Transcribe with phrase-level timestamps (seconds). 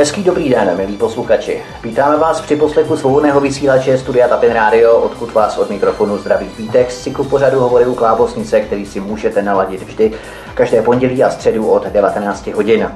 [0.00, 1.62] Hezký dobrý den, milí posluchači.
[1.82, 6.90] Vítáme vás při poslechu svobodného vysílače Studia Tapin Radio, odkud vás od mikrofonu zdraví Vítek
[6.90, 10.12] z cyklu pořadu Hovory u Klábosnice, který si můžete naladit vždy
[10.54, 12.90] každé pondělí a středu od 19 hodin.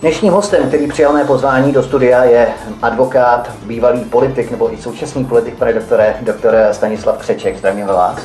[0.00, 2.48] Dnešním hostem, který přijal mé pozvání do studia, je
[2.82, 7.58] advokát, bývalý politik nebo i současný politik, pane doktore, doktor Stanislav Křeček.
[7.58, 8.18] Zdravím vás.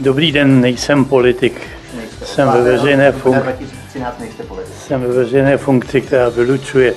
[0.00, 1.60] Dobrý den, nejsem politik.
[2.24, 3.75] Jsem ve veřejné funkci.
[4.78, 6.94] Jsem ve veřejné funkci, která vylučuje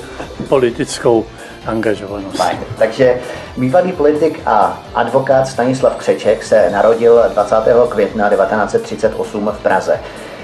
[0.50, 1.26] politickou
[1.66, 2.38] angažovanost.
[2.38, 2.60] Fajn.
[2.78, 3.18] Takže
[3.58, 7.56] bývalý politik a advokát Stanislav Křeček se narodil 20.
[7.90, 10.00] května 1938 v Praze.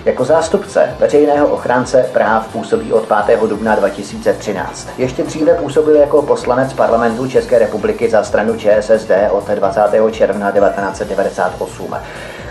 [0.05, 3.39] Jako zástupce veřejného ochránce práv působí od 5.
[3.39, 4.89] dubna 2013.
[4.97, 9.81] Ještě dříve působil jako poslanec parlamentu České republiky za stranu ČSSD od 20.
[10.11, 11.95] června 1998.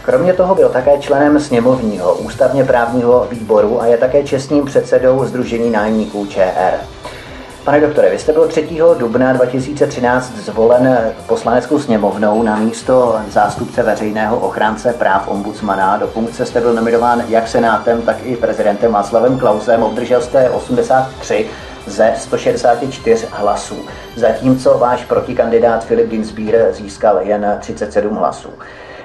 [0.05, 5.71] Kromě toho byl také členem sněmovního ústavně právního výboru a je také čestným předsedou Združení
[5.71, 6.75] nájemníků ČR.
[7.65, 8.69] Pane doktore, vy jste byl 3.
[8.99, 15.97] dubna 2013 zvolen poslaneckou sněmovnou na místo zástupce veřejného ochránce práv ombudsmana.
[15.97, 19.83] Do funkce jste byl nominován jak senátem, tak i prezidentem Václavem Klausem.
[19.83, 21.47] Obdržel jste 83
[21.87, 23.77] ze 164 hlasů,
[24.17, 28.51] zatímco váš protikandidát Filip Dinsbír získal jen 37 hlasů.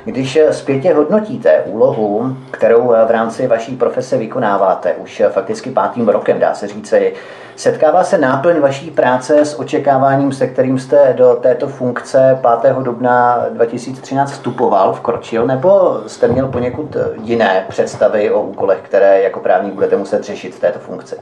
[0.06, 6.54] Když zpětě hodnotíte úlohu, kterou v rámci vaší profese vykonáváte už fakticky pátým rokem, dá
[6.54, 7.14] se říci,
[7.56, 12.76] setkává se náplň vaší práce s očekáváním, se kterým jste do této funkce 5.
[12.76, 19.74] dubna 2013 vstupoval, vkročil, nebo jste měl poněkud jiné představy o úkolech, které jako právník
[19.74, 21.16] budete muset řešit v této funkci?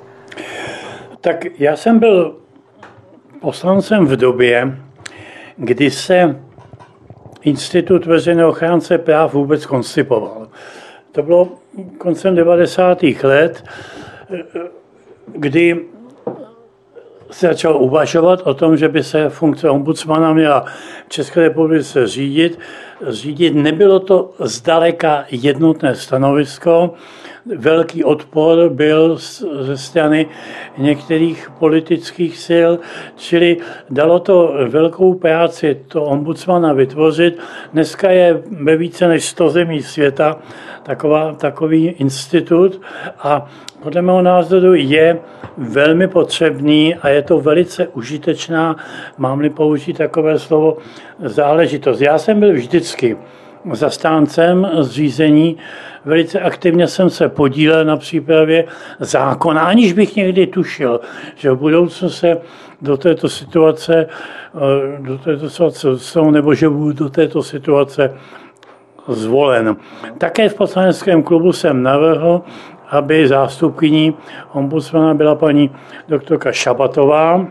[1.22, 2.36] Tak já jsem byl
[3.42, 4.78] poslancem v době,
[5.58, 6.36] kdy se
[7.42, 10.48] Institut veřejného ochránce práv vůbec koncipoval.
[11.12, 11.52] To bylo
[11.98, 13.04] koncem 90.
[13.24, 13.64] let,
[15.28, 15.86] kdy
[17.32, 20.66] se začal uvažovat o tom, že by se funkce ombudsmana měla
[21.08, 22.60] v České republice řídit.
[23.08, 26.94] Řídit nebylo to zdaleka jednotné stanovisko
[27.56, 29.18] velký odpor byl
[29.60, 30.28] ze strany
[30.78, 32.72] některých politických sil,
[33.16, 33.58] čili
[33.90, 37.40] dalo to velkou práci to ombudsmana vytvořit.
[37.74, 40.40] Dneska je ve více než 100 zemí světa
[40.84, 42.82] taková, takový institut
[43.20, 43.50] a
[43.84, 45.20] podle mého názoru je
[45.58, 48.76] velmi potřebný a je to velice užitečná,
[49.18, 50.78] mám-li použít takové slovo,
[51.20, 52.02] záležitost.
[52.02, 52.87] Já jsem byl vždycky
[53.74, 55.58] zastáncem zřízení.
[56.06, 58.66] Velice aktivně jsem se podílel na přípravě
[59.00, 61.00] zákona, aniž bych někdy tušil,
[61.36, 62.38] že v budoucnu se
[62.82, 64.08] do této situace,
[64.56, 68.14] eh, do této situace nebo že budu do této situace
[69.08, 69.76] zvolen.
[70.18, 72.42] Také v poslaneckém klubu jsem navrhl,
[72.90, 74.16] aby zástupkyní
[74.54, 75.72] ombudsmana byla paní
[76.08, 77.48] doktorka Šabatová.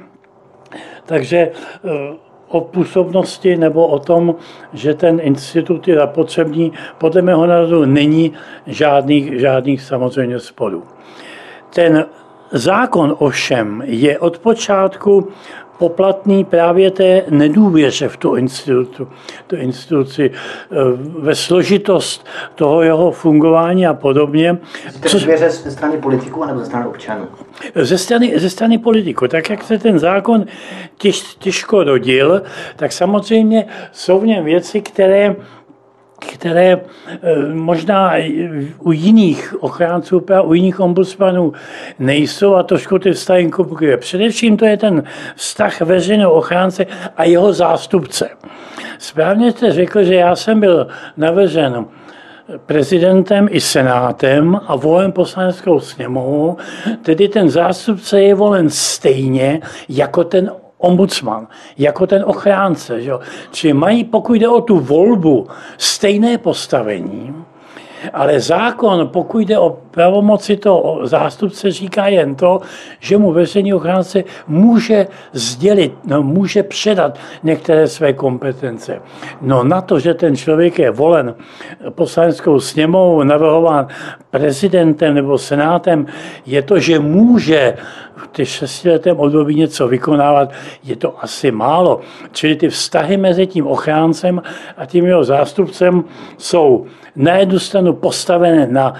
[1.07, 4.34] Takže eh, o působnosti nebo o tom,
[4.73, 8.33] že ten institut je zapotřebný, podle mého názoru není
[8.67, 10.83] žádných, žádných samozřejmě sporů.
[11.75, 12.06] Ten
[12.53, 15.29] zákon ovšem je od počátku
[15.79, 19.09] poplatný právě té nedůvěře v tu, institutu,
[19.47, 20.75] tu instituci, eh,
[21.19, 24.59] ve složitost toho jeho fungování a podobně.
[25.12, 27.29] Důvěře ze strany politiků nebo ze strany občanů?
[27.75, 29.28] Ze strany, ze strany politiků.
[29.28, 30.44] Tak jak se ten zákon
[30.99, 32.43] těž, těžko rodil,
[32.77, 35.37] tak samozřejmě jsou v něm věci, které
[36.19, 38.12] které eh, možná
[38.78, 41.53] u jiných ochránců práv, u jiných ombudsmanů
[41.99, 43.97] nejsou a trošku ty vztahy komplikuje.
[43.97, 45.03] Především to je ten
[45.34, 46.87] vztah veřejného ochránce
[47.17, 48.28] a jeho zástupce.
[48.99, 50.87] Správně jste řekl, že já jsem byl
[51.17, 51.87] navržen
[52.67, 56.57] prezidentem i senátem a volen poslaneckou sněmovou,
[57.03, 61.47] tedy ten zástupce je volen stejně jako ten ombudsman,
[61.79, 63.03] jako ten ochránce.
[63.03, 63.12] Že?
[63.51, 65.49] Čili mají, pokud jde o tu volbu,
[65.79, 67.35] stejné postavení,
[68.12, 72.61] ale zákon, pokud jde o pravomoci to zástupce, říká jen to,
[73.01, 79.00] že mu veřejný ochránce může sdělit, no, může předat některé své kompetence.
[79.41, 81.35] No na to, že ten člověk je volen
[81.91, 83.88] poslaneckou sněmovou, navrhován
[84.31, 86.06] prezidentem nebo senátem,
[86.47, 87.76] je to, že může
[88.17, 90.53] v těch šestiletém období něco vykonávat,
[90.85, 92.00] je to asi málo.
[92.32, 94.43] Čili ty vztahy mezi tím ochráncem
[94.76, 96.05] a tím jeho zástupcem
[96.38, 96.87] jsou
[97.17, 98.94] na jednu stranu postavené na,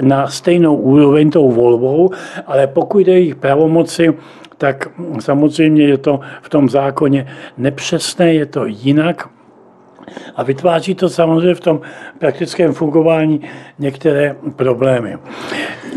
[0.00, 2.10] na stejnou úroveň tou volbou,
[2.46, 4.14] ale pokud jde jejich pravomoci,
[4.58, 4.88] tak
[5.20, 7.26] samozřejmě je to v tom zákoně
[7.58, 9.28] nepřesné, je to jinak.
[10.36, 11.80] A vytváří to samozřejmě v tom
[12.18, 13.40] praktickém fungování
[13.78, 15.18] některé problémy.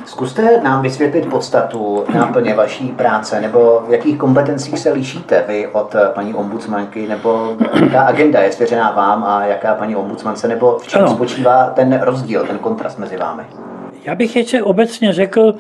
[0.06, 5.96] Zkuste nám vysvětlit podstatu náplně vaší práce, nebo v jakých kompetencích se lišíte vy od
[6.14, 11.02] paní ombudsmanky, nebo jaká agenda je svěřená vám a jaká paní ombudsmance, nebo v čem
[11.02, 11.12] ano.
[11.12, 13.44] spočívá ten rozdíl, ten kontrast mezi vámi?
[14.06, 15.56] Já bych ještě obecně řekl,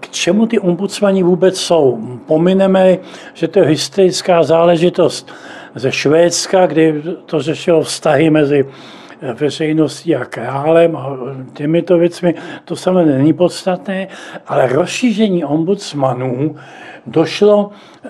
[0.00, 1.98] k čemu ty ombudsmani vůbec jsou.
[2.26, 2.98] Pomineme,
[3.34, 5.32] že to je historická záležitost
[5.74, 8.66] ze Švédska, kdy to řešilo vztahy mezi
[9.34, 11.16] veřejností a králem a
[11.52, 14.08] těmito věcmi, to samozřejmě není podstatné,
[14.46, 16.56] ale rozšíření ombudsmanů
[17.06, 18.08] došlo eh,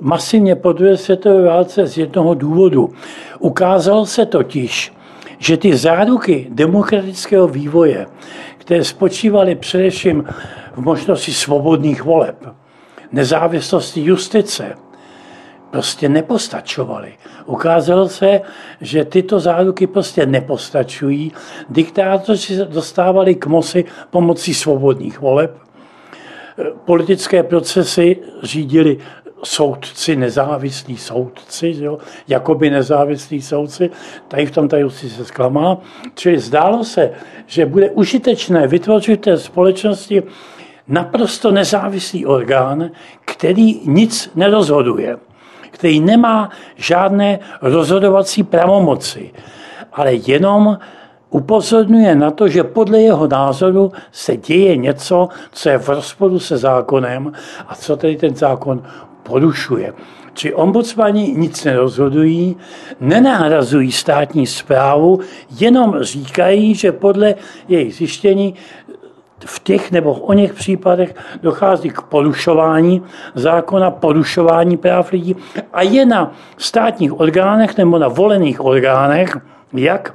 [0.00, 2.92] masivně po druhé světové válce z jednoho důvodu.
[3.38, 4.92] Ukázalo se totiž,
[5.38, 8.06] že ty záruky demokratického vývoje,
[8.66, 10.24] které spočívaly především
[10.74, 12.46] v možnosti svobodných voleb,
[13.12, 14.74] nezávislosti justice,
[15.70, 17.12] prostě nepostačovaly.
[17.44, 18.40] Ukázalo se,
[18.80, 21.32] že tyto záruky prostě nepostačují.
[21.68, 25.58] Diktátoři dostávali k moci pomocí svobodných voleb.
[26.84, 28.98] Politické procesy řídili
[29.44, 31.98] soudci, nezávislí soudci, jo,
[32.28, 33.90] jakoby nezávislí soudci,
[34.28, 35.78] tady v tom tady si se zklamal.
[36.14, 37.10] Čili zdálo se,
[37.46, 40.22] že bude užitečné vytvořit té společnosti
[40.88, 42.90] naprosto nezávislý orgán,
[43.24, 45.16] který nic nerozhoduje
[45.76, 49.32] který nemá žádné rozhodovací pravomoci,
[49.92, 50.78] ale jenom
[51.30, 56.56] upozorňuje na to, že podle jeho názoru se děje něco, co je v rozporu se
[56.56, 57.32] zákonem
[57.68, 58.82] a co tedy ten zákon
[59.26, 59.92] porušuje.
[60.34, 62.56] Či ombudsmani nic nerozhodují,
[63.00, 65.20] nenahrazují státní zprávu,
[65.60, 67.34] jenom říkají, že podle
[67.68, 68.54] jejich zjištění
[69.44, 73.02] v těch nebo o něch případech dochází k porušování
[73.34, 75.36] zákona, porušování práv lidí
[75.72, 79.36] a je na státních orgánech nebo na volených orgánech,
[79.72, 80.14] jak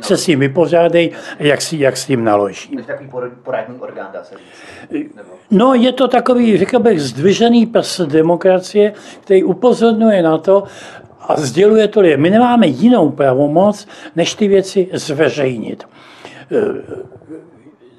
[0.00, 2.78] se s tím vypořádají, jak, si, jak s tím naloží.
[2.86, 3.10] takový
[3.42, 4.34] poradní orgán, dá se
[4.90, 5.16] říct.
[5.50, 10.64] No, je to takový, řekl bych, zdvižený pes demokracie, který upozorňuje na to,
[11.28, 15.84] a sděluje to, že my nemáme jinou pravomoc, než ty věci zveřejnit.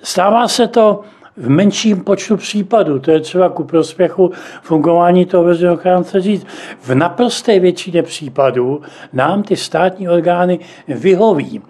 [0.01, 1.01] Stává se to
[1.37, 4.31] v menším počtu případů, to je třeba ku prospěchu
[4.61, 6.47] fungování toho veřejného ochránce říct.
[6.81, 8.81] V naprosté většině případů
[9.13, 11.61] nám ty státní orgány vyhoví.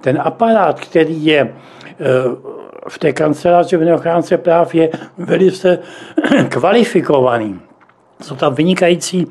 [0.00, 1.52] Ten aparát, který je e,
[2.88, 5.78] v té kanceláři veřejného ochránce práv, je velice
[6.48, 7.60] kvalifikovaný.
[8.22, 9.26] Jsou tam vynikající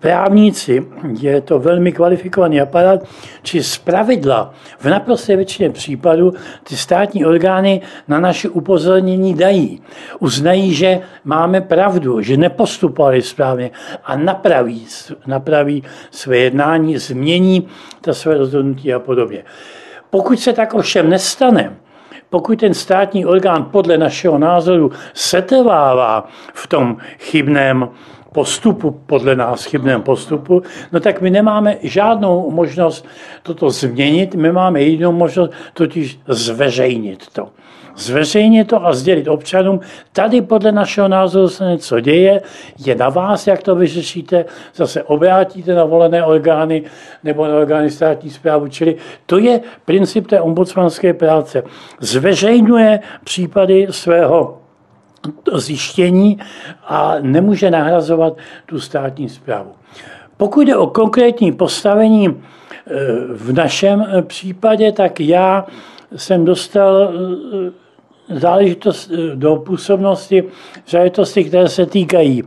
[0.00, 0.86] právníci,
[1.20, 3.00] je to velmi kvalifikovaný aparát,
[3.42, 6.32] či z pravidla v naprosté většině případů
[6.64, 9.82] ty státní orgány na naše upozornění dají.
[10.18, 13.70] Uznají, že máme pravdu, že nepostupovali správně
[14.04, 14.86] a napraví,
[15.26, 17.68] napraví své jednání, změní
[18.00, 19.44] ta své rozhodnutí a podobně.
[20.10, 21.76] Pokud se tak ovšem nestane,
[22.30, 27.88] pokud ten státní orgán podle našeho názoru setrvává v tom chybném
[28.32, 30.62] postupu, podle nás chybném postupu,
[30.92, 33.06] no tak my nemáme žádnou možnost
[33.42, 37.48] toto změnit, my máme jedinou možnost totiž zveřejnit to.
[37.96, 39.80] Zveřejnit to a sdělit občanům,
[40.12, 42.42] tady podle našeho názoru se něco děje,
[42.86, 44.44] je na vás, jak to vyřešíte,
[44.74, 46.82] zase obrátíte na volené orgány
[47.24, 48.96] nebo na orgány státní zprávu, čili
[49.26, 51.62] to je princip té ombudsmanské práce.
[52.00, 54.61] Zveřejňuje případy svého
[55.52, 56.38] zjištění
[56.86, 58.36] a nemůže nahrazovat
[58.66, 59.72] tu státní zprávu.
[60.36, 62.34] Pokud jde o konkrétní postavení e,
[63.34, 65.66] v našem e, případě, tak já
[66.16, 67.81] jsem dostal e,
[68.34, 70.44] záležitost do působnosti
[70.88, 72.42] záležitosti, které se týkají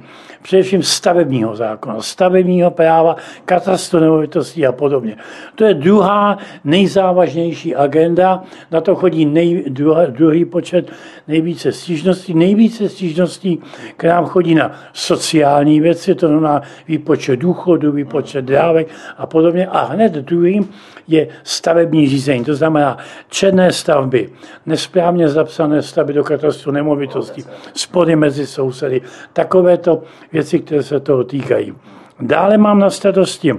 [0.46, 3.16] především stavebního zákona, stavebního práva,
[3.46, 5.18] katastru nemovitostí a podobně.
[5.56, 10.92] To je druhá nejzávažnější agenda, na to chodí nej, druhý, druhý počet
[11.28, 12.34] nejvíce stížností.
[12.34, 13.60] Nejvíce stížností
[13.98, 18.88] k nám chodí na sociální věci, to znamená výpočet důchodu, výpočet dávek
[19.18, 19.68] a podobně.
[19.68, 20.70] A hned druhým
[21.08, 22.98] je stavební řízení, to znamená
[23.30, 24.30] černé stavby,
[24.66, 29.02] nesprávně zapsané stavby do katastru nemovitostí, spory mezi sousedy,
[29.34, 31.74] takovéto věci, které se toho týkají.
[32.20, 33.54] Dále mám na starosti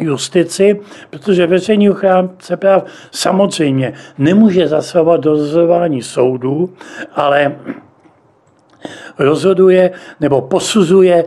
[0.00, 6.74] justici, protože veřejný ochránce práv samozřejmě nemůže zasahovat do rozhodování soudů,
[7.14, 7.56] ale
[9.18, 11.24] rozhoduje nebo posuzuje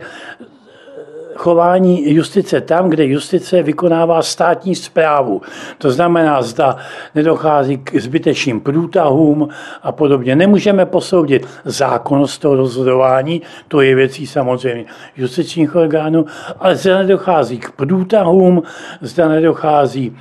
[1.40, 5.42] chování justice tam, kde justice vykonává státní zprávu.
[5.78, 6.76] To znamená, zda
[7.14, 9.48] nedochází k zbytečným průtahům
[9.82, 10.36] a podobně.
[10.36, 14.84] Nemůžeme posoudit zákonnost toho rozhodování, to je věcí samozřejmě
[15.16, 16.26] justičních orgánů,
[16.58, 18.62] ale zda nedochází k průtahům,
[19.00, 20.16] zda nedochází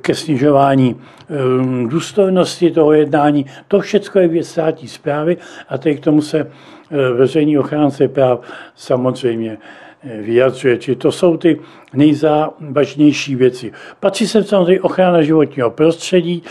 [0.00, 0.96] ke snižování
[1.30, 3.46] ehm, důstojnosti toho jednání.
[3.68, 5.36] To všechno je věc státní zprávy
[5.68, 8.40] a teď k tomu se eh, veřejný ochránce práv
[8.76, 10.78] samozřejmě eh, vyjadřuje.
[10.78, 11.60] Či to jsou ty
[11.92, 13.72] nejzávažnější věci.
[14.00, 16.42] Patří se samozřejmě ochrana životního prostředí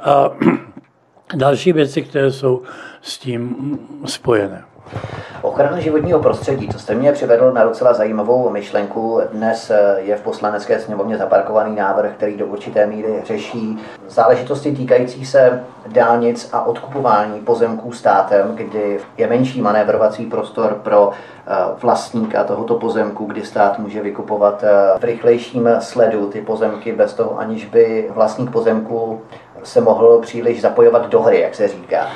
[0.00, 0.30] a
[1.34, 2.62] další věci, které jsou
[3.02, 3.56] s tím
[4.04, 4.64] spojené.
[5.42, 9.20] Ochrana životního prostředí, to jste mě přivedl na docela zajímavou myšlenku.
[9.32, 13.78] Dnes je v poslanecké sněmovně zaparkovaný návrh, který do určité míry řeší
[14.08, 21.52] záležitosti týkající se dálnic a odkupování pozemků státem, kdy je menší manévrovací prostor pro eh,
[21.82, 27.38] vlastníka tohoto pozemku, kdy stát může vykupovat eh, v rychlejším sledu ty pozemky bez toho,
[27.38, 29.20] aniž by vlastník pozemku
[29.62, 32.06] se mohl příliš zapojovat do hry, jak se říká.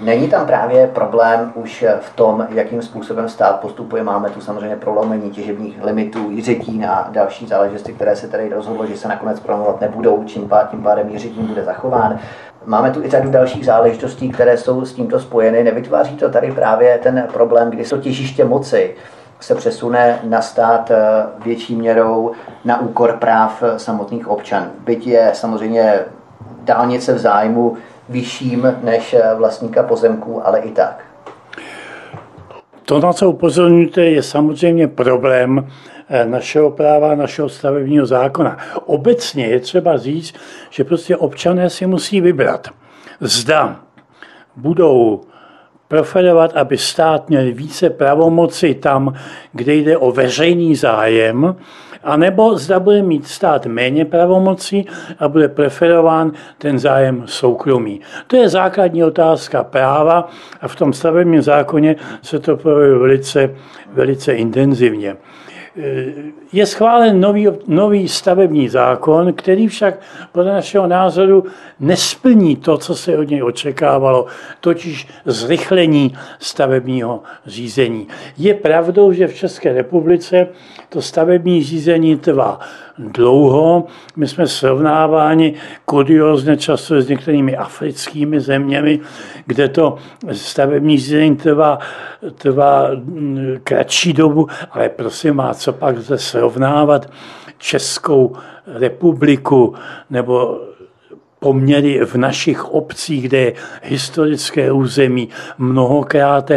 [0.00, 4.02] Není tam právě problém už v tom, jakým způsobem stát postupuje.
[4.02, 8.96] Máme tu samozřejmě prolomení těžebních limitů, Jiřetín a další záležitosti, které se tady rozhodlo, že
[8.96, 12.18] se nakonec prolomovat nebudou, čím, pádem, tím pádem Jiřetín bude zachován.
[12.64, 15.64] Máme tu i řadu dalších záležitostí, které jsou s tímto spojeny.
[15.64, 18.94] Nevytváří to tady právě ten problém, kdy to těžiště moci
[19.40, 20.96] se přesune na stát eh,
[21.44, 22.32] větší měrou
[22.64, 24.70] na úkor práv samotných občanů.
[24.84, 25.98] Byť je samozřejmě
[26.64, 27.76] dálnice v zájmu
[28.08, 31.04] vyšším než eh, vlastníka pozemků, ale i tak.
[32.84, 35.68] To, na co upozorňujete, je samozřejmě problém
[36.08, 38.58] eh, našeho práva, našeho stavebního zákona.
[38.86, 40.34] Obecně je třeba říct,
[40.70, 42.68] že prostě občané si musí vybrat.
[43.20, 43.80] Zda
[44.56, 45.20] budou
[45.94, 49.14] preferovat, aby stát měl více pravomoci tam,
[49.52, 51.56] kde jde o veřejný zájem,
[52.02, 54.86] anebo zda bude mít stát méně pravomocí
[55.18, 58.00] a bude preferován ten zájem soukromý.
[58.26, 60.28] To je základní otázka práva
[60.60, 63.50] a v tom stavebním zákoně se to projevuje velice,
[63.92, 65.16] velice intenzivně
[66.54, 70.00] je schválen nový, nový stavební zákon, který však
[70.32, 71.44] podle našeho názoru
[71.80, 74.26] nesplní to, co se od něj očekávalo,
[74.60, 78.08] totiž zrychlení stavebního řízení.
[78.38, 80.48] Je pravdou, že v České republice
[80.88, 82.60] to stavební řízení trvá
[82.98, 83.86] dlouho.
[84.16, 89.00] My jsme srovnáváni kuriozně často s některými africkými zeměmi,
[89.46, 89.96] kde to
[90.32, 91.78] stavební řízení trvá,
[92.34, 97.10] trvá mm, kratší dobu, ale prosím má co pak se srovnávat
[97.58, 98.36] Českou
[98.66, 99.74] republiku
[100.10, 100.60] nebo
[101.38, 106.50] poměry v našich obcích, kde je historické území mnohokrát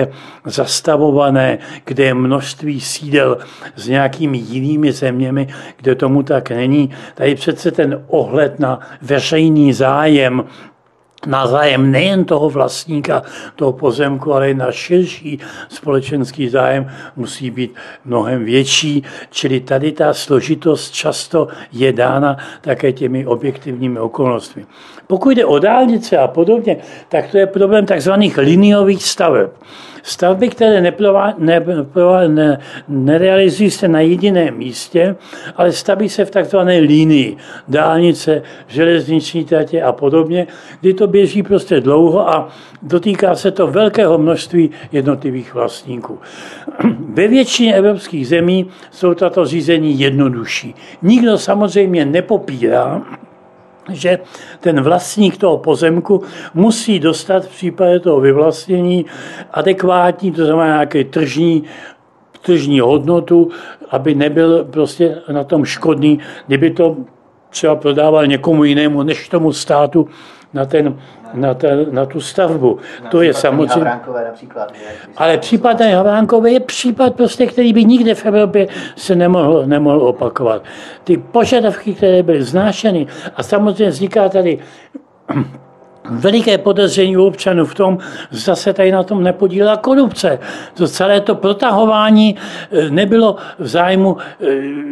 [0.46, 3.38] zastavované, kde je množství sídel
[3.76, 6.90] s nějakými jinými zeměmi, kde tomu tak není.
[7.16, 10.44] Tady přece ten ohled na veřejný zájem
[11.26, 13.22] na zájem nejen toho vlastníka
[13.56, 19.04] toho pozemku, ale i na širší společenský zájem musí být mnohem větší.
[19.30, 24.66] Čili tady ta složitost často je dána také těmi objektivními okolnostmi.
[25.08, 26.78] Pokud jde o dálnice a podobně,
[27.10, 29.50] tak to je problém takzvaných liniových staveb.
[30.04, 31.66] Stavby, které neplová, ne,
[32.28, 35.16] ne, nerealizují se na jediném místě,
[35.56, 37.38] ale staví se v takzvané linii,
[37.68, 40.48] dálnice, železniční tratě a podobně,
[40.82, 42.50] kdy to běží prostě dlouho a
[42.82, 46.20] dotýká se to velkého množství jednotlivých vlastníků.
[47.00, 50.76] Ve většině evropských zemí jsou tato řízení jednodušší.
[51.02, 53.02] Nikdo samozřejmě nepopírá,
[53.90, 54.20] že
[54.60, 59.06] ten vlastník toho pozemku musí dostat v případě toho vyvlastnění
[59.52, 61.64] adekvátní, to znamená nějaký tržní,
[62.42, 63.50] tržní hodnotu,
[63.90, 66.96] aby nebyl prostě na tom škodný, kdyby to
[67.50, 70.08] třeba prodával někomu jinému než tomu státu
[70.54, 70.96] na ten
[71.34, 72.80] na, ta, na tu stavbu.
[73.04, 73.86] Na to je samozřejmě.
[74.26, 74.74] Například,
[75.18, 80.64] ale případ Havránkové je případ, prostě, který by nikde v Evropě se nemohl, nemohl opakovat.
[81.04, 84.60] Ty požadavky, které byly znášeny, a samozřejmě vzniká tady
[86.10, 87.98] veliké podezření u občanů v tom,
[88.32, 90.40] zda se tady na tom nepodílela korupce.
[90.74, 92.36] To celé to protahování
[92.72, 94.46] eh, nebylo v zájmu eh,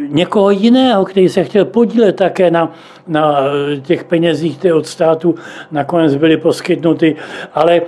[0.08, 2.72] někoho jiného, který se chtěl podílet také na,
[3.08, 5.34] na eh, těch penězích, které od státu
[5.70, 7.16] nakonec byly poskytnuty,
[7.54, 7.80] ale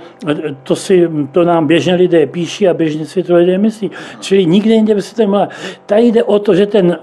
[0.63, 3.91] to, si, to nám běžně lidé píší a běžně si to lidé myslí.
[4.19, 5.49] Čili nikde jinde by se to mohla.
[5.85, 6.97] Tady jde o to, že ten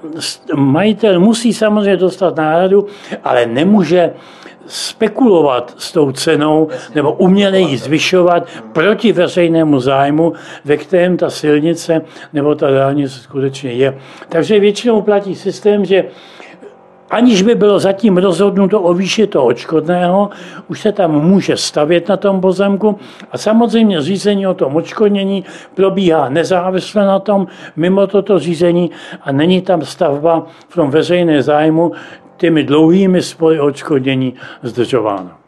[0.54, 2.86] majitel musí samozřejmě dostat náhradu,
[3.24, 4.12] ale nemůže
[4.66, 10.32] spekulovat s tou cenou nebo uměle ji zvyšovat proti veřejnému zájmu,
[10.64, 13.98] ve kterém ta silnice nebo ta dálnice skutečně je.
[14.28, 16.04] Takže většinou platí systém, že
[17.10, 20.30] aniž by bylo zatím rozhodnuto o výši toho očkodného,
[20.68, 22.98] už se tam může stavět na tom pozemku
[23.32, 25.44] a samozřejmě řízení o tom očkodnění
[25.74, 27.46] probíhá nezávisle na tom,
[27.76, 31.92] mimo toto řízení a není tam stavba v tom veřejné zájmu
[32.36, 35.38] těmi dlouhými spory očkodnění zdržována.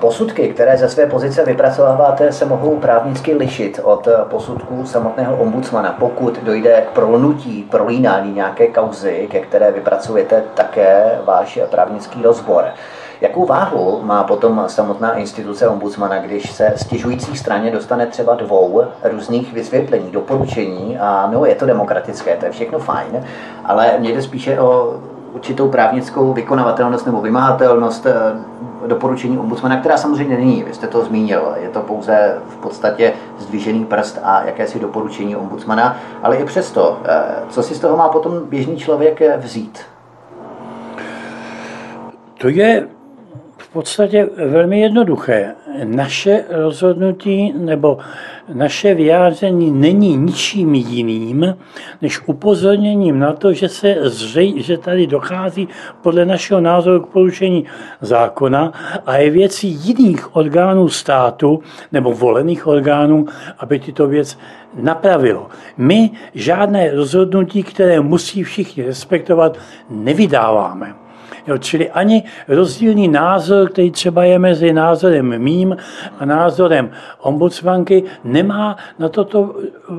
[0.00, 6.38] Posudky, které ze své pozice vypracováváte, se mohou právnicky lišit od posudků samotného ombudsmana, pokud
[6.42, 12.64] dojde k prolnutí, prolínání nějaké kauzy, ke které vypracujete také váš právnický rozbor.
[13.20, 19.52] Jakou váhu má potom samotná instituce ombudsmana, když se stěžující straně dostane třeba dvou různých
[19.52, 23.24] vysvětlení, doporučení a no, je to demokratické, to je všechno fajn,
[23.64, 24.94] ale mě jde spíše o
[25.34, 28.12] určitou právnickou vykonavatelnost nebo vymahatelnost eh,
[28.86, 33.84] doporučení ombudsmana, která samozřejmě není, vy jste to zmínil, je to pouze v podstatě zdvížený
[33.84, 38.46] prst a jakési doporučení ombudsmana, ale i přesto, eh, co si z toho má potom
[38.48, 39.80] běžný člověk eh, vzít?
[42.38, 42.88] To je
[43.74, 45.54] podstatě velmi jednoduché.
[45.84, 47.98] Naše rozhodnutí nebo
[48.52, 51.56] naše vyjádření není ničím jiným,
[52.02, 55.68] než upozorněním na to, že, se zřej, že tady dochází
[56.02, 57.64] podle našeho názoru k porušení
[58.00, 58.72] zákona
[59.06, 61.62] a je věcí jiných orgánů státu
[61.92, 63.26] nebo volených orgánů,
[63.58, 64.38] aby tyto věc
[64.74, 65.46] napravilo.
[65.76, 69.58] My žádné rozhodnutí, které musí všichni respektovat,
[69.90, 71.03] nevydáváme.
[71.46, 75.76] Jo, čili ani rozdílný názor, který třeba je mezi názorem mým
[76.18, 79.54] a názorem ombudsmanky, nemá na toto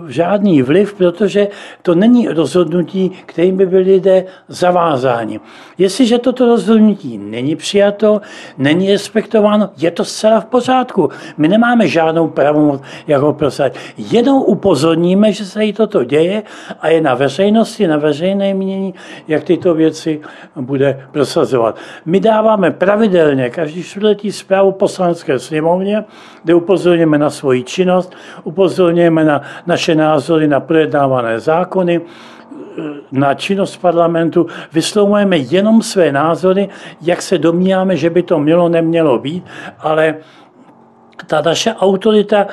[0.07, 1.47] žádný vliv, protože
[1.81, 5.39] to není rozhodnutí, kterým by byli lidé zavázáni.
[5.77, 8.21] Jestliže toto rozhodnutí není přijato,
[8.57, 11.09] není respektováno, je to zcela v pořádku.
[11.37, 13.79] My nemáme žádnou pravomoc, jak ho prosadit.
[13.97, 16.43] Jenom upozorníme, že se jí toto děje
[16.81, 18.93] a je na veřejnosti, na veřejné mění,
[19.27, 20.21] jak tyto věci
[20.55, 21.75] bude prosadit prosazovat.
[22.05, 26.03] My dáváme pravidelně každý čtvrtletí zprávu poslanecké sněmovně,
[26.43, 32.01] kde upozorňujeme na svoji činnost, upozorňujeme na naše názory na projednávané zákony,
[33.11, 36.69] na činnost parlamentu, vyslovujeme jenom své názory,
[37.01, 39.43] jak se domníváme, že by to mělo, nemělo být,
[39.79, 40.15] ale
[41.27, 42.47] ta naše autorita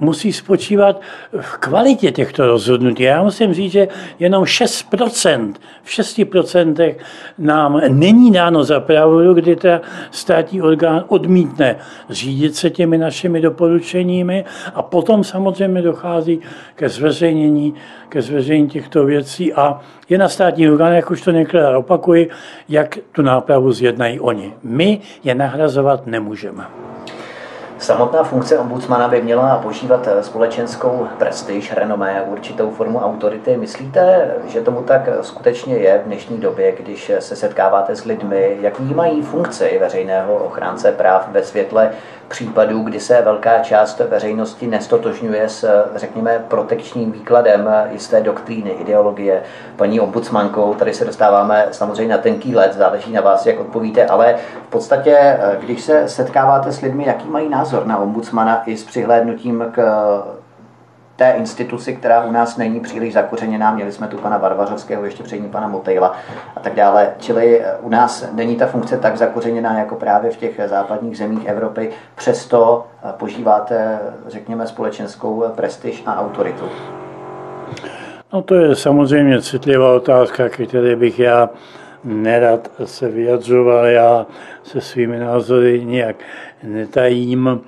[0.00, 1.00] musí spočívat
[1.40, 3.02] v kvalitě těchto rozhodnutí.
[3.02, 3.88] Já musím říct, že
[4.18, 6.94] jenom 6%, v 6%
[7.38, 11.76] nám není dáno za pravdu, kdy ta státní orgán odmítne
[12.10, 14.44] řídit se těmi našimi doporučeními
[14.74, 16.40] a potom samozřejmě dochází
[16.74, 17.74] ke zveřejnění,
[18.08, 22.30] ke zveřejnění těchto věcí a je na státní orgán, jak už to několikrát opakuji,
[22.68, 24.52] jak tu nápravu zjednají oni.
[24.62, 26.64] My je nahrazovat nemůžeme.
[27.78, 33.56] Samotná funkce ombudsmana by měla požívat společenskou prestiž, renomé, určitou formu autority.
[33.56, 38.80] Myslíte, že tomu tak skutečně je v dnešní době, když se setkáváte s lidmi, jak
[38.80, 41.90] vnímají funkci veřejného ochránce práv ve světle
[42.28, 49.42] případů, kdy se velká část veřejnosti nestotožňuje s, řekněme, protekčním výkladem jisté doktríny, ideologie.
[49.76, 54.34] Paní ombudsmankou, tady se dostáváme samozřejmě na tenký let, záleží na vás, jak odpovíte, ale
[54.66, 59.64] v podstatě, když se setkáváte s lidmi, jaký mají názor na ombudsmana i s přihlédnutím
[59.72, 59.82] k
[61.18, 63.74] té instituci, která u nás není příliš zakořeněná.
[63.74, 66.16] Měli jsme tu pana Varvařovského, ještě před ním pana Motejla
[66.56, 67.14] a tak dále.
[67.18, 71.46] Čili eh, u nás není ta funkce tak zakořeněná jako právě v těch západních zemích
[71.46, 71.90] Evropy.
[72.14, 76.64] Přesto eh, požíváte, řekněme, společenskou prestiž a autoritu.
[78.32, 81.50] No to je samozřejmě citlivá otázka, které bych já
[82.04, 83.86] nerad se vyjadřoval.
[83.86, 84.26] Já
[84.62, 86.16] se svými názory nějak
[86.62, 87.60] netajím.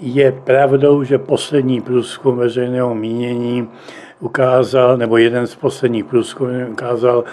[0.00, 3.68] Je pravdou, že poslední průzkum veřejného mínění
[4.20, 7.24] ukázal, nebo jeden z posledních průzkumů ukázal,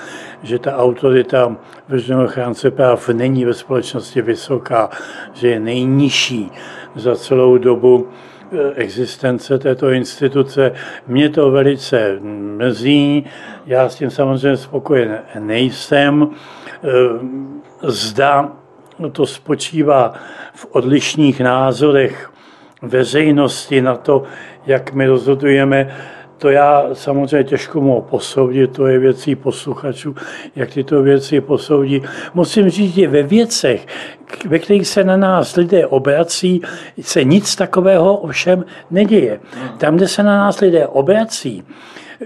[0.43, 1.55] že ta autorita
[1.87, 4.89] veřejného ochránce práv není ve společnosti vysoká,
[5.33, 6.51] že je nejnižší
[6.95, 10.71] za celou dobu eh, existence této instituce.
[11.07, 13.25] Mě to velice mrzí,
[13.65, 16.29] já s tím samozřejmě spokojen nejsem.
[16.83, 16.87] Eh,
[17.83, 18.51] zda
[19.11, 20.13] to spočívá
[20.53, 22.31] v odlišných názorech
[22.81, 24.23] veřejnosti na to,
[24.67, 25.95] jak my rozhodujeme,
[26.37, 30.15] to já samozřejmě těžko mohu posoudit, to je věcí posluchačů,
[30.55, 32.01] jak tyto věci posoudí.
[32.33, 33.87] Musím říct, že ve věcech,
[34.47, 36.61] ve kterých se na nás lidé obrací,
[37.01, 39.39] se nic takového ovšem neděje.
[39.77, 41.63] Tam, kde se na nás lidé obrací,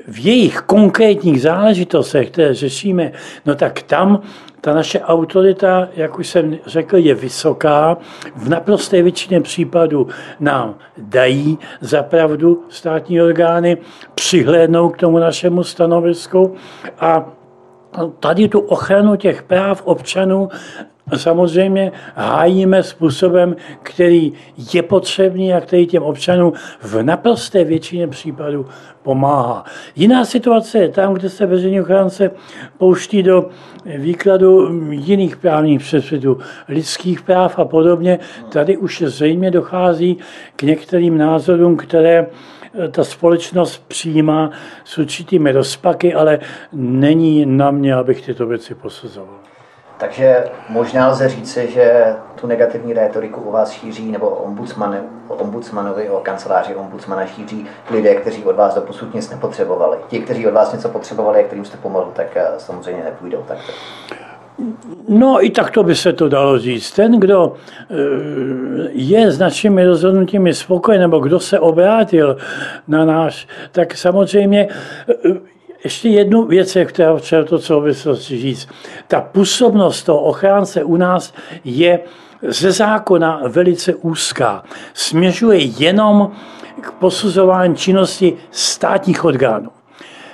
[0.07, 3.12] v jejich konkrétních záležitostech, které řešíme,
[3.45, 4.21] no tak tam
[4.62, 7.97] ta naše autorita, jak už jsem řekl, je vysoká.
[8.36, 10.08] V naprosté většině případů
[10.39, 13.78] nám dají za pravdu státní orgány,
[14.15, 16.56] přihlédnou k tomu našemu stanovisku
[17.00, 17.26] a
[18.19, 20.50] tady tu ochranu těch práv občanů
[21.17, 24.34] samozřejmě hájíme způsobem, který
[24.74, 28.65] je potřebný a který těm občanům v naprosté většině případů
[29.04, 29.63] pomáhá.
[29.95, 32.32] Jiná situace je tam, kde se veřejný ochránce
[32.78, 33.50] pouští do
[33.86, 38.20] výkladu jiných právních předpisů, lidských práv a podobně.
[38.50, 40.17] Tady už zřejmě dochází
[40.56, 42.28] k některým názorům, které
[42.91, 44.52] ta společnost přijímá
[44.84, 46.39] s určitými rozpaky, ale
[46.74, 49.40] není na mě, abych tyto věci posuzoval.
[50.02, 56.10] Takže možná lze říci, že tu negativní rétoriku u vás šíří, nebo ombudsman, o ombudsmanovi,
[56.10, 59.98] o kanceláři ombudsmana šíří lidé, kteří od vás doposud nic nepotřebovali.
[60.08, 63.72] Ti, kteří od vás něco potřebovali a kterým jste pomohl, tak eh, samozřejmě nepůjdou takto.
[65.10, 66.92] No i takto by se to dalo říct.
[66.92, 67.96] Ten, kdo eh,
[68.92, 72.38] je s našimi rozhodnutími spokojen, nebo kdo se obrátil
[72.88, 74.68] na náš, tak samozřejmě
[75.10, 75.52] eh,
[75.84, 78.67] ještě jednu věc je, která v to souvislosti říct.
[79.08, 82.00] Ta působnost toho ochránce u nás je
[82.41, 84.63] ze zákona velice úzká.
[84.94, 86.32] Směřuje jenom
[86.82, 89.70] k posuzování činnosti státních orgánů.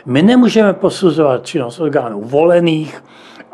[0.06, 3.04] My nemůžeme posuzovat činnost orgánů volených,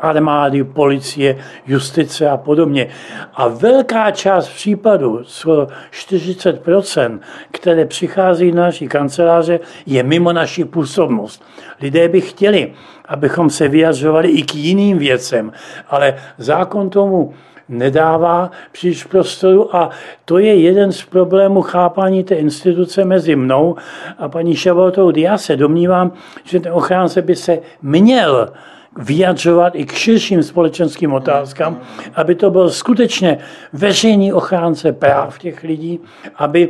[0.04, 1.36] armády, policie,
[1.66, 2.88] justice a podobně.
[3.34, 7.18] A velká část případů, 40%,
[7.50, 11.44] které přichází na naší kanceláře, je mimo naši působnost.
[11.80, 12.72] Lidé by chtěli,
[13.08, 15.52] abychom se vyjadřovali i k jiným věcem,
[15.88, 17.34] ale zákon tomu
[17.68, 19.90] nedává příliš prostoru a
[20.24, 23.76] to je jeden z problémů chápání té instituce mezi mnou
[24.18, 25.12] a paní Šabotou.
[25.16, 26.12] Já se domnívám,
[26.44, 28.52] že ten ochránce by se měl
[28.98, 31.80] vyjadřovat i k širším společenským otázkám,
[32.14, 33.38] aby to byl skutečně
[33.72, 36.00] veřejný ochránce práv těch lidí,
[36.36, 36.68] aby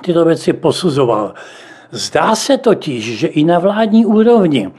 [0.00, 1.34] tyto věci posuzoval.
[1.90, 4.70] Zdá se totiž, že i na vládní úrovni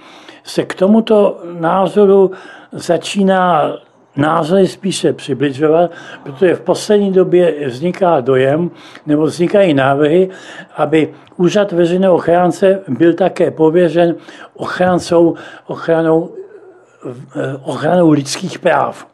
[0.43, 2.31] se k tomuto názoru
[2.71, 3.73] začíná
[4.15, 5.91] názory spíše přibližovat,
[6.23, 8.71] protože v poslední době vzniká dojem,
[9.05, 10.29] nebo vznikají návrhy,
[10.77, 14.15] aby úřad veřejného ochránce byl také pověřen
[14.55, 15.35] ochrancou,
[15.67, 16.29] ochranou
[17.63, 19.07] ochranou lidských práv.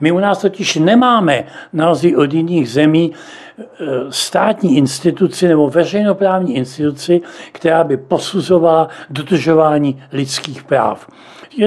[0.00, 3.64] My u nás totiž nemáme na rozdíl od jiných zemí eh,
[4.10, 7.20] státní instituci nebo veřejnoprávní instituci,
[7.52, 11.06] která by posuzovala dodržování lidských práv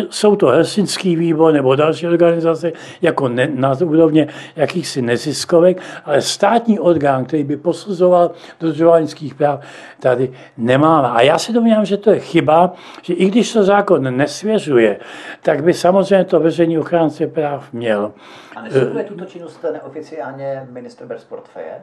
[0.09, 2.71] jsou to Helsinský výbor nebo další organizace,
[3.01, 9.59] jako ne, na úrovně jakýchsi neziskovek, ale státní orgán, který by posuzoval dodržování lidských práv,
[9.99, 11.07] tady nemáme.
[11.07, 14.99] A já si domnívám, že to je chyba, že i když to zákon nesvěřuje,
[15.41, 18.11] tak by samozřejmě to veřejný ochránce práv měl.
[18.55, 21.73] A nesleduje tuto činnost neoficiálně minister bez portfeje?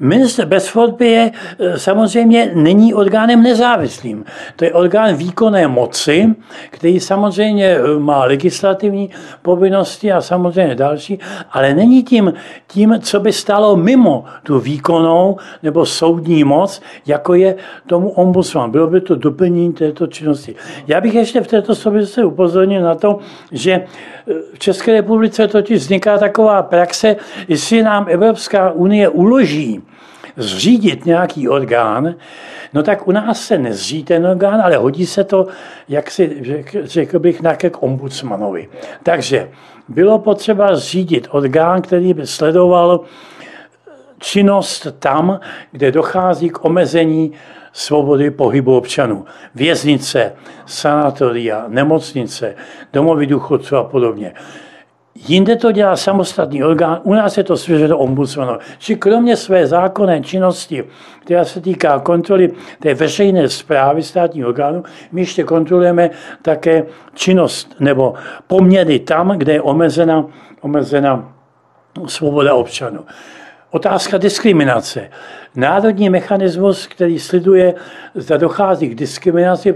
[0.00, 4.24] Minister bez portfeje eh, samozřejmě není orgánem nezávislým.
[4.56, 6.34] To je orgán výkonné moci,
[6.70, 9.10] který samozřejmě eh, má legislativní
[9.42, 11.18] povinnosti a samozřejmě další,
[11.50, 12.32] ale není tím,
[12.66, 18.70] tím co by stalo mimo tu výkonnou nebo soudní moc, jako je tomu ombudsman.
[18.70, 20.54] Bylo by to doplnění této činnosti.
[20.86, 23.18] Já bych ještě v této souvislosti upozornil na to,
[23.52, 23.84] že eh,
[24.54, 27.16] v České republice totiž vzniká taková praxe,
[27.48, 29.82] jestli nám Evropská unie uloží
[30.36, 32.14] zřídit nějaký orgán,
[32.72, 35.46] no tak u nás se nezří ten orgán, ale hodí se to,
[35.88, 36.42] jak si
[36.82, 38.68] řekl bych, nějaké k ombudsmanovi.
[39.02, 39.50] Takže
[39.88, 43.00] bylo potřeba zřídit orgán, který by sledoval
[44.18, 45.40] činnost tam,
[45.72, 47.32] kde dochází k omezení
[47.72, 49.24] svobody pohybu občanů.
[49.54, 50.32] Věznice,
[50.66, 52.54] sanatoria, nemocnice,
[52.92, 54.34] domovy důchodců a podobně.
[55.14, 58.58] Jinde to dělá samostatný orgán, u nás je to svěřeno ombudsmanu.
[58.78, 60.84] Či kromě své zákonné činnosti,
[61.20, 66.10] která se týká kontroly té veřejné zprávy státního orgánu, my ještě kontrolujeme
[66.42, 68.14] také činnost nebo
[68.46, 70.26] poměry tam, kde je omezena,
[70.60, 71.32] omezena
[72.06, 73.04] svoboda občanů.
[73.70, 75.10] Otázka diskriminace.
[75.56, 77.74] Národní mechanismus, který sleduje,
[78.14, 79.74] zda dochází k diskriminaci,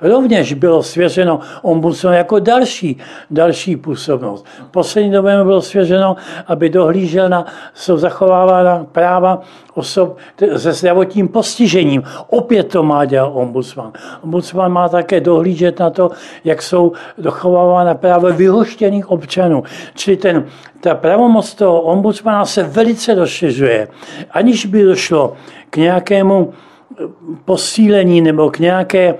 [0.00, 2.98] rovněž bylo svěřeno ombudsmanu jako další,
[3.30, 4.46] další působnost.
[4.70, 9.42] Poslední době bylo svěřeno, aby dohlížel na, jsou zachovávána práva
[9.74, 10.16] osob
[10.56, 12.02] se zdravotním postižením.
[12.28, 13.92] Opět to má dělat ombudsman.
[14.24, 16.10] Ombudsman má také dohlížet na to,
[16.44, 19.62] jak jsou dochovávána práva vyhoštěných občanů.
[19.94, 20.46] Čili ten,
[20.80, 23.88] ta pravomoc toho ombudsmana se velice rozšiřuje.
[24.52, 25.32] Aniž by došlo
[25.70, 26.52] k nějakému
[27.44, 29.14] posílení nebo k nějaké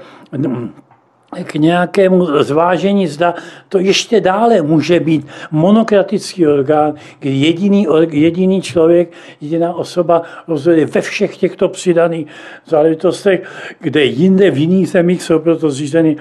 [1.44, 3.34] k nějakému zvážení, zda
[3.68, 11.00] to ještě dále může být monokratický orgán, kdy jediný, jediný člověk, jediná osoba rozhoduje ve
[11.00, 12.26] všech těchto přidaných
[12.66, 13.40] záležitostech,
[13.80, 16.16] kde jinde v jiných zemích jsou proto zřízeny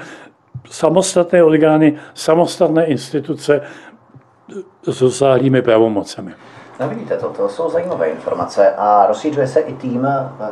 [0.70, 3.62] samostatné orgány, samostatné instituce
[4.84, 6.32] s rozsáhlými pravomocemi.
[6.82, 10.08] No vidíte, to, to jsou zajímavé informace a rozšířuje se i tým,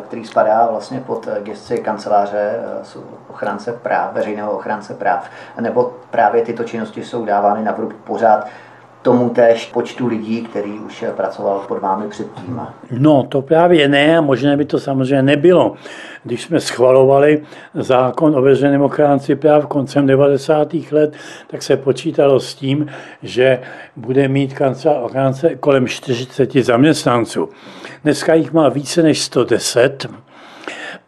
[0.08, 2.60] který spadá vlastně pod gesci kanceláře
[2.96, 8.48] eh, ochránce práv, veřejného ochránce práv, nebo právě tyto činnosti jsou dávány na vrub pořád
[9.02, 12.62] tomu též počtu lidí, který už pracoval pod vámi předtím?
[12.92, 15.74] No, to právě ne a možná by to samozřejmě nebylo.
[16.24, 20.74] Když jsme schvalovali zákon o veřejném ochránci práv koncem 90.
[20.92, 21.14] let,
[21.48, 22.88] tak se počítalo s tím,
[23.24, 23.62] že
[23.96, 27.50] bude mít kancelář ochránce kolem 40 zaměstnanců.
[28.04, 30.08] Dneska jich má více než 110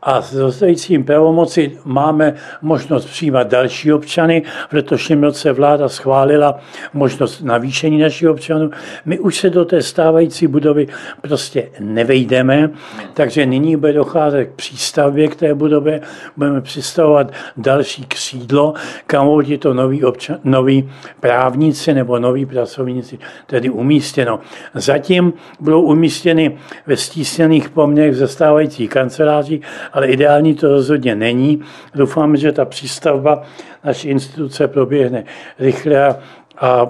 [0.03, 4.43] a s dostajícím pravomoci máme možnost přijímat další občany.
[4.69, 6.59] V letošním roce vláda schválila
[6.93, 8.71] možnost navýšení našich občanů.
[9.05, 10.87] My už se do té stávající budovy
[11.21, 12.69] prostě nevejdeme,
[13.13, 16.01] takže nyní bude docházet k přístavbě k té budově,
[16.37, 18.73] budeme přistavovat další křídlo,
[19.07, 24.39] kam budou to noví, občan, noví právníci nebo noví pracovníci tedy umístěno.
[24.73, 29.61] Zatím budou umístěny ve stísněných poměrech ze stávající kanceláří
[29.93, 31.61] ale ideální to rozhodně není.
[31.95, 33.43] Doufám, že ta přístavba
[33.83, 35.23] naší instituce proběhne
[35.59, 36.19] rychle a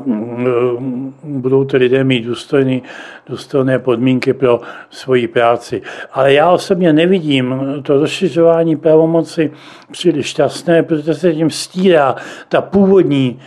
[0.05, 2.83] mm, budou to lidé mít důstojný,
[3.27, 5.81] důstojné podmínky pro svoji práci.
[6.11, 9.51] Ale já osobně nevidím to rozšiřování pravomoci
[9.91, 12.15] příliš šťastné, protože se tím stírá
[12.49, 13.39] ta původní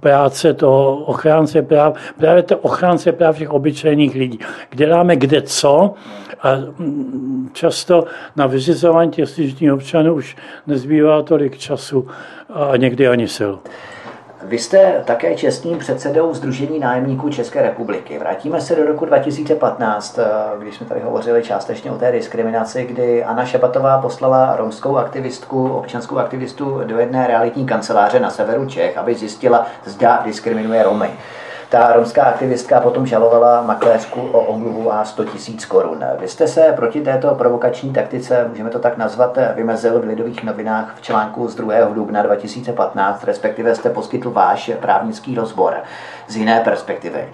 [0.00, 4.38] práce toho ochránce práv, právě to ochránce práv těch obyčejných lidí.
[4.74, 5.94] Děláme kde co
[6.42, 8.04] a mm, často
[8.36, 9.28] na vyřizování těch
[9.72, 10.36] občanů už
[10.66, 12.08] nezbývá tolik času
[12.54, 13.52] a někdy ani sil.
[14.42, 18.18] Vy jste také čestným předsedou Združení nájemníků České republiky.
[18.18, 20.24] Vrátíme se do roku 2015, eh,
[20.58, 26.18] když jsme tady hovořili částečně o té diskriminaci, kdy Anna Šabatová poslala romskou aktivistku, občanskou
[26.18, 31.10] aktivistu do jedné realitní kanceláře na severu Čech, aby zjistila, zda diskriminuje Romy.
[31.70, 36.04] Ta romská aktivistka potom žalovala makléřku o omluvu a 100 tisíc korun.
[36.18, 40.94] Vy jste se proti této provokační taktice, můžeme to tak nazvat, vymezil v Lidových novinách
[40.96, 41.74] v článku z 2.
[41.94, 45.76] dubna 2015, respektive jste poskytl váš právnický rozbor
[46.28, 47.28] z jiné perspektivy.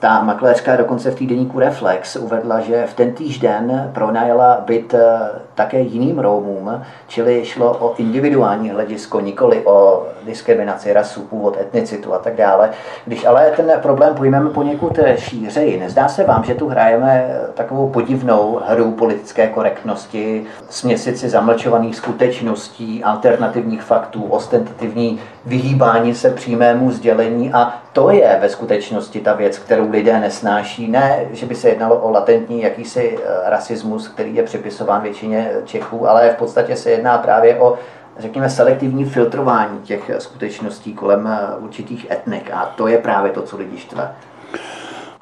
[0.00, 5.20] Ta makléřka dokonce v týdeníku Reflex uvedla, že v ten den pronajala byt eh,
[5.54, 12.18] také jiným Romům, čili šlo o individuální hledisko, nikoli o diskriminaci, rasu, původ, etnicitu a
[12.18, 12.70] tak dále.
[13.06, 18.60] Když ale ten problém pojmeme poněkud šířeji, nezdá se vám, že tu hrajeme takovou podivnou
[18.66, 28.10] hru politické korektnosti, směsici zamlčovaných skutečností, alternativních faktů, ostentativní vyhýbání se přímému sdělení a to
[28.10, 30.90] je ve skutečnosti ta věc, kterou lidé nesnáší.
[30.90, 36.08] Ne, že by se jednalo o latentní jakýsi eh, rasismus, který je připisován většině Čechů,
[36.08, 37.78] ale v podstatě se jedná právě o
[38.18, 42.50] řekněme, selektivní filtrování těch skutečností kolem eh, určitých etnik.
[42.52, 44.10] A to je právě to, co lidi štve.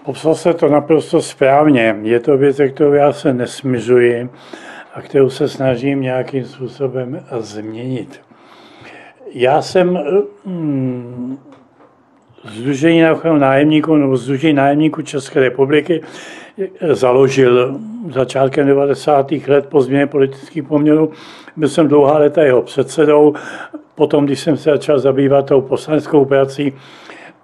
[0.05, 1.97] Popsal se to naprosto správně.
[2.03, 4.29] Je to věc, kterou já se nesmižuji
[4.95, 8.28] a kterou se snažím nějakým způsobem změnit.
[9.33, 9.99] Já jsem
[10.45, 11.39] mm,
[12.45, 16.03] Združení na ochranu nájemníků nebo Združení nájemníků České republiky
[16.93, 17.79] založil
[18.13, 19.33] začátkem 90.
[19.49, 21.11] let po změně politických poměrů.
[21.57, 23.35] Byl jsem dlouhá léta jeho předsedou.
[23.95, 26.73] Potom, když jsem se začal zabývat tou poslaneckou prací,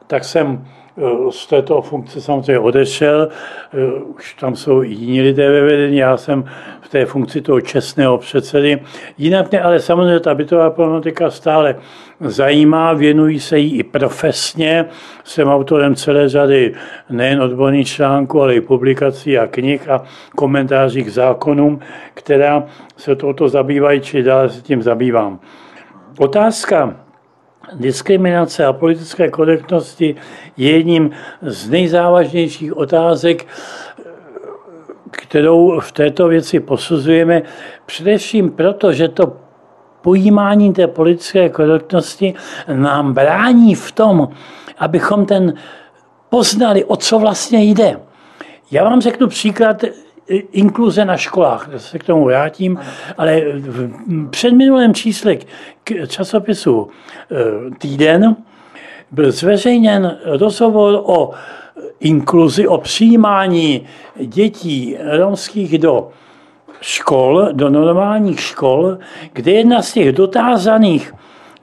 [0.06, 0.83] tak jsem Eh,
[1.30, 6.16] z této funkce samozřejmě odešel, eh, už tam jsou i jiní lidé ve vedení, já
[6.16, 6.44] jsem
[6.80, 8.82] v té funkci toho čestného předsedy.
[9.18, 11.76] Jinak ne, ale samozřejmě ta bytová problematika stále
[12.20, 14.84] zajímá, věnují se jí i profesně.
[15.24, 16.74] Jsem autorem celé řady
[17.10, 20.04] nejen odborných článků, ale i publikací a knih a
[20.36, 21.80] komentáří k zákonům,
[22.14, 22.64] která
[22.96, 25.40] se touto zabývají, či dále se tím zabývám.
[26.18, 27.03] Otázka
[27.74, 30.16] diskriminace a politické korektnosti
[30.56, 31.10] je jedním
[31.42, 33.46] z nejzávažnějších otázek,
[35.10, 37.42] kterou v této věci posuzujeme,
[37.86, 39.36] především proto, že to
[40.02, 42.34] pojímání té politické korektnosti
[42.74, 44.28] nám brání v tom,
[44.78, 45.54] abychom ten
[46.28, 48.00] poznali, o co vlastně jde.
[48.70, 49.84] Já vám řeknu příklad
[50.28, 52.78] inkluze na školách, se k tomu vrátím,
[53.18, 53.90] ale v
[54.30, 55.36] předminulém čísle
[55.84, 58.36] k časopisu e, Týden
[59.10, 61.30] byl zveřejněn rozhovor o
[62.00, 63.86] inkluzi, o přijímání
[64.24, 66.08] dětí romských do
[66.80, 68.98] škol, do normálních škol,
[69.32, 71.12] kde jedna z těch dotázaných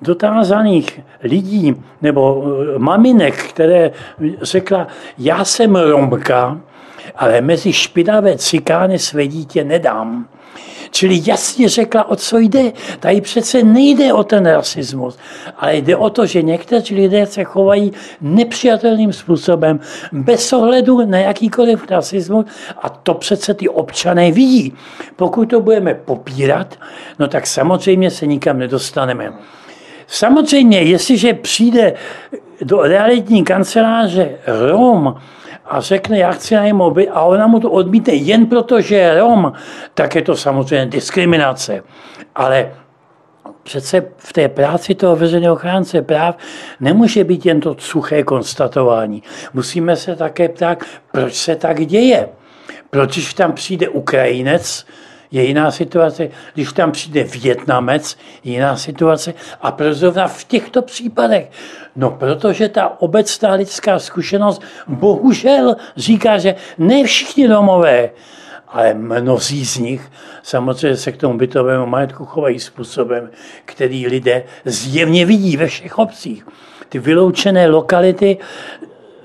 [0.02, 3.92] dotázaných lidí nebo eh, maminek, které
[4.42, 6.62] řekla, já jsem Romka,
[7.16, 10.28] ale mezi špinavé cikány své dítě nedám.
[10.92, 12.72] Čili jasně řekla, o co jde.
[13.00, 15.18] Tady přece nejde o ten rasismus,
[15.58, 19.80] ale jde o to, že někteří lidé se chovají nepřijatelným způsobem,
[20.12, 22.46] bez ohledu na jakýkoliv rasismus
[22.82, 24.74] a to přece ty občané vidí.
[25.16, 26.80] Pokud to budeme popírat,
[27.20, 29.34] no tak samozřejmě se nikam nedostaneme.
[30.08, 31.94] Samozřejmě, jestliže přijde
[32.62, 35.16] do realitní kanceláře Rom,
[35.72, 38.96] a řekne, já chci na něm byt a ona mu to odmítne jen proto, že
[38.96, 39.54] je Rom,
[39.94, 41.84] tak je to samozřejmě diskriminace.
[42.36, 42.72] Ale
[43.64, 46.38] přece v té práci toho veřejného ochránce práv
[46.80, 49.24] nemůže být jen to suché konstatování.
[49.54, 52.30] Musíme se také ptát, proč se tak děje.
[52.90, 54.86] Proč, když tam přijde Ukrajinec,
[55.32, 59.34] je jiná situace, když tam přijde Větnamec, je jiná situace.
[59.62, 61.52] A proč zrovna v těchto případech?
[61.96, 68.10] No, protože ta obecná lidská zkušenost bohužel říká, že ne všichni domové,
[68.68, 70.12] ale mnozí z nich
[70.44, 73.30] samozřejmě se k tomu bytovému majetku chovají způsobem,
[73.66, 76.48] který lidé zjevně vidí ve všech obcích.
[76.90, 78.38] Ty vyloučené lokality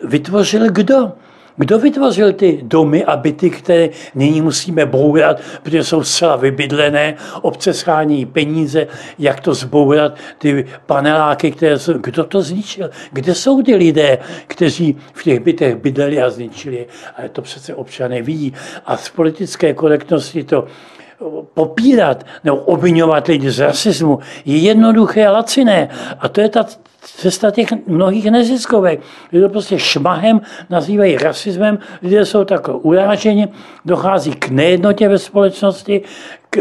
[0.03, 1.13] vytvořil kdo?
[1.57, 7.75] Kdo vytvořil ty domy a byty, které nyní musíme bourat, protože jsou zcela vybydlené, obce
[7.75, 8.87] schání peníze,
[9.19, 12.91] jak to zbourat, ty paneláky, které jsou, kdo to zničil?
[13.13, 16.87] Kde jsou ty lidé, kteří v těch bytech bydleli a zničili?
[17.19, 18.53] Ale to přece občané vidí.
[18.87, 20.67] A z politické korektnosti to
[21.55, 25.89] popírat nebo obvinovat lidi z rasismu je jednoduché a laciné.
[26.19, 26.67] A to je ta
[27.01, 29.01] cesta těch mnohých neziskovek.
[29.33, 33.49] Je to prostě šmahem nazývají rasismem, lidé jsou tak uráženi,
[33.85, 36.03] dochází k nejednotě ve společnosti,
[36.51, 36.59] k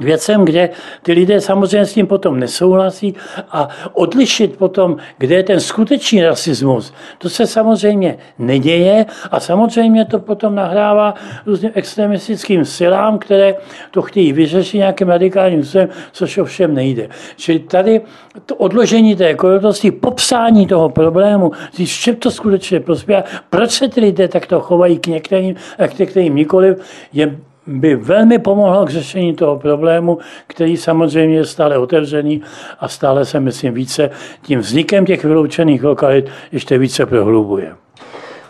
[0.00, 0.70] věcem, kde
[1.02, 3.14] ty lidé samozřejmě s tím potom nesouhlasí
[3.50, 10.18] a odlišit potom, kde je ten skutečný rasismus, to se samozřejmě neděje a samozřejmě to
[10.18, 11.14] potom nahrává
[11.46, 13.54] různým extremistickým silám, které
[13.90, 17.08] to chtějí vyřešit nějakým radikálním způsobem, což ovšem nejde.
[17.36, 18.00] Čili tady
[18.46, 24.00] to odložení té korektnosti, popsání toho problému, říct, čem to skutečně prospěvá, proč se ty
[24.00, 26.78] lidé takto chovají k některým a k některým nikoliv,
[27.12, 32.42] je by velmi pomohlo k řešení toho problému, který samozřejmě je stále otevřený
[32.80, 34.10] a stále se, myslím, více
[34.42, 37.74] tím vznikem těch vyloučených lokalit ještě více prohlubuje.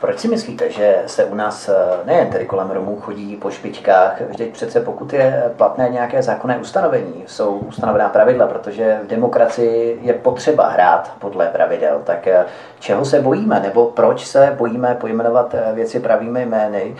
[0.04, 1.74] Proč si myslíte, že se u nás eh,
[2.04, 4.20] nejen tedy kolem Romů chodí po špičkách?
[4.20, 10.12] Vždyť přece pokud je platné nějaké zákonné ustanovení, jsou ustanovená pravidla, protože v demokracii je
[10.12, 12.44] potřeba hrát podle pravidel, tak eh,
[12.80, 16.96] čeho se bojíme, nebo proč se bojíme pojmenovat eh, věci pravými jmény?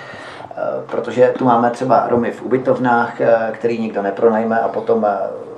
[0.86, 3.20] Protože tu máme třeba Romy v ubytovnách,
[3.52, 5.06] který nikdo nepronajme a potom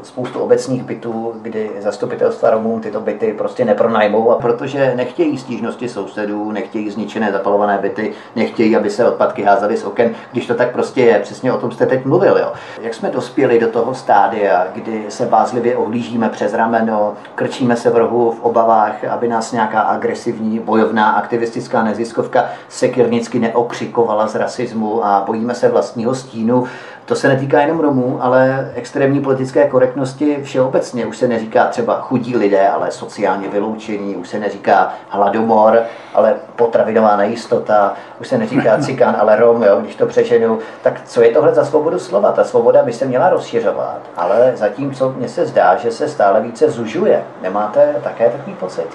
[0.03, 6.53] spoustu obecních bytů, kdy zastupitelstva Romům tyto byty prostě nepronajmou a protože nechtějí stížnosti sousedů,
[6.53, 11.01] nechtějí zničené zapalované byty, nechtějí, aby se odpadky házaly z oken, když to tak prostě
[11.01, 11.19] je.
[11.19, 12.39] Přesně o tom jste teď mluvil.
[12.39, 12.53] Jo.
[12.83, 17.97] Jak jsme dospěli do toho stádia, kdy se bázlivě ohlížíme přes rameno, krčíme se v
[17.97, 25.23] rohu v obavách, aby nás nějaká agresivní, bojovná, aktivistická neziskovka sekirnicky neokřikovala z rasismu a
[25.27, 26.65] bojíme se vlastního stínu.
[27.05, 31.07] To se netýká jenom Romů, ale extrémní politické korektnosti všeobecně.
[31.07, 35.83] Už se neříká třeba chudí lidé, ale sociálně vyloučení, už se neříká hladomor,
[36.15, 40.59] ale potravinová nejistota, už se neříká cikán, ale Rom, jo, když to přeženu.
[40.83, 42.33] Tak co je tohle za svobodu slova?
[42.33, 46.71] Ta svoboda by se měla rozšiřovat, ale zatímco mně se zdá, že se stále více
[46.71, 47.25] zužuje.
[47.43, 48.89] Nemáte také takový pocit?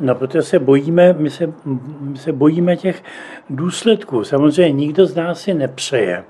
[0.00, 1.52] No, protože se bojíme, my se,
[2.00, 3.02] my se bojíme těch
[3.50, 4.24] důsledků.
[4.24, 6.24] Samozřejmě nikdo z nás si nepřeje,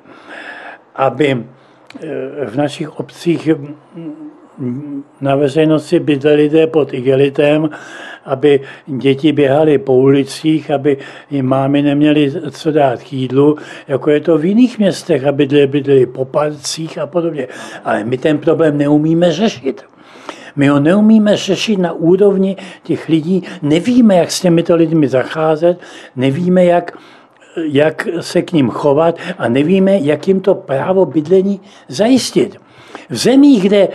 [0.95, 3.49] aby eh, v našich obcích
[5.21, 7.71] na veřejnosti bydleli lidé pod igelitem,
[8.25, 10.97] aby děti běhaly po ulicích, aby
[11.31, 13.57] jim mámy neměly co dát k jídlu,
[13.89, 17.49] jako je to v jiných městech, aby lidé bydleli po parcích a podobně.
[17.85, 19.90] Ale my ten problém neumíme řešit.
[20.61, 25.81] My ho neumíme řešit na úrovni těch lidí, nevíme, jak s těmito lidmi zacházet,
[26.17, 26.99] nevíme, jak
[27.57, 32.60] jak se k ním chovat a nevíme, jak jim to právo bydlení zajistit.
[33.11, 33.89] V zemích, kde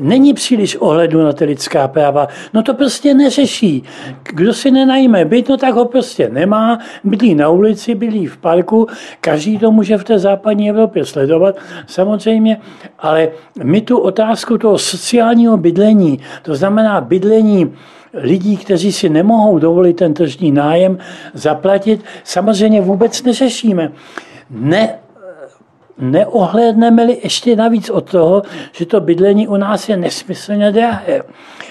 [0.00, 3.82] není příliš ohledu na ty lidská práva, no to prostě neřeší.
[4.22, 8.86] Kdo si nenajme byt, no tak ho prostě nemá, bydlí na ulici, bydlí v parku,
[9.20, 11.56] každý to může v té západní Evropě sledovat,
[11.86, 12.60] samozřejmě,
[12.98, 13.28] ale
[13.64, 17.74] my tu otázku toho sociálního bydlení, to znamená bydlení
[18.14, 20.98] lidí, kteří si nemohou dovolit ten tržní nájem
[21.34, 23.92] zaplatit, samozřejmě vůbec neřešíme.
[24.50, 24.98] Ne,
[25.98, 28.42] neohlédneme-li ještě navíc od toho,
[28.72, 31.22] že to bydlení u nás je nesmyslně drahé.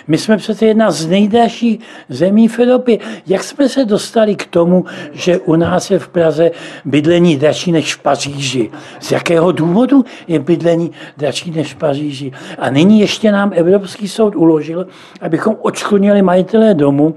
[0.07, 2.97] My jsme přece jedna z nejdražších zemí v Evropě.
[3.27, 6.51] Jak jsme se dostali k tomu, že u nás je v Praze
[6.85, 8.71] bydlení dražší než v Paříži?
[8.99, 12.31] Z jakého důvodu je bydlení dražší než v Paříži?
[12.59, 14.87] A nyní ještě nám Evropský soud uložil,
[15.21, 17.15] abychom odškodnili majitelé domu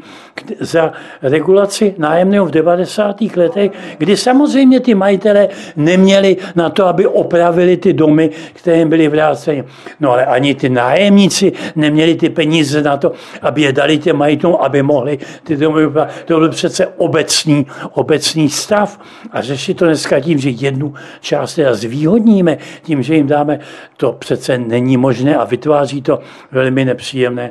[0.60, 3.20] za regulaci nájemného v 90.
[3.36, 9.08] letech, kdy samozřejmě ty majitelé neměli na to, aby opravili ty domy, které jim byly
[9.08, 9.64] vráceny.
[10.00, 13.12] No ale ani ty nájemníci neměli ty peníze na to,
[13.42, 15.82] aby je dali těm majitelům, aby mohli ty domy
[16.24, 19.00] To byl přece obecný, obecný stav.
[19.32, 23.58] A řešit to dneska tím, že jednu část teda zvýhodníme, tím, že jim dáme,
[23.96, 26.20] to přece není možné a vytváří to
[26.52, 27.50] velmi nepříjemné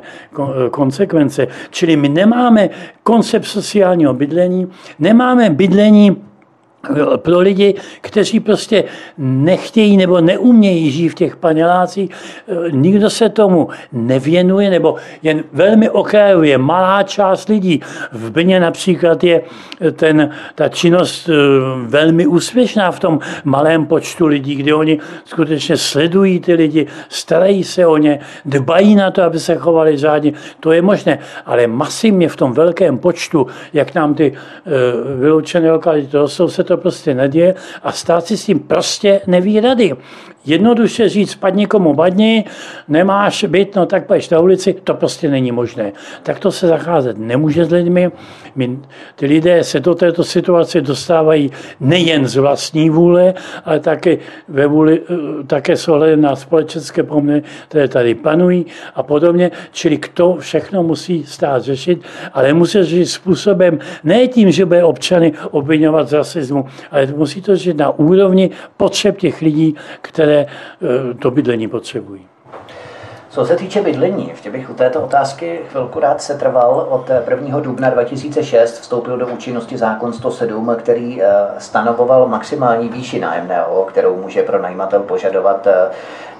[0.70, 1.46] konsekvence.
[1.70, 2.70] Čili my nemáme
[3.02, 4.68] koncept sociálního bydlení,
[4.98, 6.16] nemáme bydlení
[7.16, 8.84] pro lidi, kteří prostě
[9.18, 12.10] nechtějí nebo neumějí žít v těch panelácích,
[12.70, 17.80] nikdo se tomu nevěnuje, nebo jen velmi okrajově malá část lidí.
[18.12, 19.42] V Brně například je
[19.92, 21.32] ten, ta činnost eh,
[21.86, 27.86] velmi úspěšná v tom malém počtu lidí, kdy oni skutečně sledují ty lidi, starají se
[27.86, 30.32] o ně, dbají na to, aby se chovali řádně.
[30.60, 34.70] To je možné, ale masivně v tom velkém počtu, jak nám ty eh,
[35.20, 39.96] vyloučené lokality rostou, se to prostě neděje a stát si s tím prostě neví rady.
[40.46, 42.44] Jednoduše říct, padni komu badni,
[42.88, 45.92] nemáš byt, no tak pojď na ulici, to prostě není možné.
[46.22, 48.10] Tak to se zacházet nemůže s lidmi.
[48.54, 48.78] My,
[49.16, 53.34] ty lidé se do této situace dostávají nejen z vlastní vůle,
[53.64, 54.18] ale také,
[54.48, 59.50] ve vůli, eh, také s ohledem na společenské poměry, které tady panují a podobně.
[59.72, 65.32] Čili to všechno musí stát řešit, ale musí řešit způsobem ne tím, že bude občany
[65.50, 71.30] obvinovat z rasismu, ale musí to řešit na úrovni potřeb těch lidí, které eh, to
[71.30, 72.26] bydlení potřebují.
[73.30, 76.86] Co se týče bydlení, ještě bych u této otázky chvilku rád se trval.
[76.90, 77.60] Od 1.
[77.60, 81.26] dubna 2006 vstoupil do účinnosti zákon 107, který eh,
[81.58, 85.66] stanovoval maximální výši nájemného, kterou může pronajímatel požadovat.
[85.66, 85.90] Eh,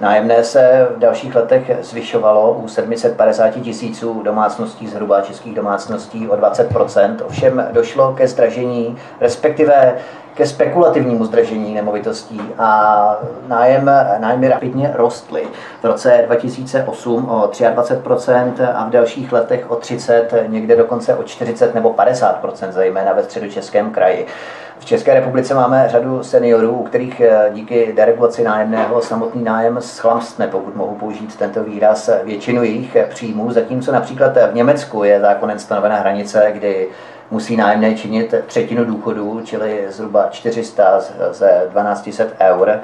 [0.01, 7.15] nájemné se v dalších letech zvyšovalo u 750 tisíců domácností, zhruba českých domácností o 20%
[7.25, 9.95] Ovšem došlo ke zdražení, respektive
[10.35, 13.17] ke spekulativnímu zdražení nemovitostí a
[13.47, 15.43] nájem, nájmy rapidně rostly.
[15.81, 21.75] V roce 2008 o 23% a v dalších letech o 30, někde dokonce o 40
[21.75, 24.27] nebo 50%, zejména ve středočeském kraji.
[24.81, 30.47] V České republice máme řadu seniorů, u kterých eh, díky deregulaci nájemného samotný nájem schlamstne,
[30.47, 35.95] pokud mohu použít tento výraz, většinu jejich příjmů, zatímco například v Německu je zákonem stanovená
[35.95, 36.87] hranice, kdy
[37.31, 40.99] musí nájemné činit třetinu důchodu, čili zhruba 400
[41.31, 42.79] ze 1200 eur.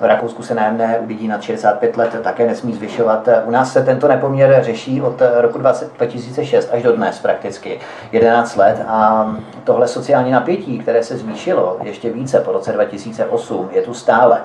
[0.00, 3.28] V Rakousku se nájemné u lidí nad 65 let také nesmí zvyšovat.
[3.44, 7.80] U nás se tento nepoměr řeší od roku 2006 až do dnes prakticky
[8.12, 9.30] 11 let a
[9.64, 14.40] tohle sociální napětí, které se zvýšilo ještě více po roce 2008, je tu stále.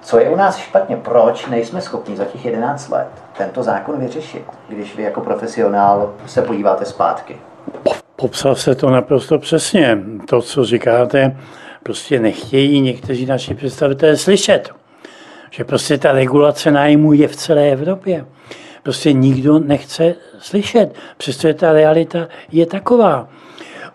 [0.00, 0.96] Co je u nás špatně?
[0.96, 6.42] Proč nejsme schopni za těch 11 let tento zákon vyřešit, když vy jako profesionál se
[6.42, 7.36] podíváte zpátky?
[8.16, 9.98] Popsal se to naprosto přesně.
[10.28, 11.36] To, co říkáte,
[11.82, 14.70] prostě nechtějí někteří naši představitelé slyšet.
[15.50, 18.26] Že prostě ta regulace nájmu je v celé Evropě.
[18.82, 23.28] Prostě nikdo nechce slyšet, přestože ta realita je taková.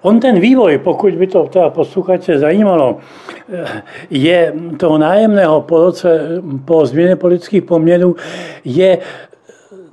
[0.02, 2.98] On ten vývoj, pokud by to teda posluchače zajímalo,
[4.10, 6.28] je toho nájemného po, roce,
[6.66, 8.16] po změně politických poměrů,
[8.66, 8.98] je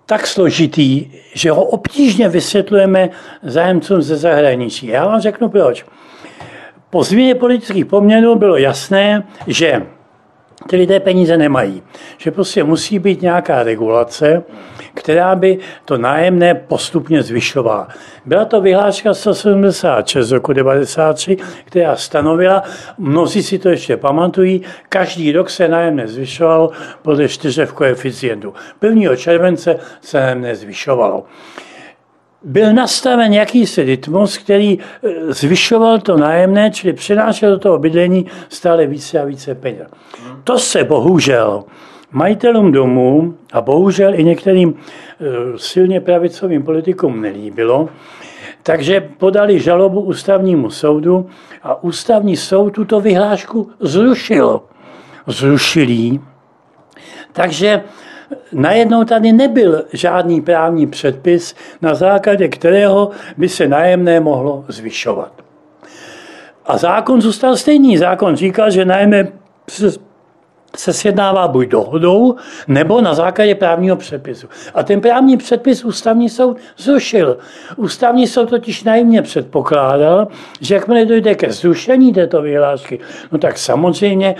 [0.06, 3.10] tak složitý, že ho obtížně vysvětlujeme
[3.42, 4.86] zájemcům ze zahraničí.
[4.86, 5.84] Já vám řeknu proč.
[6.90, 9.86] Po změně politických poměrů bylo jasné, že
[10.66, 11.82] ty lidé peníze nemají.
[12.18, 14.42] Že prostě musí být nějaká regulace,
[14.94, 17.88] která by to nájemné postupně zvyšovala.
[18.24, 22.62] Byla to vyhláška 176 z roku 1993, která stanovila,
[22.98, 26.70] mnozí si to ještě pamatují, každý rok se nájemné zvyšovalo
[27.02, 28.54] podle čtyřev koeficientu.
[28.82, 29.16] 1.
[29.16, 31.24] července se nájemné zvyšovalo
[32.46, 34.78] byl nastaven jakýsi rytmus, který e,
[35.32, 39.88] zvyšoval to nájemné, čili přinášel do toho bydlení stále více a více peněz.
[40.44, 41.64] To se bohužel
[42.12, 47.88] majitelům domů a bohužel i některým e, silně pravicovým politikům nelíbilo,
[48.62, 51.26] takže podali žalobu ústavnímu soudu
[51.62, 54.60] a ústavní soud tuto vyhlášku zrušil.
[55.26, 56.20] Zrušil jí.
[57.32, 57.82] Takže
[58.52, 65.32] najednou tady nebyl žádný právní předpis, na základě kterého by se nájemné mohlo zvyšovat.
[66.66, 67.98] A zákon zůstal stejný.
[67.98, 69.28] Zákon říkal, že nájemné
[70.76, 72.36] se sjednává buď dohodou,
[72.68, 74.48] nebo na základě právního předpisu.
[74.74, 77.38] A ten právní předpis ústavní soud zrušil.
[77.76, 80.28] Ústavní soud totiž najmě předpokládal,
[80.60, 82.98] že jakmile dojde ke zrušení této vyhlášky,
[83.32, 84.34] no tak samozřejmě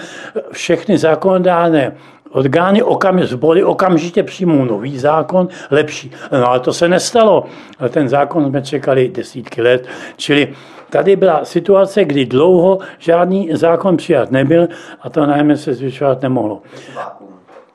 [0.53, 1.97] všechny zákonodárné
[2.31, 6.11] orgány okam, zbory okamžitě přijmou nový zákon, lepší.
[6.33, 7.45] No ale to se nestalo.
[7.89, 9.87] Ten zákon jsme čekali desítky let.
[10.17, 10.55] Čili
[10.91, 14.69] tady byla situace, kdy dlouho žádný zákon přijat nebyl
[15.01, 16.63] a to najmě se zvyšovat nemohlo.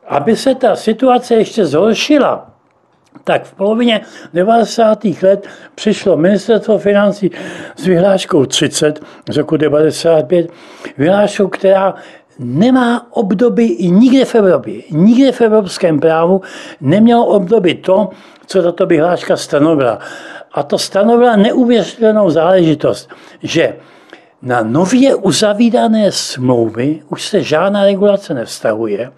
[0.08, 2.48] Aby se ta situace ještě zhoršila,
[3.24, 4.02] tak v polovině
[4.34, 5.00] 90.
[5.24, 7.32] let přišlo ministerstvo financí
[7.76, 9.00] s vyhláškou 30
[9.30, 10.52] z roku 95,
[10.98, 11.96] vyhláškou, která
[12.42, 14.82] nemá obdoby nikde v Evropě.
[14.92, 16.42] Nikde v evropském právu
[16.82, 18.10] nemělo obdoby to,
[18.46, 20.00] co tato vyhláška stanovila.
[20.54, 23.10] A to stanovila neuvěřitelnou záležitost,
[23.44, 23.76] že
[24.42, 29.12] na nově uzavídané smlouvy už se žádná regulace nevztahuje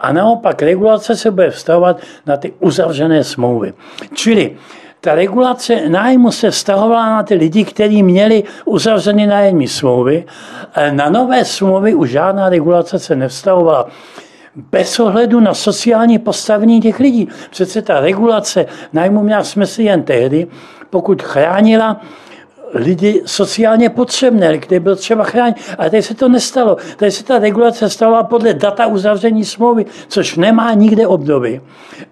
[0.00, 3.74] a naopak regulace se bude vztahovat na ty uzavřené smlouvy.
[4.14, 4.56] Čili
[5.00, 10.24] ta regulace nájmu se vztahovala na ty lidi, kteří měli uzavřené nájemní smlouvy.
[10.90, 13.88] Na nové smlouvy už žádná regulace se nevztahovala
[14.70, 17.28] bez ohledu na sociální postavení těch lidí.
[17.50, 20.46] Přece ta regulace nájmu měla smysl jen tehdy,
[20.90, 22.00] pokud chránila
[22.74, 25.56] lidi sociálně potřebné, které byl třeba chránit.
[25.78, 26.76] Ale tady se to nestalo.
[26.96, 31.60] Tady se ta regulace stala podle data uzavření smlouvy, což nemá nikde obdoby.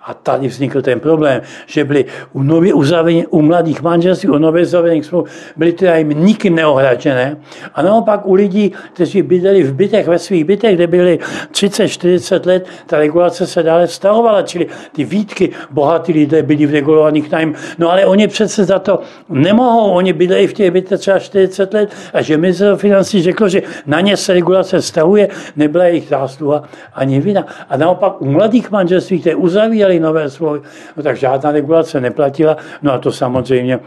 [0.02, 4.62] A tady vznikl ten problém, že byly u nově uzavření, u mladých manželství, u nově
[4.62, 7.36] uzavřených smluv, byly teda jim nikým neohračené.
[7.74, 11.18] A naopak u lidí, kteří bydleli v bytech, ve svých bytech, kde byli
[11.52, 17.30] 30-40 let, ta regulace se dále vztahovala, čili ty výtky, bohatí lidé byli v regulovaných
[17.30, 17.54] nájm.
[17.78, 18.98] No ale oni přece za to
[19.28, 23.62] nemohou, oni bydleli v těch bytech třeba 40 let a že ministerstvo financí řeklo, že
[23.86, 26.62] na ně se regulace stavuje, nebyla jejich zásluha
[26.94, 27.46] ani vina.
[27.68, 30.60] A naopak u mladých manželství, které uzavíjeli nové smlouvy,
[30.96, 33.80] no tak žádná regulace neplatila, no a to samozřejmě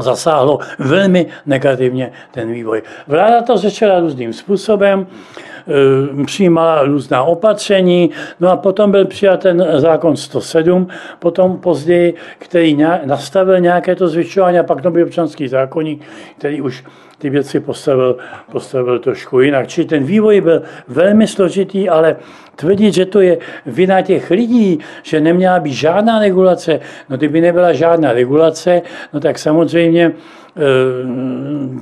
[0.00, 2.82] zasáhlo velmi negativně ten vývoj.
[3.06, 5.06] Vláda to řešila různým způsobem.
[5.68, 10.88] Eh, přijímala různá opatření, no a potom byl přijat ten zákon 107,
[11.18, 16.02] potom později, který nastavil nějaké to zvyšování a pak byl občanský zákonník,
[16.38, 16.84] který už
[17.20, 18.16] ty věci postavil,
[18.52, 19.68] postavil trošku jinak.
[19.68, 22.16] Čili ten vývoj byl velmi složitý, ale
[22.56, 27.72] tvrdit, že to je vina těch lidí, že neměla být žádná regulace, no kdyby nebyla
[27.72, 28.82] žádná regulace,
[29.12, 30.12] no tak samozřejmě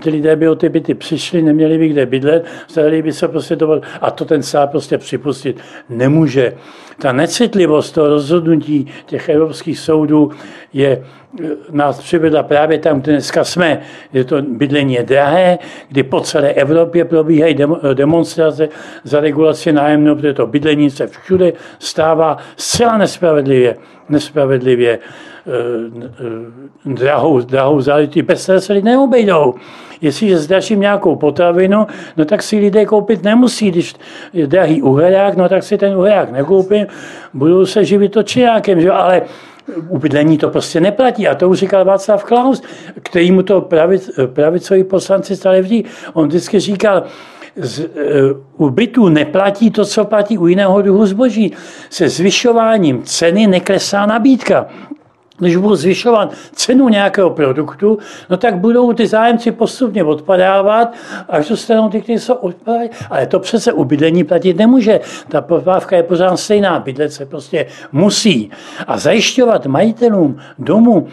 [0.02, 3.56] ty lidé by o ty byty přišli, neměli by kde bydlet, starali by se prostě
[3.56, 6.52] to, a to ten stát prostě připustit nemůže.
[7.00, 10.30] Ta necitlivost toho rozhodnutí těch evropských soudů
[10.72, 11.04] je,
[11.44, 13.80] eh, nás přivedla právě tam, kde dneska jsme.
[14.12, 17.56] Je to bydlení je drahé, kdy po celé Evropě probíhají
[17.94, 18.68] demonstrace
[19.04, 23.76] za regulaci nájemného, protože to bydlení se všude stává zcela nespravedlivě,
[24.08, 29.54] nespravedlivě eh, drahou, drahou záležitostí, bez které se lidé neobejdou.
[30.00, 31.86] Jestliže zdražím nějakou potravinu,
[32.16, 33.70] no tak si lidé koupit nemusí.
[33.70, 33.94] Když
[34.32, 36.86] je drahý uhrák, no tak si ten uhrák nekoupím,
[37.34, 38.90] budou se živit to činákem, že?
[38.90, 39.22] ale
[39.88, 41.28] u bydlení to prostě neplatí.
[41.28, 42.62] A to už říkal Václav Klaus,
[43.02, 45.84] který mu to pravic, pravicoví poslanci stále vždy.
[46.12, 47.02] On vždycky říkal,
[47.56, 47.88] z, eh,
[48.56, 51.52] u bytů neplatí to, co platí u jiného druhu zboží.
[51.90, 54.66] Se zvyšováním ceny neklesá nabídka
[55.38, 57.98] když budou zvyšovat cenu nějakého produktu,
[58.30, 60.94] no tak budou ty zájemci postupně odpadávat,
[61.28, 62.90] až dostanou ty, kteří jsou odpadávají.
[63.10, 65.00] Ale to přece u bydlení platit nemůže.
[65.28, 66.80] Ta popávka je pořád stejná.
[66.80, 68.50] Bydlet se prostě musí.
[68.86, 71.08] A zajišťovat majitelům domu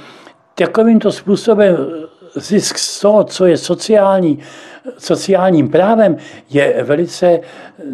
[0.56, 1.78] takovýmto způsobem
[2.36, 4.40] zisk z toho, co je sociální,
[4.98, 6.18] sociálním právem,
[6.50, 7.40] je velice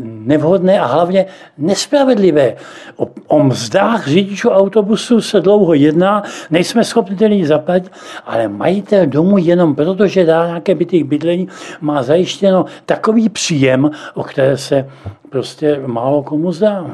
[0.04, 1.26] nevhodné a hlavně
[1.58, 2.56] nespravedlivé.
[2.96, 7.92] O, o mzdách řidičů autobusu se dlouho jedná, nejsme schopni tedy zaplatit,
[8.26, 11.48] ale majitel domu jenom proto, že dá nějaké byty bydlení,
[11.82, 14.90] má zajištěno takový příjem, o které se
[15.30, 16.86] prostě málo komu zdá.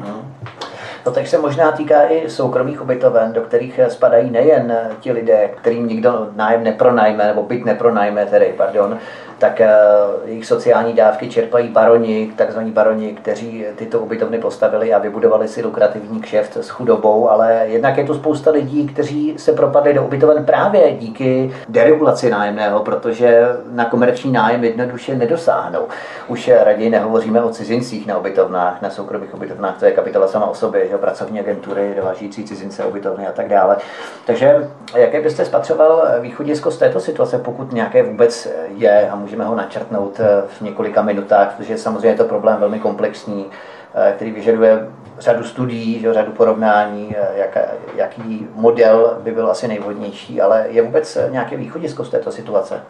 [1.04, 5.88] To teď se možná týká i soukromých ubytoven, do kterých spadají nejen ti lidé, kterým
[5.88, 8.98] nikdo nájem nepronajme, nebo byt nepronajme, tedy, pardon,
[9.38, 9.70] tak eh,
[10.26, 16.22] jejich sociální dávky čerpají baroni, takzvaní baroni, kteří tyto ubytovny postavili a vybudovali si lukrativní
[16.22, 20.92] kšeft s chudobou, ale jednak je tu spousta lidí, kteří se propadli do ubytoven právě
[20.92, 25.88] díky deregulaci nájemného, protože na komerční nájem jednoduše nedosáhnou.
[26.28, 30.54] Už raději nehovoříme o cizincích na ubytovnách, na soukromých ubytovnách, to je kapitola sama o
[30.54, 33.78] sobě, že pracovní agentury, dovážící cizince, ubytovny a tak dále.
[34.26, 39.56] Takže jaké byste spatřoval východisko z této situace, pokud nějaké vůbec je a můžeme ho
[39.56, 43.46] načrtnout eh, v několika minutách, protože samozřejmě je to problém velmi komplexní.
[44.16, 44.88] který vyžaduje
[45.20, 47.58] řadu studií, že, řadu porovnání, jak,
[47.96, 52.82] jaký model by byl asi nejvhodnější, ale je vůbec nějaké východisko z této situace?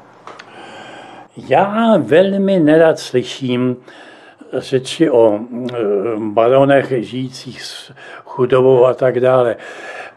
[1.37, 3.77] Já velmi nerad slyším
[4.53, 5.39] řeči o
[6.17, 7.91] baronech žijících s
[8.25, 9.55] chudobou a tak dále.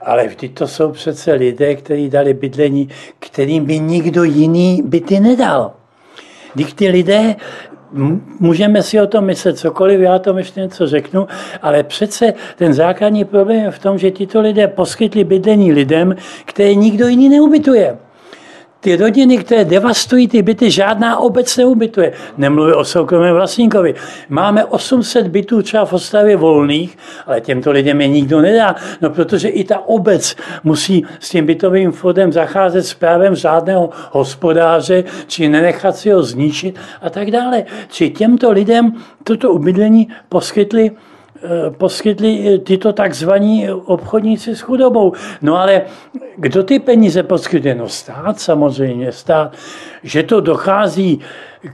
[0.01, 5.73] Ale vždy to jsou přece lidé, kteří dali bydlení, kterým by nikdo jiný byty nedal.
[6.55, 7.36] Když ty lidé
[8.40, 11.26] můžeme si o tom myslet cokoliv, já tom ještě něco řeknu,
[11.62, 16.74] ale přece ten základní problém je v tom, že tito lidé poskytli bydlení lidem, které
[16.74, 17.96] nikdo jiný neubytuje
[18.81, 22.12] ty rodiny, které devastují ty byty, žádná obec neubytuje.
[22.37, 23.95] Nemluvím o soukromém vlastníkovi.
[24.28, 29.49] Máme 800 bytů třeba v Ostravě volných, ale těmto lidem je nikdo nedá, no protože
[29.49, 35.97] i ta obec musí s tím bytovým fondem zacházet s právem řádného hospodáře, či nenechat
[35.97, 37.64] si ho zničit a tak dále.
[37.89, 38.93] Či těmto lidem
[39.24, 40.91] toto ubydlení poskytli
[41.70, 45.12] poskytli tyto takzvaní obchodníci s chudobou.
[45.43, 45.82] No ale
[46.36, 47.74] kdo ty peníze poskytuje?
[47.74, 49.57] No stát samozřejmě, stát.
[50.03, 51.20] Že to dochází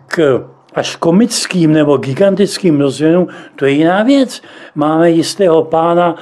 [0.07, 4.43] k až komickým nebo gigantickým rozměrům, to je jiná věc.
[4.75, 6.17] Máme jistého pána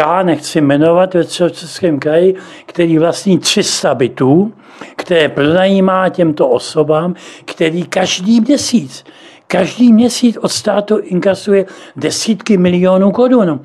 [0.00, 2.34] K, nechci jmenovat, ve Českém kraji,
[2.66, 4.52] který vlastní 300 bytů,
[4.96, 9.04] které pronajímá těmto osobám, který každý měsíc
[9.50, 13.60] každý měsíc od státu inkasuje desítky milionů korun.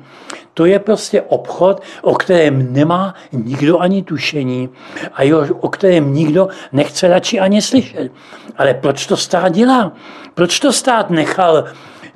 [0.54, 4.68] To je prostě obchod, o kterém nemá nikdo ani tušení
[5.12, 8.12] a jo, o kterém nikdo nechce radši ani slyšet.
[8.56, 9.92] Ale proč to stát dělá?
[10.34, 11.64] Proč to stát nechal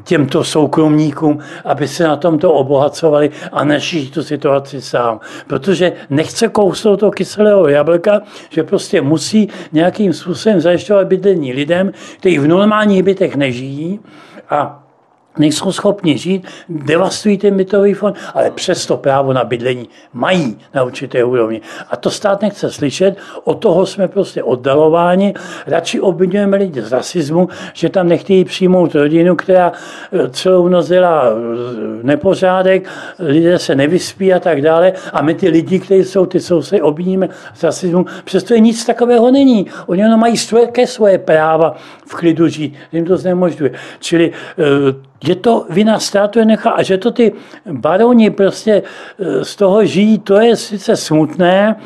[0.04, 5.20] těmto soukromníkům, aby se na tomto obohacovali a nežít tu situaci sám.
[5.46, 8.20] Protože nechce kousnout to kyselého jablka,
[8.50, 14.00] že prostě musí nějakým způsobem zajišťovat bydlení lidem, kteří v normálních bytech nežijí
[14.50, 14.86] a
[15.38, 21.24] nejsou schopni žít, devastují ten bytový fond, ale přesto právo na bydlení mají na určité
[21.24, 21.60] úrovni.
[21.90, 25.34] A to stát nechce slyšet, od toho jsme prostě oddalováni.
[25.66, 29.72] Radši obvinujeme lidi z rasismu, že tam nechtějí přijmout rodinu, která
[30.12, 31.32] eh, celou noc dělá eh,
[32.02, 34.92] nepořádek, lidé se nevyspí a tak dále.
[35.12, 39.30] A my ty lidi, kteří jsou ty sousedy, obviníme z rasismu, přesto je nic takového
[39.30, 39.66] není.
[39.86, 41.76] Oni jenom mají svoje, svoje práva
[42.06, 43.72] v klidu žít, jim to znemožňuje.
[44.00, 47.32] Čili eh, že to vina státu je nechá a že to ty
[47.72, 48.82] baroni prostě
[49.18, 51.76] e, z toho žijí, to je sice smutné,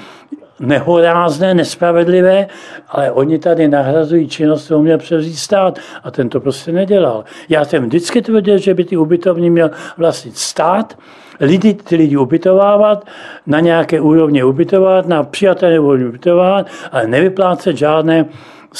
[0.60, 2.46] nehorázné, nespravedlivé,
[2.88, 7.24] ale oni tady nahrazují činnost, kterou měl převzít stát a ten to prostě nedělal.
[7.48, 10.98] Já jsem vždycky tvrdil, že by ty ubytovny měl vlastnit stát,
[11.40, 13.06] lidi, ty lidi ubytovávat,
[13.46, 18.26] na nějaké úrovni ubytovat, na přijatelné úrovni ubytovat, ale nevyplácet žádné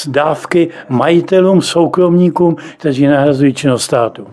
[0.07, 4.27] dávky majitelům, soukromníkům, kteří nahrazují činnost státu.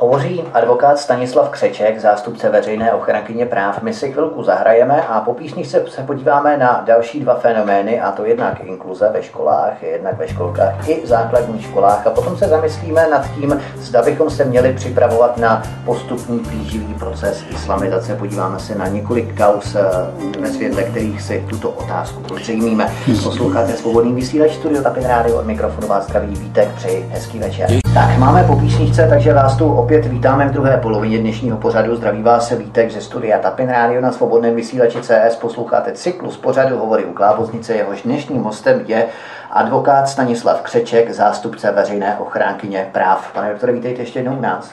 [0.00, 3.82] Hovoří advokát Stanislav Křeček, zástupce veřejné ochrankyně práv.
[3.82, 8.24] My si chvilku zahrajeme a po písničce se podíváme na další dva fenomény, a to
[8.24, 12.06] jednak inkluze ve školách, jednak ve školkách i základních školách.
[12.06, 17.44] A potom se zamyslíme nad tím, zda bychom se měli připravovat na postupný plíživý proces
[17.50, 18.14] islamizace.
[18.14, 22.92] Podíváme se na několik kaus eh, ve světle, kterých si tuto otázku podřejmíme.
[23.24, 27.70] Posloucháte svobodný vysílač Studio Tapin Radio od mikrofonu vás zdraví Vítek, přeji hezký večer.
[27.94, 31.96] Tak máme po písničce, takže vás tu opět vítáme v druhé polovině dnešního pořadu.
[31.96, 35.36] Zdraví vás se Vítek ze studia Tapin Radio na svobodném vysílači CS.
[35.40, 37.74] Posloucháte cyklus pořadu Hovory u Kláboznice.
[37.74, 39.06] Jehož dnešním hostem je
[39.50, 43.32] advokát Stanislav Křeček, zástupce veřejné ochránkyně práv.
[43.32, 44.70] Pane doktore, vítejte ještě jednou u nás.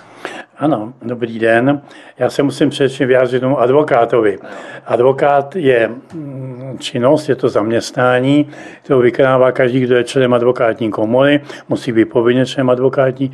[0.57, 1.81] Ano, dobrý den.
[2.17, 4.39] Já se musím především vyjádřit tomu advokátovi.
[4.85, 8.49] Advokát je mm, činnost, je to zaměstnání,
[8.83, 13.31] kterou vykonává každý, kdo je členem advokátní komory, musí být povinně členem advokátní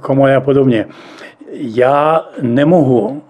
[0.00, 0.86] komory a podobně.
[1.52, 3.22] Já nemohu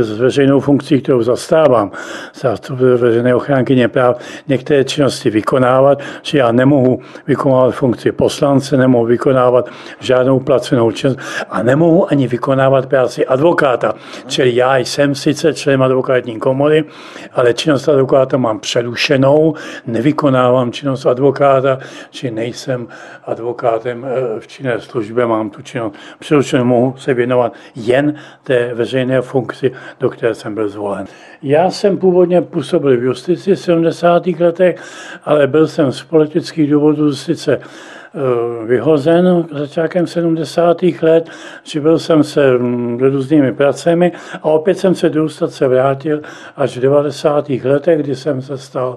[0.00, 1.90] s veřejnou funkcí, kterou zastávám,
[2.34, 9.68] zástupce veřejné ochránkyně práv, některé činnosti vykonávat, že já nemohu vykonávat funkci poslance, nemohu vykonávat
[10.00, 11.18] žádnou placenou činnost
[11.50, 13.94] a nemohu ani vykonávat práci advokáta.
[14.26, 16.84] Čili já jsem sice členem advokátní komory,
[17.32, 19.54] ale činnost advokáta mám přerušenou,
[19.86, 21.78] nevykonávám činnost advokáta,
[22.10, 22.88] či nejsem
[23.24, 29.20] advokátem eh, v činné službě, mám tu činnost přerušenou, mohu se věnovat jen té veřejné
[29.20, 31.06] funkci funkci, do které jsem byl zvolen.
[31.42, 34.26] Já jsem původně působil v justici v 70.
[34.26, 34.82] letech,
[35.24, 37.60] ale byl jsem z politických důvodů sice
[38.66, 40.82] vyhozen začátkem 70.
[41.02, 41.30] let,
[41.64, 44.12] živil jsem se mm, různými pracemi
[44.42, 46.20] a opět jsem se do se vrátil
[46.56, 47.48] až v 90.
[47.64, 48.96] letech, kdy jsem se stal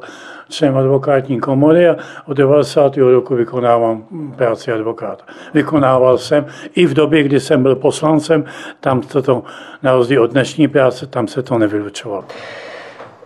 [0.49, 1.95] členem advokátní komory a
[2.25, 2.97] od 90.
[2.97, 4.05] roku vykonávám
[4.35, 5.23] práci advokáta.
[5.53, 6.45] Vykonával jsem
[6.75, 8.45] i v době, kdy jsem byl poslancem,
[8.79, 9.43] tam to,
[9.83, 12.25] na rozdíl od dnešní práce, tam se to nevylučovalo.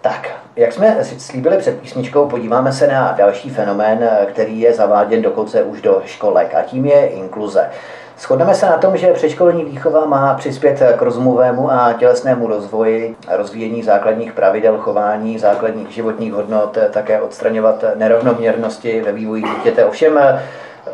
[0.01, 5.63] Tak, jak jsme slíbili před písničkou, podíváme se na další fenomén, který je zaváděn dokonce
[5.63, 7.69] už do školek a tím je inkluze.
[8.17, 13.83] Shodneme se na tom, že předškolní výchova má přispět k rozumovému a tělesnému rozvoji, rozvíjení
[13.83, 19.85] základních pravidel chování, základních životních hodnot, také odstraňovat nerovnoměrnosti ve vývoji dítěte.
[19.85, 20.19] Ovšem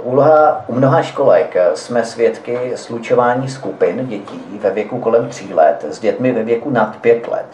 [0.02, 6.00] Úloha u mnoha školek jsme svědky slučování skupin dětí ve věku kolem 3 let s
[6.00, 7.46] dětmi ve věku nad 5 let.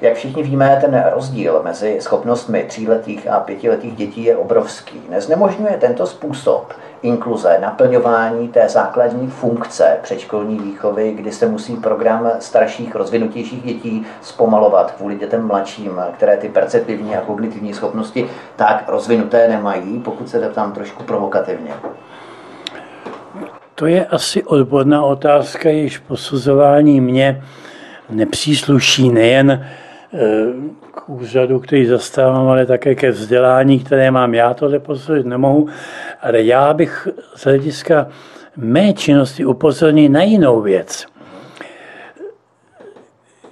[0.00, 5.02] Jak všichni víme, ten rozdíl mezi schopnostmi tříletých a pětiletých dětí je obrovský.
[5.08, 6.72] Neznemožňuje tento způsob
[7.02, 14.92] inkluze, naplňování té základní funkce předškolní výchovy, kdy se musí program starších, rozvinutějších dětí zpomalovat
[14.92, 18.26] kvůli dětem mladším, které ty perceptivní a kognitivní schopnosti
[18.56, 21.70] tak rozvinuté nemají, pokud se tam trošku provokativně.
[23.74, 27.42] To je asi odborná otázka, již posuzování mě
[28.10, 29.66] nepřísluší nejen
[30.94, 34.34] k úřadu, který zastávám, ale také ke vzdělání, které mám.
[34.34, 35.68] Já to posudit nemohu,
[36.22, 38.08] ale já bych z hlediska
[38.56, 41.06] mé činnosti upozornil na jinou věc.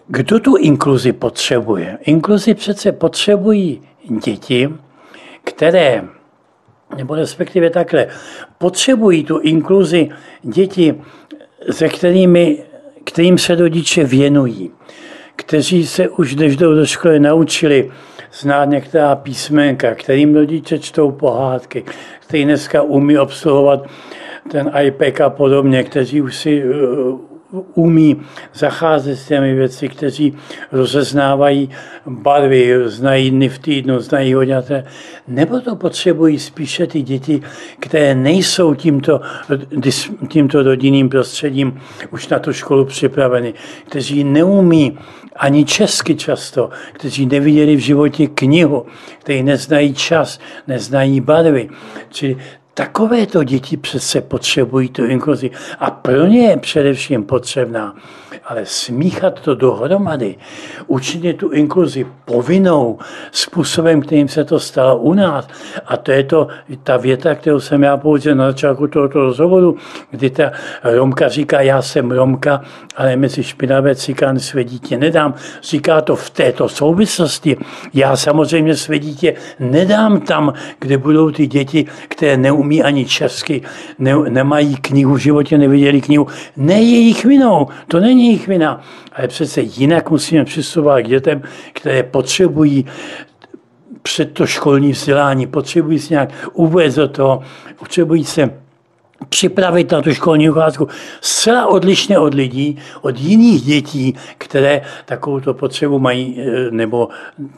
[0.07, 1.99] Kdo tu inkluzi potřebuje?
[2.01, 3.83] Inkluzi přece potřebují
[4.25, 4.75] děti,
[5.45, 6.05] které,
[6.97, 8.07] nebo respektive takhle,
[8.59, 10.09] potřebují tu inkluzi
[10.43, 11.01] děti,
[11.71, 12.65] se kterými,
[13.05, 14.73] kterým se rodiče věnují
[15.41, 17.91] kteří se už než jdou do školy naučili
[18.33, 21.85] znát některá písmenka, kterým rodiče čtou pohádky,
[22.21, 23.87] kteří dneska umí obsluhovat
[24.51, 26.65] ten iPad a podobně, kteří už si
[27.75, 28.23] umí
[28.55, 30.37] zacházet s těmi věci, kteří
[30.73, 31.71] rozeznávají
[32.07, 34.85] barvy, znají dny v týdnu, znají hodňaté,
[35.29, 37.43] nebo to potřebují spíše ty děti,
[37.81, 39.21] které nejsou tímto,
[40.29, 41.81] tímto rodinným prostředím
[42.11, 43.55] už na tu školu připraveny,
[43.87, 44.99] kteří neumí
[45.37, 48.87] ani česky často, kteří neviděli v životě knihu,
[49.19, 51.69] kteří neznají čas, neznají barvy.
[52.09, 52.37] Čili
[52.81, 57.95] Takovéto děti přece potřebují tu inkluzi a pro ně je především potřebná.
[58.45, 60.35] Ale smíchat to dohromady,
[60.87, 62.99] učinit tu inkluzi povinnou
[63.33, 65.49] způsobem, kterým se to stalo u nás.
[65.87, 66.49] A to je to,
[66.83, 69.77] ta věta, kterou jsem já použil na začátku tohoto rozhovoru,
[70.11, 70.53] kdy ta
[70.85, 72.63] Romka říká, já jsem Romka,
[72.97, 75.35] ale mezi špinavé cikány své dítě nedám.
[75.63, 77.57] Říká to v této souvislosti.
[77.95, 83.63] Já samozřejmě své dítě nedám tam, kde budou ty děti, které neumí ani česky,
[83.99, 86.27] ne, nemají knihu, v životě neviděli knihu.
[86.57, 88.81] Ne jejich vinou, to není jejich vina.
[89.13, 92.87] Ale přece jinak musíme přistupovat k dětem, které potřebují
[94.03, 97.43] před to školní vzdělání, potřebují se nějak uvést do toho,
[97.79, 98.51] potřebují se
[99.29, 100.89] připravit na tu školní ucházku
[101.21, 107.09] zcela odlišně od lidí, od jiných dětí, které takovou potřebu mají e, nebo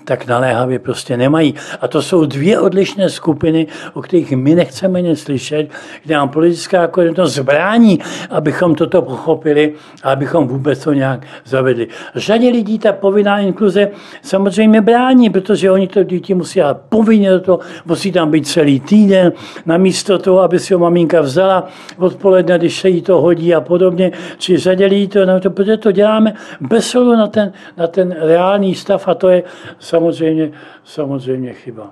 [0.05, 1.55] tak naléhavě prostě nemají.
[1.81, 5.69] A to jsou dvě odlišné skupiny, o kterých my nechceme nic slyšet,
[6.05, 7.99] kde nám politická koherentnost zbrání,
[8.31, 11.89] abychom toto pochopili a abychom vůbec to nějak zavedli.
[12.15, 13.89] Řadě lidí ta povinná inkluze
[14.23, 19.33] samozřejmě brání, protože oni to děti musí povinně toho, musí tam být celý týden,
[19.67, 23.61] namísto toho, aby si ho maminka vzala dělá odpoledne, když se jí to hodí a
[23.61, 28.17] podobně, či zadělí to, no to, protože to děláme bez ohledu na ten, na ten
[28.19, 29.43] reálný stav a to je
[29.79, 30.51] samozřejmě,
[30.85, 31.91] samozřejmě chyba.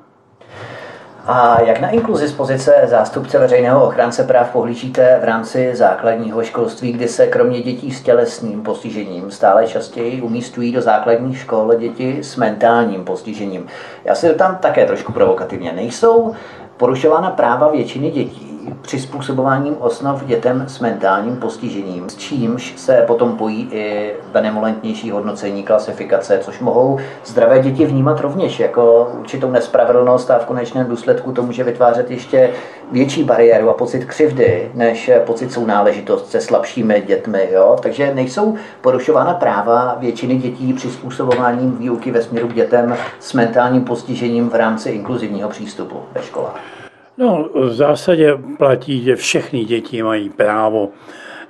[1.27, 6.93] A jak na inkluzi z pozice zástupce veřejného ochránce práv pohlížíte v rámci základního školství,
[6.93, 12.37] kdy se kromě dětí s tělesným postižením stále častěji umístují do základních škol děti s
[12.37, 13.67] mentálním postižením?
[14.05, 15.73] Já si tam také trošku provokativně.
[15.73, 16.35] Nejsou
[16.77, 18.50] porušována práva většiny dětí
[18.83, 26.39] přizpůsobováním osnov dětem s mentálním postižením, s čímž se potom pojí i benevolentnější hodnocení, klasifikace,
[26.39, 31.65] což mohou zdravé děti vnímat rovněž jako určitou nespravedlnost a v konečném důsledku to může
[31.65, 32.51] vytvářet ještě
[32.93, 37.49] větší bariéru a pocit křivdy, než pocit sounáležitost se slabšími dětmi.
[37.53, 37.77] Jo?
[37.83, 44.49] Takže nejsou porušována práva většiny dětí přizpůsobováním výuky ve směru k dětem s mentálním postižením
[44.49, 46.80] v rámci inkluzivního přístupu ve školách.
[47.21, 50.89] No, v zásadě platí, že všechny děti mají právo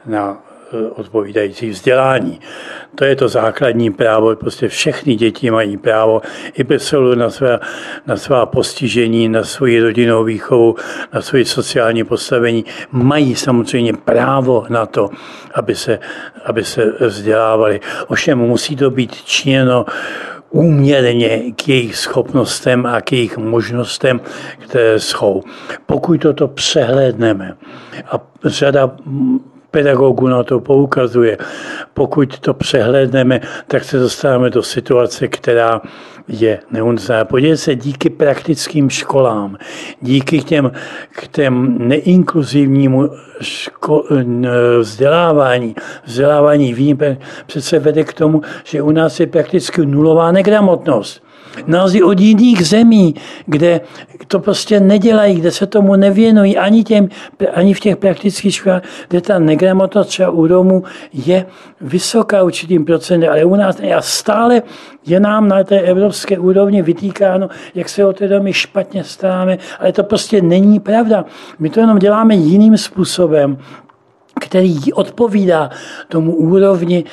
[0.06, 0.42] na
[0.94, 2.40] odpovídající vzdělání.
[2.94, 6.22] To je to základní právo, prostě všechny děti mají právo
[6.54, 7.60] i bez na svá,
[8.06, 10.76] na svá postižení, na svoji rodinnou výchovu,
[11.12, 15.10] na svoji sociální postavení, mají samozřejmě právo na to,
[15.54, 15.98] aby se,
[16.44, 17.80] aby se vzdělávali.
[18.06, 19.86] Ovšem musí to být činěno
[20.51, 24.20] úměrně k jejich schopnostem a k jejich možnostem,
[24.59, 25.42] které jsou.
[25.86, 27.57] Pokud toto přehlédneme
[28.12, 28.96] a řada
[29.70, 31.38] pedagogů na to poukazuje.
[31.94, 35.80] Pokud to přehlédneme, tak se dostáváme do situace, která
[36.28, 37.24] je neúnosná.
[37.24, 39.56] Podívejte se, díky praktickým školám,
[40.00, 40.72] díky těm,
[41.10, 43.10] k těm neinkluzivnímu
[43.40, 44.04] ško,
[44.78, 51.29] vzdělávání, vzdělávání výjimek přece vede k tomu, že u nás je prakticky nulová negramotnost
[51.66, 53.14] názvy od jiných zemí,
[53.46, 53.80] kde
[54.26, 57.09] to prostě nedělají, kde se tomu nevěnují, ani, těm,
[57.55, 61.46] ani v těch praktických školách, kde ta negramotnost třeba u Romů je
[61.80, 63.94] vysoká určitým procentem, ale u nás ne.
[63.94, 64.62] A stále
[65.07, 69.92] je nám na té evropské úrovni vytýkáno, jak se o ty domy špatně staráme, ale
[69.92, 71.24] to prostě není pravda.
[71.59, 73.59] My to jenom děláme jiným způsobem
[74.40, 75.70] který odpovídá
[76.09, 77.05] tomu úrovni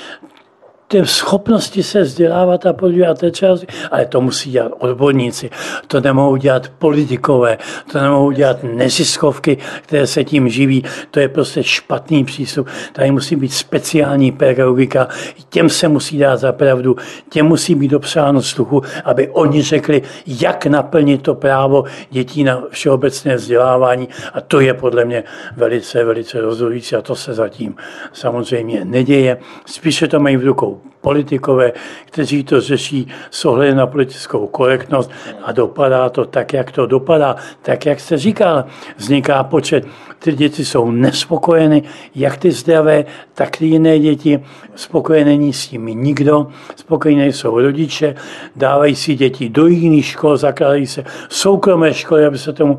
[0.87, 5.49] té schopnosti se vzdělávat a podívat té části, ale to musí dělat odborníci,
[5.87, 7.57] to nemohou dělat politikové,
[7.91, 12.67] to nemohou dělat neziskovky, které se tím živí, to je prostě špatný přístup.
[12.93, 15.07] Tady musí být speciální pedagogika,
[15.49, 16.95] těm se musí dát za pravdu,
[17.29, 23.35] těm musí být dopřáno sluchu, aby oni řekli, jak naplnit to právo dětí na všeobecné
[23.35, 24.09] vzdělávání.
[24.33, 25.23] A to je podle mě
[25.57, 27.75] velice, velice rozhodující a to se zatím
[28.13, 29.37] samozřejmě neděje.
[29.65, 31.71] Spíše to mají v rukou politikové,
[32.05, 35.11] kteří to řeší s ohledem na politickou korektnost
[35.43, 37.35] a dopadá to tak, jak to dopadá.
[37.61, 38.65] Tak, jak jste říkal,
[38.97, 39.87] vzniká počet,
[40.19, 41.83] ty děti jsou nespokojeny,
[42.15, 44.39] jak ty zdravé, tak ty jiné děti.
[44.75, 48.15] Spokojené není s tím nikdo, spokojené jsou rodiče,
[48.55, 52.77] dávají si děti do jiných škol, zakládají se soukromé školy, aby se tomu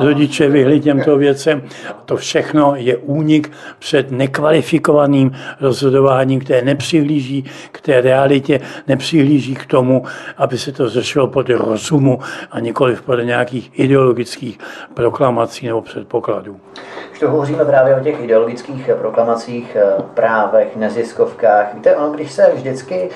[0.00, 1.62] rodiče vyhli těmto věcem.
[2.04, 9.66] To všechno je únik před nekvalifikovaným rozhodováním, které nepřihlíží nepřihlíží k té realitě, nepřihlíží k
[9.66, 10.04] tomu,
[10.36, 12.18] aby se to řešilo podle rozumu
[12.50, 14.58] a nikoli podle nějakých ideologických
[14.94, 16.60] proklamací nebo předpokladů.
[17.08, 22.50] Když to hovoříme právě o těch ideologických proklamacích, eh, právech, neziskovkách, víte, ono, když se
[22.54, 23.10] vždycky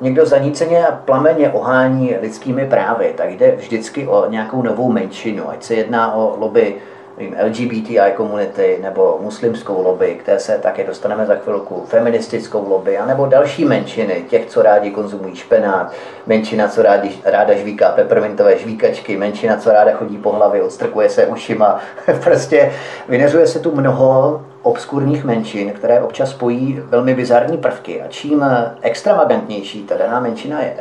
[0.00, 5.62] někdo zaníceně a plameně ohání lidskými právy, tak jde vždycky o nějakou novou menšinu, ať
[5.62, 6.76] se jedná o lobby
[7.18, 13.26] nevím, LGBTI komunity nebo muslimskou lobby, které se také dostaneme za chvilku, feministickou lobby, anebo
[13.26, 15.92] další menšiny, těch, co rádi konzumují špenát,
[16.26, 21.26] menšina, co rádi, ráda žvíká peppermintové žvíkačky, menšina, co ráda chodí po hlavě, odstrkuje se
[21.26, 21.80] ušima.
[22.24, 22.72] prostě
[23.08, 28.02] vyneřuje se tu mnoho obskurních menšin, které občas spojí velmi bizarní prvky.
[28.02, 28.44] A čím
[28.82, 30.76] extravagantnější ta daná menšina je,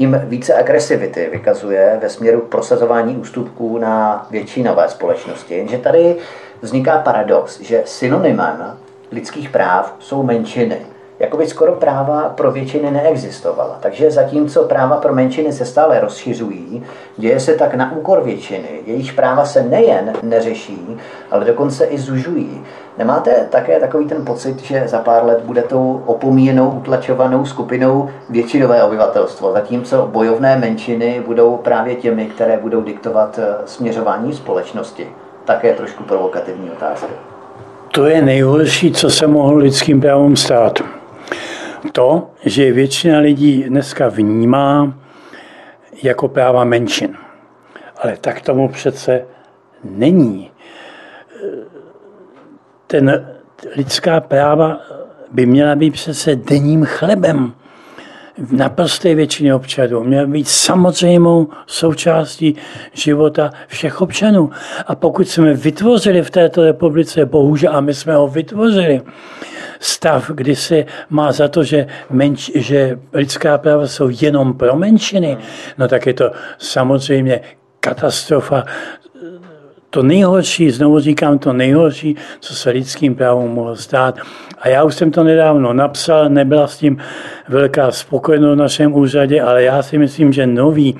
[0.00, 5.54] tím více agresivity vykazuje ve směru prosazování ústupků na většinové společnosti.
[5.54, 6.16] Jenže tady
[6.62, 8.76] vzniká paradox, že synonymem
[9.12, 10.76] lidských práv jsou menšiny.
[11.18, 13.78] Jakoby skoro práva pro většiny neexistovala.
[13.82, 16.84] Takže zatímco práva pro menšiny se stále rozšiřují,
[17.16, 18.68] děje se tak na úkor většiny.
[18.86, 20.98] Jejich práva se nejen neřeší,
[21.30, 22.64] ale dokonce i zužují.
[22.98, 28.82] Nemáte také takový ten pocit, že za pár let bude tou opomíjenou, utlačovanou skupinou většinové
[28.82, 35.06] obyvatelstvo, zatímco bojovné menšiny budou právě těmi, které budou diktovat eh, směřování společnosti?
[35.44, 37.06] Také trošku provokativní otázka.
[37.92, 40.78] To je nejhorší, co se mohlo lidským právům stát.
[41.92, 44.94] To, že většina lidí dneska vnímá
[46.02, 47.16] jako práva menšin.
[48.02, 49.24] Ale tak tomu přece
[49.84, 50.49] není
[52.90, 53.26] ten
[53.76, 54.80] lidská práva
[55.32, 57.52] by měla být přece denním chlebem
[58.38, 60.04] v naprosté většině občanů.
[60.04, 62.56] Měla být samozřejmou součástí
[62.92, 64.50] života všech občanů.
[64.86, 69.00] A pokud jsme vytvořili v této republice, bohužel, a my jsme ho vytvořili,
[69.80, 75.38] stav, kdy se má za to, že, menš, že lidská práva jsou jenom pro menšiny,
[75.78, 77.40] no tak je to samozřejmě
[77.80, 78.64] katastrofa
[79.90, 84.18] to nejhorší, znovu říkám, to nejhorší, co se lidským právům mohlo stát.
[84.58, 86.98] A já už jsem to nedávno napsal, nebyla s tím
[87.48, 90.98] velká spokojenost v našem úřadě, ale já si myslím, že nový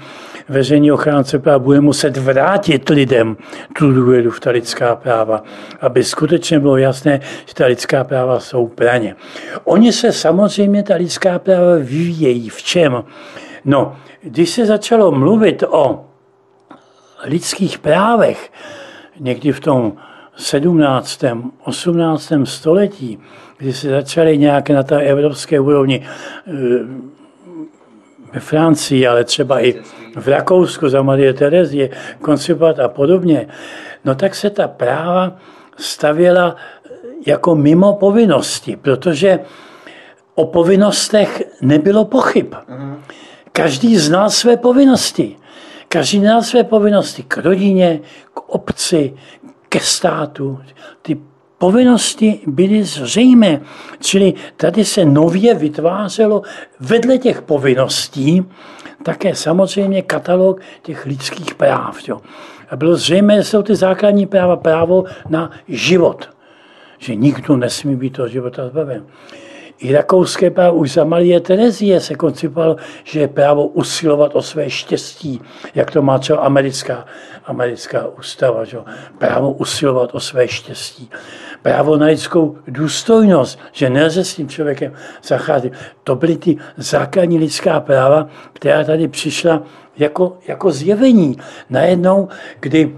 [0.48, 3.36] veřejný ochránce práv bude muset vrátit lidem
[3.78, 5.42] tu důvěru v ta lidská práva,
[5.80, 9.16] aby skutečně bylo jasné, že ta lidská práva jsou praně.
[9.64, 12.48] Oni se samozřejmě, ta lidská práva vyvíjejí.
[12.48, 13.04] V čem?
[13.64, 16.04] No, když se začalo mluvit o
[17.24, 18.50] lidských právech,
[19.20, 19.92] někdy v tom
[20.36, 21.24] 17.
[21.64, 22.32] 18.
[22.44, 23.18] století,
[23.58, 26.50] kdy se začaly nějaké na té evropské úrovni eh,
[28.32, 29.74] ve Francii, ale třeba i
[30.16, 31.90] v Rakousku za Marie Terezie
[32.20, 33.48] koncipovat a podobně,
[34.04, 35.36] no tak se ta práva
[35.76, 36.56] stavěla
[37.26, 39.38] jako mimo povinnosti, protože
[40.34, 42.54] o povinnostech nebylo pochyb.
[43.52, 45.36] Každý znal své povinnosti.
[45.92, 48.00] Každý znal své povinnosti k rodině,
[48.34, 49.14] k obci,
[49.68, 50.58] ke státu.
[51.02, 51.18] Ty
[51.58, 53.60] povinnosti byly zřejmé.
[54.00, 56.42] Čili tady se nově vytvářelo
[56.80, 58.44] vedle těch povinností
[59.02, 62.08] také samozřejmě katalog těch lidských práv.
[62.08, 62.20] Jo.
[62.70, 66.30] A bylo zřejmé, že jsou ty základní práva právo na život.
[66.98, 69.06] Že nikdo nesmí být toho života zbaven.
[69.80, 74.70] I rakouské právo už za Marie Terezie se koncipovalo, že je právo usilovat o své
[74.70, 75.40] štěstí,
[75.74, 77.06] jak to má třeba americká,
[77.44, 78.64] americká ústava.
[78.64, 78.78] Že?
[79.18, 81.10] Právo usilovat o své štěstí.
[81.62, 85.72] Právo na lidskou důstojnost, že nelze s tím člověkem zacházet.
[86.04, 89.62] To byly ty základní lidská práva, která tady přišla
[89.96, 91.36] jako, jako zjevení.
[91.70, 92.28] Najednou,
[92.60, 92.96] kdy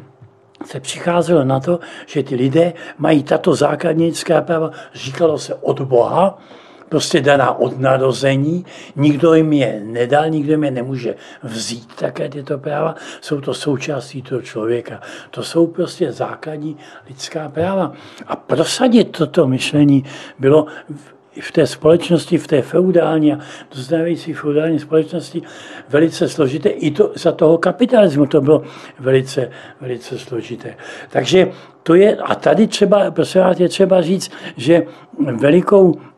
[0.67, 5.81] se přicházelo na to, že ty lidé mají tato základní lidská práva, říkalo se od
[5.81, 6.39] Boha,
[6.93, 8.65] prostě daná od narození,
[8.97, 14.23] nikdo jim je nedal, nikdo jim je nemůže vzít také tyto práva, jsou to součástí
[14.23, 15.01] toho člověka.
[15.31, 16.77] To jsou prostě základní
[17.09, 17.93] lidská práva.
[18.27, 20.05] A prosadit toto myšlení
[20.39, 20.67] bylo
[21.41, 23.39] v té společnosti, v té feudální a
[23.75, 25.43] doznávající feudální společnosti
[25.89, 26.69] velice složité.
[26.69, 28.63] I to, za toho kapitalismu to bylo
[28.99, 30.77] velice, velice složité.
[31.09, 34.83] Takže to je, a tady třeba, prosím vás, je třeba říct, že
[35.41, 36.12] velikou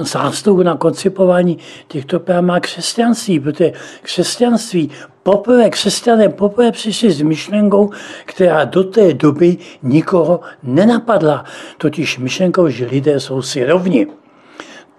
[0.00, 3.72] zásluhu na koncipování těchto práv má křesťanství, protože
[4.02, 4.90] křesťanství
[5.22, 7.90] poprvé křesťané poprvé přišli s myšlenkou,
[8.24, 11.44] která do té doby nikoho nenapadla,
[11.78, 14.06] totiž myšlenkou, že lidé jsou si rovni.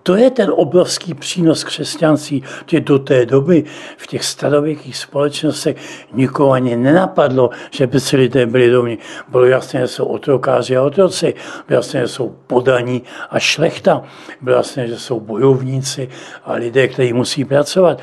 [0.03, 3.63] To je ten obrovský přínos křesťanství, že do té doby
[3.97, 5.75] v těch starověkých společnostech
[6.13, 8.97] nikoho ani nenapadlo, že by si lidé byli domní.
[9.27, 11.33] Bylo jasné, že jsou otrokáři a otroci,
[11.67, 14.03] bylo jasné, že jsou podaní a šlechta,
[14.41, 16.09] bylo jasné, že jsou bojovníci
[16.45, 18.01] a lidé, kteří musí pracovat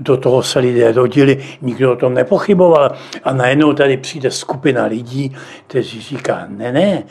[0.00, 2.94] do toho se lidé rodili, nikdo o tom nepochyboval.
[3.24, 7.02] A najednou tady přijde skupina lidí, kteří říká, ne, ne,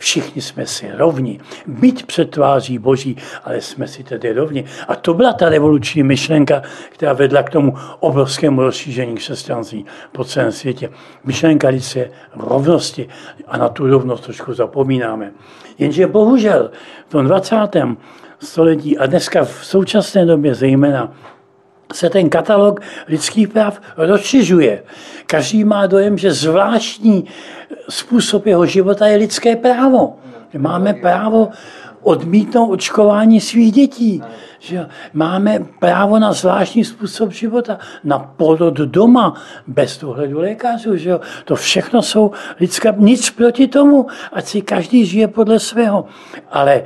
[0.00, 1.40] Všichni jsme si rovni.
[1.66, 4.64] Byť před tváří Boží, ale jsme si tedy rovni.
[4.88, 10.52] A to byla ta revoluční myšlenka, která vedla k tomu obrovskému rozšíření křesťanství po celém
[10.52, 10.90] světě.
[11.24, 13.08] Myšlenka lidské rovnosti
[13.46, 15.32] a na tu rovnost trošku zapomínáme.
[15.78, 16.70] Jenže bohužel
[17.08, 17.56] v tom 20.
[18.38, 21.12] století a dneska v současné době zejména
[21.92, 24.82] se ten katalog lidských práv rozšiřuje.
[25.26, 27.24] Každý má dojem, že zvláštní
[27.88, 30.16] způsob jeho života je lidské právo.
[30.58, 31.48] Máme právo
[32.02, 34.22] odmítnout očkování svých dětí.
[34.58, 39.34] Že máme právo na zvláštní způsob života, na porod doma,
[39.66, 40.96] bez dohledu lékařů.
[40.96, 41.12] Že
[41.44, 42.30] To všechno jsou
[42.60, 46.04] lidská, nic proti tomu, ať si každý žije podle svého.
[46.50, 46.82] Ale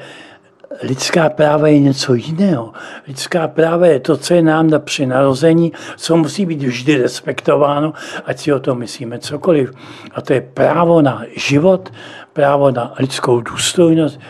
[0.82, 2.72] lidská práva je něco jiného.
[3.08, 7.92] Lidská práva je to, co je nám na při narození, co musí být vždy respektováno,
[8.24, 9.72] ať si o tom myslíme cokoliv.
[10.14, 11.92] A to je právo na život,
[12.32, 14.20] právo na lidskou důstojnost.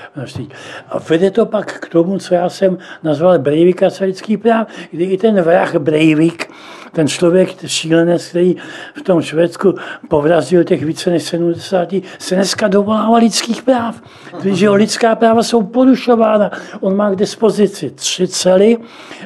[0.88, 5.18] A vede to pak k tomu, co já jsem nazval Breivikace lidských práv, kdy i
[5.18, 6.50] ten vrah Breivik,
[6.94, 8.56] ten člověk, šílenec, který
[8.94, 9.74] v tom Švédsku
[10.08, 11.88] povrazil těch více než 70,
[12.18, 14.02] se dneska dovolává lidských práv.
[14.40, 16.50] Když jeho lidská práva jsou porušována.
[16.80, 18.76] On má k dispozici tři cely,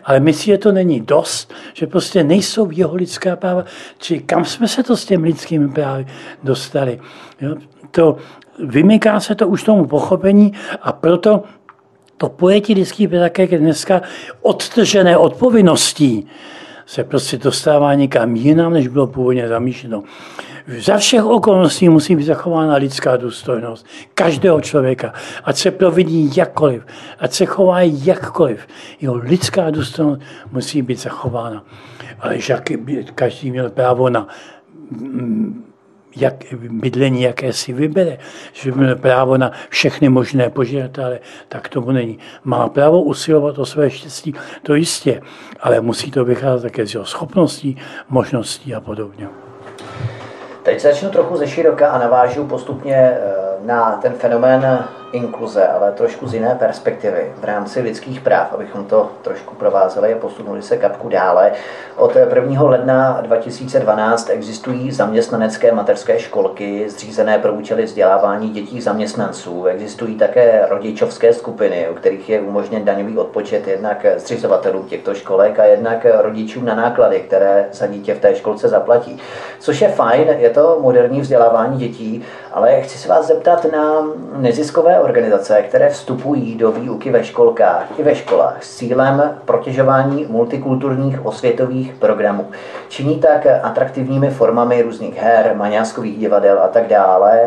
[0.05, 3.65] ale myslí, že to není dost, že prostě nejsou jeho lidská práva.
[3.99, 6.07] Či kam jsme se to s těmi lidskými právy
[6.43, 7.01] dostali?
[7.41, 7.57] Jo?
[7.91, 8.17] To
[8.59, 10.53] vymyká se to už tomu pochopení
[10.83, 11.43] a proto
[12.17, 14.03] to pojetí lidských práv také dneska
[14.43, 16.27] odtržené od povinností
[16.89, 20.03] se prostě dostává někam jinam, než bylo původně zamýšleno.
[20.79, 25.13] Za všech okolností musí být zachována lidská důstojnost každého člověka,
[25.45, 26.87] ať se providí jakkoliv,
[27.19, 28.67] ať se chová jakkoliv.
[29.01, 30.23] Jeho lidská důstojnost
[30.53, 31.65] musí být zachována.
[32.21, 32.57] Ale že
[33.15, 34.29] každý měl právo na
[34.91, 35.65] mm,
[36.17, 38.19] jak, bydlení, jaké si vybere,
[38.53, 42.19] že má právo na všechny možné požadatele, tak tomu není.
[42.45, 45.21] Má právo usilovat o své štěstí, to jistě,
[45.61, 47.77] ale musí to vycházet také z jeho schopností,
[48.09, 49.29] možností a podobně.
[50.63, 53.21] Teď začnu trochu ze široka a navážu postupně eh,
[53.65, 59.11] na ten fenomén inkluze, ale trošku z jiné perspektivy v rámci lidských práv, abychom to
[59.23, 61.53] trošku provázeli a posunuli se kapku dále.
[61.97, 62.63] Od 1.
[62.63, 69.65] ledna 2012 existují zaměstnanecké mateřské školky zřízené pro účely vzdělávání dětí zaměstnanců.
[69.65, 75.65] Existují také rodičovské skupiny, u kterých je umožněn daňový odpočet jednak zřizovatelů těchto školek a
[75.65, 79.19] jednak rodičům na náklady, které za dítě v té školce zaplatí.
[79.59, 84.07] Což je fajn, je to moderní vzdělávání dětí, ale chci se vás zeptat na
[84.37, 91.27] neziskové organizace, které vstupují do výuky ve školkách i ve školách s cílem protěžování multikulturních
[91.27, 92.47] osvětových programů.
[92.89, 97.41] Činí tak atraktivními formami různých her, maňáskových divadel a tak dále.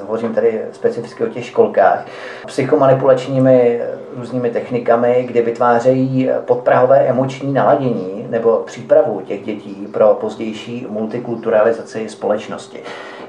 [0.00, 2.06] Hovořím tady specificky o těch školkách.
[2.46, 3.80] Psychomanipulačními
[4.16, 12.78] různými technikami, kdy vytvářejí podprahové emoční naladění nebo přípravu těch dětí pro pozdější multikulturalizaci společnosti.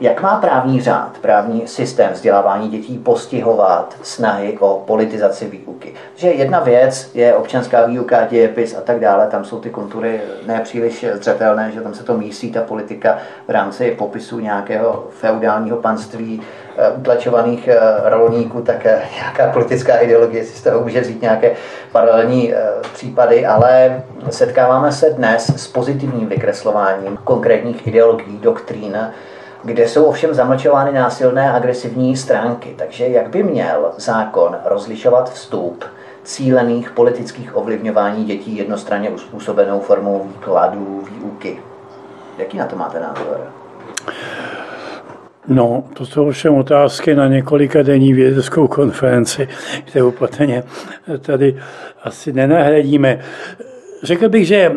[0.02, 5.94] Jak má právní řád, právní systém vzdělávání dětí postihovat snahy o politizaci výuky?
[6.16, 11.06] Že jedna věc je občanská výuka, dějepis a tak dále, tam jsou ty kontury nepříliš
[11.14, 13.18] zřetelné, že tam se to mísí ta politika
[13.48, 16.42] v rámci popisu nějakého feudálního panství,
[16.78, 21.52] eh, utlačovaných eh, rolníků, tak eh, nějaká politická ideologie si z toho může vzít nějaké
[21.92, 22.54] paralelní
[22.94, 28.98] případy, ale setkáváme se dnes s pozitivním vykreslováním konkrétních ideologií, doktrín,
[29.64, 32.76] kde jsou ovšem zamlčovány násilné agresivní stránky.
[32.78, 35.86] Takže jak by měl zákon rozlišovat vstup
[36.24, 41.60] cílených politických ovlivňování dětí jednostranně uspůsobenou formou výkladů, výuky?
[42.38, 43.40] Jaký na to máte názor?
[45.48, 49.48] No, to jsou všem otázky na několika denní vědeckou konferenci,
[49.86, 50.64] kterou patrně
[51.22, 51.60] tady
[52.04, 53.20] asi nenahradíme.
[54.04, 54.72] Řekl bych, že,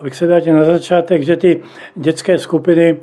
[0.00, 1.62] abych se vrátil na začátek, že ty
[1.94, 2.96] dětské skupiny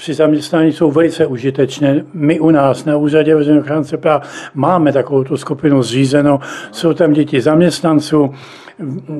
[0.00, 2.04] při zaměstnání jsou velice užitečné.
[2.14, 6.40] My u nás na úřadě veřejného ochránce práv máme takovou tu skupinu zřízenou,
[6.72, 8.34] jsou tam děti zaměstnanců,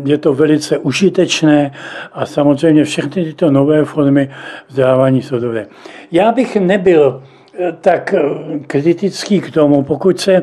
[0.05, 1.73] je to velice užitečné
[2.13, 4.31] a samozřejmě všechny tyto nové formy
[4.69, 5.67] vzdělávání jsou dobré.
[6.13, 7.23] Já bych nebyl
[7.59, 8.21] eh, tak eh,
[8.67, 10.43] kritický k tomu, pokud se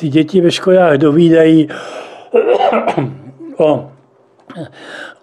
[0.00, 1.68] ty děti ve školách dovídají
[3.58, 3.90] o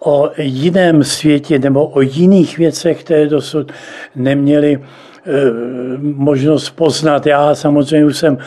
[0.04, 3.72] o jiném světě nebo o jiných věcech, které dosud
[4.16, 5.30] neměli eh,
[6.00, 7.26] možnost poznat.
[7.26, 8.38] Já samozřejmě už jsem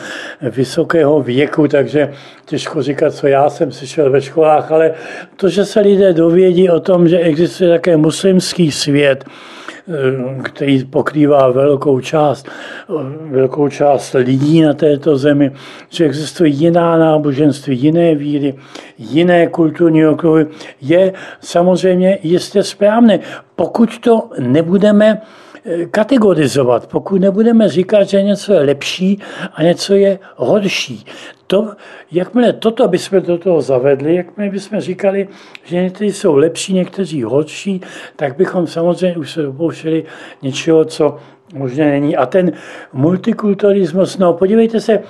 [0.42, 2.12] vysokého věku, takže
[2.44, 4.94] těžko říkat, co já jsem slyšel ve školách, ale
[5.36, 9.24] to, že se lidé dovědí o tom, že existuje také muslimský svět,
[10.42, 12.48] který pokrývá velkou část,
[13.30, 15.52] velkou část lidí na této zemi,
[15.88, 18.54] že existují jiná náboženství, jiné víry,
[18.98, 20.46] jiné kulturní okruhy,
[20.80, 23.20] je samozřejmě jistě správné.
[23.56, 25.20] Pokud to nebudeme
[25.90, 29.22] kategorizovat, pokud nebudeme říkat, že něco je lepší
[29.54, 31.06] a něco je horší.
[31.46, 31.72] To,
[32.12, 35.28] jakmile toto bychom do toho zavedli, jakmile bychom říkali,
[35.64, 37.80] že někteří jsou lepší, někteří horší,
[38.16, 40.04] tak bychom samozřejmě už se dopouštěli
[40.42, 41.16] něčeho, co
[41.54, 42.16] možná není.
[42.16, 42.52] A ten
[42.92, 45.02] multikulturalismus, no podívejte se,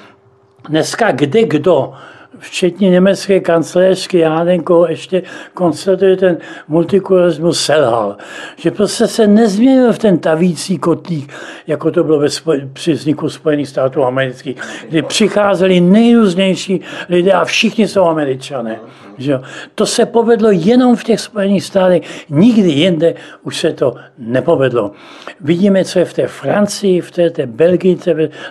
[0.69, 1.93] dneska kde kdo
[2.39, 5.23] včetně německé kancléřky Jádenko, ještě
[5.55, 6.37] konstatuje, ten
[6.69, 8.17] multikulturalismus selhal.
[8.57, 11.33] Že prostě se nezměnil v ten tavící kotlík,
[11.67, 14.57] jako to bylo ve spoj- při vzniku Spojených států amerických,
[14.89, 18.81] kdy přicházeli nejrůznější lidé a všichni jsou američané.
[19.19, 19.41] Že
[19.75, 24.93] To se povedlo jenom v těch Spojených státech, nikdy jinde už se to nepovedlo.
[25.41, 27.97] Vidíme, co je v té Francii, v té, té Belgii,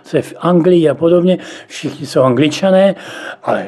[0.04, 1.38] co je v Anglii a podobně.
[1.68, 2.96] Všichni jsou angličané,
[3.44, 3.68] ale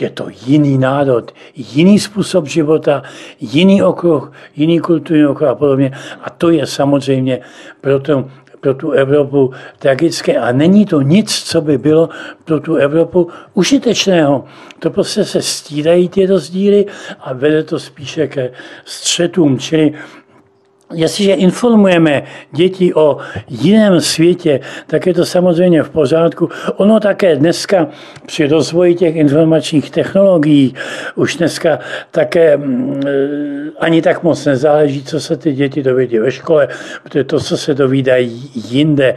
[0.00, 3.02] je to jiný národ, jiný způsob života,
[3.40, 5.92] jiný okruh, jiný kulturní okruh a podobně.
[6.22, 7.40] A to je samozřejmě
[7.80, 8.28] pro, to,
[8.60, 10.38] pro tu Evropu tragické.
[10.38, 12.08] A není to nic, co by bylo
[12.44, 14.44] pro tu Evropu užitečného.
[14.78, 16.86] To prostě se stírají ty rozdíly
[17.20, 18.52] a vede to spíše ke
[18.84, 19.58] střetům.
[19.58, 19.92] Čili
[20.94, 22.22] Jestliže informujeme
[22.52, 23.16] děti o
[23.48, 26.48] jiném světě, tak je to samozřejmě v pořádku.
[26.76, 27.88] Ono také dneska
[28.26, 30.74] při rozvoji těch informačních technologií
[31.14, 31.78] už dneska
[32.10, 36.68] také mm, eh, ani tak moc nezáleží, co se ty děti dovědí ve škole,
[37.02, 39.14] protože to, co se dovídají jinde,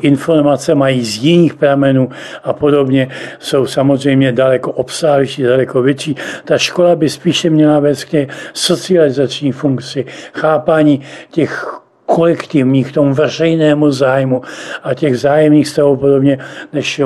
[0.00, 2.08] informace mají z jiných pramenů
[2.44, 6.16] a podobně, jsou samozřejmě daleko obsáhlejší, daleko větší.
[6.44, 10.97] Ta škola by spíše měla vést k socializační funkci, chápání
[11.30, 14.42] těch kolektivních, tomu veřejnému zájmu
[14.82, 16.38] a těch zájemných stavů podobně,
[16.72, 17.00] než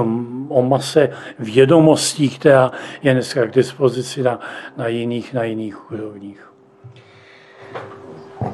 [0.49, 2.73] o, mase vědomostí, která
[3.03, 4.41] je dneska k dispozici na,
[4.77, 6.52] na, jiných, na jiných úrovních.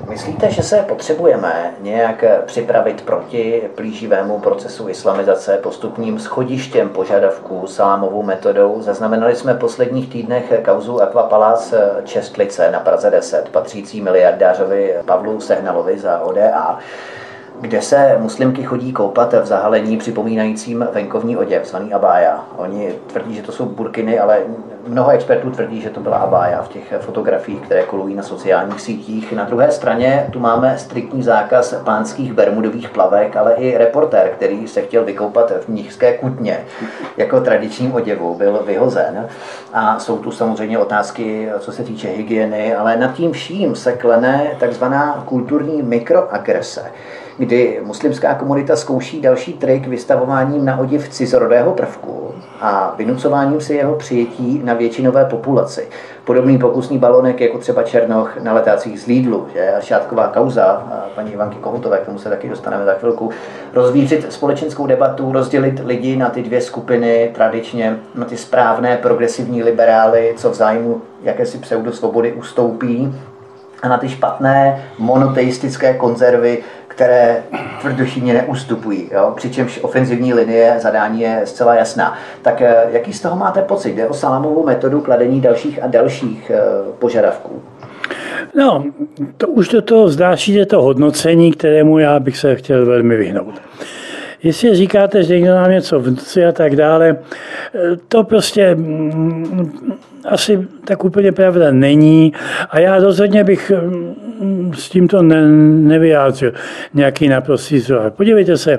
[0.08, 8.82] Myslíte, že se potřebujeme nějak připravit proti plíživému procesu islamizace postupným schodištěm požadavků salámovou metodou?
[8.82, 11.74] Zaznamenali jsme v posledních týdnech kauzu Aquapalác
[12.04, 16.78] Čestlice na Praze 10, patřící miliardářovi Pavlu Sehnalovi za ODA
[17.60, 22.44] kde se muslimky chodí koupat v zahalení připomínajícím venkovní oděv, zvaný abája.
[22.56, 24.38] Oni tvrdí, že to jsou burkiny, ale
[24.86, 29.32] mnoho expertů tvrdí, že to byla abája v těch fotografiích, které kolují na sociálních sítích.
[29.32, 34.82] Na druhé straně tu máme striktní zákaz pánských bermudových plavek, ale i reportér, který se
[34.82, 36.60] chtěl vykoupat v Mnichské kutně
[37.16, 39.28] jako tradičním oděvu, byl vyhozen.
[39.72, 44.50] A jsou tu samozřejmě otázky, co se týče hygieny, ale nad tím vším se klene
[44.58, 46.90] takzvaná kulturní mikroagrese
[47.38, 53.94] kdy muslimská komunita zkouší další trik vystavováním na odiv cizorodého prvku a vynucováním si jeho
[53.94, 55.88] přijetí na většinové populaci.
[56.24, 60.82] Podobný pokusný balonek jako třeba Černoch na letácích z Lídlu, že a šátková kauza
[61.14, 63.30] paní Ivanky Kohutové, k tomu se taky dostaneme za chvilku,
[63.74, 70.34] rozvířit společenskou debatu, rozdělit lidi na ty dvě skupiny, tradičně na ty správné progresivní liberály,
[70.36, 73.14] co v zájmu jakési pseudosvobody ustoupí,
[73.82, 76.62] a na ty špatné monoteistické konzervy,
[76.98, 77.42] které
[77.80, 79.32] tvrdošíně neustupují, jo?
[79.36, 82.18] přičemž ofenzivní linie zadání je zcela jasná.
[82.42, 83.94] Tak eh, jaký z toho máte pocit?
[83.94, 86.60] Jde o salámovou metodu kladení dalších a dalších eh,
[86.98, 87.62] požadavků?
[88.54, 88.84] No,
[89.36, 90.08] to už do toho
[90.46, 93.54] je to hodnocení, kterému já bych se chtěl velmi vyhnout.
[94.42, 97.16] Jestli říkáte, že někdo nám něco vnúci a tak dále,
[98.08, 99.72] to prostě mm,
[100.24, 102.32] asi tak úplně pravda není.
[102.70, 104.27] A já rozhodně bych mm,
[104.74, 105.48] s tímto ne,
[105.88, 106.52] nevyjádřil
[106.94, 108.12] nějaký naprostý zroh.
[108.12, 108.78] Podívejte se,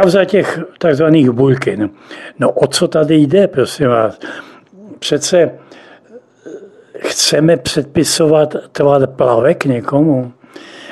[0.00, 1.90] kauza těch takzvaných bulkin.
[2.38, 4.18] No o co tady jde, prosím vás?
[4.98, 5.50] Přece
[6.98, 10.32] chceme předpisovat tvar plavek někomu,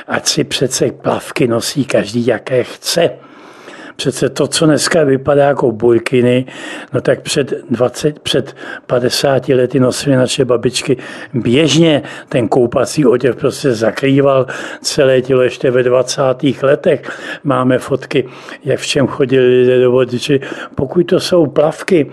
[0.08, 3.10] ať si přece plavky nosí každý, jaké chce.
[4.02, 6.46] Přece to, co dneska vypadá jako burkiny,
[6.92, 8.56] no tak před 20, před
[8.86, 10.96] 50 lety nosily naše babičky
[11.34, 14.46] běžně ten koupací oděv prostě zakrýval
[14.80, 16.22] celé tělo ještě ve 20.
[16.62, 17.20] letech.
[17.44, 18.28] Máme fotky,
[18.64, 20.20] jak v čem chodili lidé do vody.
[20.20, 20.40] Či
[20.74, 22.10] pokud to jsou plavky,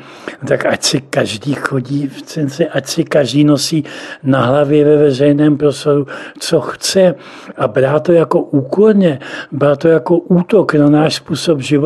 [0.48, 3.84] tak ať si každý chodí v cence, ať si každý nosí
[4.24, 6.08] na hlavě ve veřejném prostoru,
[6.40, 7.16] co chce
[7.58, 9.20] a brát to jako úkorně,
[9.52, 11.79] brát to jako útok na náš způsob života,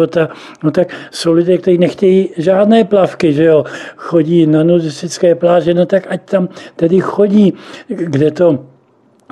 [0.64, 3.64] no tak jsou lidé, kteří nechtějí žádné plavky, že jo,
[3.96, 7.54] chodí na nudistické pláže, no tak ať tam tedy chodí,
[7.88, 8.60] kde to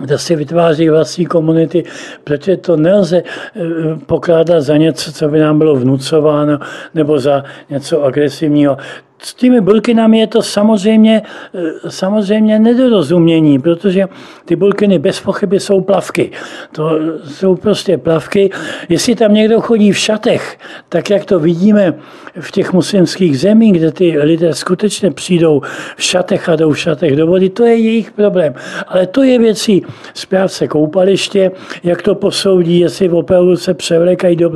[0.01, 1.83] kde si vytváří vlastní komunity,
[2.23, 3.61] protože to nelze eh,
[4.05, 6.59] pokládat za něco, co by nám bylo vnucováno,
[6.93, 8.77] nebo za něco agresivního
[9.21, 11.21] s těmi bulkinami je to samozřejmě,
[11.53, 14.07] eh, samozřejmě nedorozumění, protože
[14.45, 16.31] ty bulkiny bez pochyby jsou plavky.
[16.71, 18.49] To jsou prostě plavky.
[18.89, 20.57] Jestli tam někdo chodí v šatech,
[20.89, 21.93] tak jak to vidíme
[22.39, 25.61] v těch muslimských zemích, kde ty lidé skutečně přijdou
[25.97, 28.53] v šatech a jdou v šatech do vody, to je jejich problém.
[28.87, 31.51] Ale to je věcí správce koupaliště,
[31.83, 34.51] jak to posoudí, jestli opravdu se převlekají do.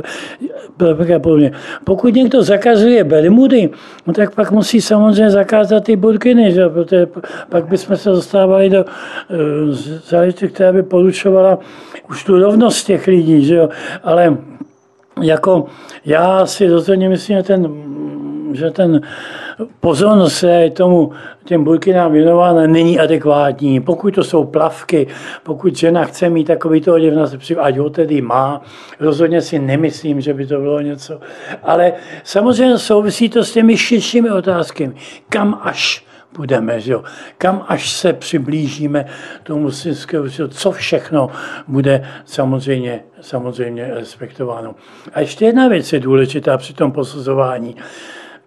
[1.84, 3.70] Pokud někdo zakazuje bermudy,
[4.06, 6.68] no tak pak musí samozřejmě zakázat ty burkiny, že?
[6.68, 7.06] protože
[7.48, 8.90] pak bychom se dostávali do uh,
[10.08, 11.58] záležitosti, která by porušovala
[12.10, 13.44] už tu rovnost těch lidí.
[13.44, 13.68] Že?
[14.02, 14.36] Ale
[15.22, 15.66] jako
[16.04, 17.68] já si rozhodně myslím, že ten,
[18.52, 19.00] že ten
[19.80, 21.12] pozornost se tomu
[21.44, 23.80] těm burkinám věnována není adekvátní.
[23.80, 25.06] Pokud to jsou plavky,
[25.42, 28.62] pokud žena chce mít takový oděv na sebe, ať ho tedy má,
[29.00, 31.20] rozhodně si nemyslím, že by to bylo něco.
[31.62, 31.92] Ale
[32.24, 34.94] samozřejmě souvisí to s těmi širšími otázkami.
[35.28, 36.06] Kam až
[36.36, 37.04] budeme, že jo?
[37.38, 39.04] kam až se přiblížíme
[39.42, 41.30] tomu muslimskému co všechno
[41.68, 44.74] bude samozřejmě, samozřejmě respektováno.
[45.14, 47.76] A ještě jedna věc je důležitá při tom posuzování.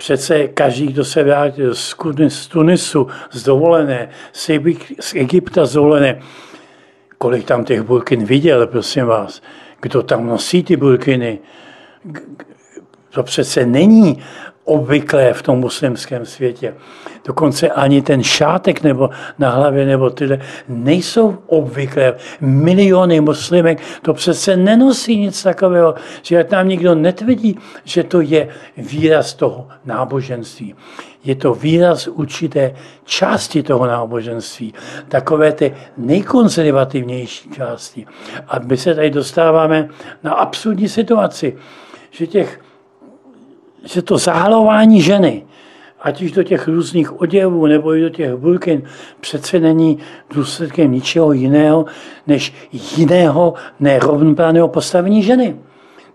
[0.02, 4.10] Přece každý, kdo se vrátil z Tunisu, z dovolené,
[5.00, 6.22] z Egypta z dovolené,
[7.18, 9.42] kolik tam těch burkin viděl, prosím vás,
[9.82, 11.40] kdo tam nosí ty burkiny,
[13.10, 14.24] to přece není
[14.70, 16.76] obvyklé v tom muslimském světě.
[17.26, 19.10] Dokonce ani ten šátek nebo
[19.40, 22.16] na hlavě nebo tyhle nejsou obvyklé.
[22.42, 28.48] Miliony muslimek to přece nenosí nic takového, že nám nikdo netvrdí, že to je
[28.78, 30.76] výraz toho náboženství.
[31.24, 32.76] Je to výraz určité
[33.06, 34.74] části toho náboženství,
[35.08, 38.06] takové ty nejkonzervativnější části.
[38.48, 39.90] A my se tady dostáváme
[40.24, 41.58] na absurdní situaci,
[42.12, 42.60] že těch
[43.86, 45.46] že to zahalování ženy
[46.02, 48.84] ať už do těch různých oděvů nebo i do těch burkin,
[49.20, 49.98] přece není
[50.34, 51.86] důsledkem ničeho jiného,
[52.28, 52.54] než
[52.98, 55.56] jiného nerovnoprávného postavení ženy.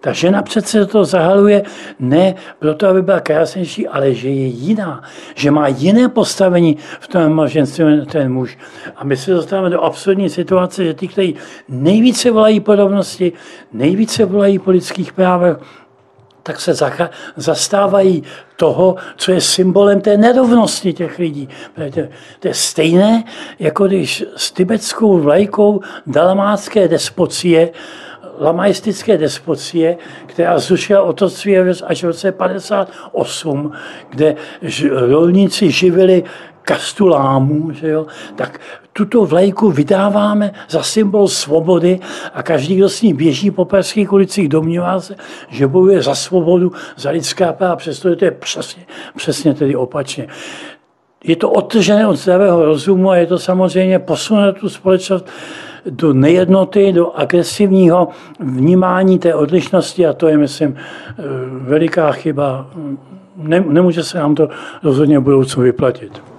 [0.01, 1.62] Ta žena přece to zahaluje
[2.01, 5.03] ne proto, aby byla krásnější, ale že je jiná,
[5.35, 8.59] že má jiné postavení v tom manželství ten muž.
[8.97, 11.35] A my se dostáváme do absurdní situace, že ty, kteří
[11.69, 13.32] nejvíce volají podobnosti,
[13.73, 15.57] nejvíce volají po lidských právech,
[16.45, 16.75] tak se
[17.37, 18.23] zastávají
[18.57, 21.49] toho, co je symbolem té nerovnosti těch lidí.
[22.41, 23.25] To je stejné,
[23.59, 27.71] jako když s tibetskou vlajkou dalmácké despocie
[28.39, 29.97] lamaistické despocie,
[30.27, 33.73] která zrušila otroctví až v roce 58,
[34.11, 34.37] kde
[34.91, 36.25] rolníci živili
[36.62, 38.07] kastu lámů, že jo,
[38.37, 38.61] tak
[38.97, 42.01] tuto vlajku vydáváme za symbol svobody
[42.35, 45.16] a každý, kdo s ní běží po perských ulicích, domnívá se,
[45.49, 48.83] že bojuje za svobodu, za lidská práva, přesto to je přesně,
[49.16, 50.27] přesně tedy opačně.
[51.25, 55.27] Je to odtržené od zdravého rozumu a je to samozřejmě posunuté tu společnost
[55.91, 58.09] do nejednoty, do agresivního
[58.41, 62.71] vnímání té odlišnosti a to je, myslím, eh, veliká chyba.
[63.66, 64.49] Nemůže se nám to
[64.83, 66.34] rozhodně v budoucnu vyplatit.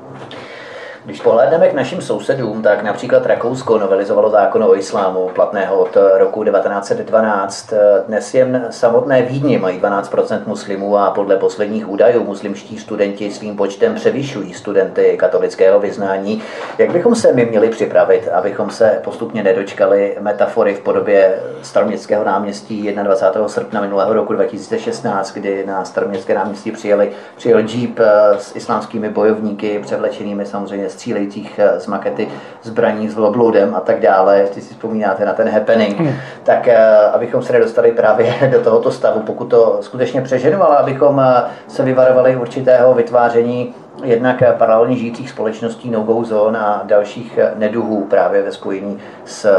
[1.05, 6.43] Když pohlédneme k našim sousedům, tak například Rakousko novelizovalo zákon o islámu platného od roku
[6.43, 7.73] 1912.
[8.07, 13.95] Dnes jen samotné Vídni mají 12% muslimů a podle posledních údajů muslimští studenti svým počtem
[13.95, 16.41] převyšují studenty katolického vyznání.
[16.77, 22.91] Jak bychom se my měli připravit, abychom se postupně nedočkali metafory v podobě staroměstského náměstí
[23.03, 23.47] 21.
[23.47, 27.99] srpna minulého roku 2016, kdy na staroměstské náměstí přijeli, přijel jeep
[28.37, 32.27] s islámskými bojovníky, převlečenými samozřejmě střílejících eh, z makety
[32.61, 36.13] zbraní s obloudem a tak dále, jestli si vzpomínáte na ten happening, hmm.
[36.43, 41.19] tak eh, abychom se nedostali právě do tohoto stavu, pokud to skutečně přeženu, ale abychom
[41.19, 48.43] eh, se vyvarovali určitého vytváření jednak paralelně žijících společností no-go zone a dalších neduhů právě
[48.43, 49.49] ve spojení s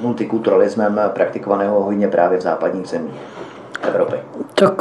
[0.00, 3.14] multikulturalismem praktikovaného hodně právě v západních zemích
[3.82, 4.16] Evropy.
[4.54, 4.72] Tak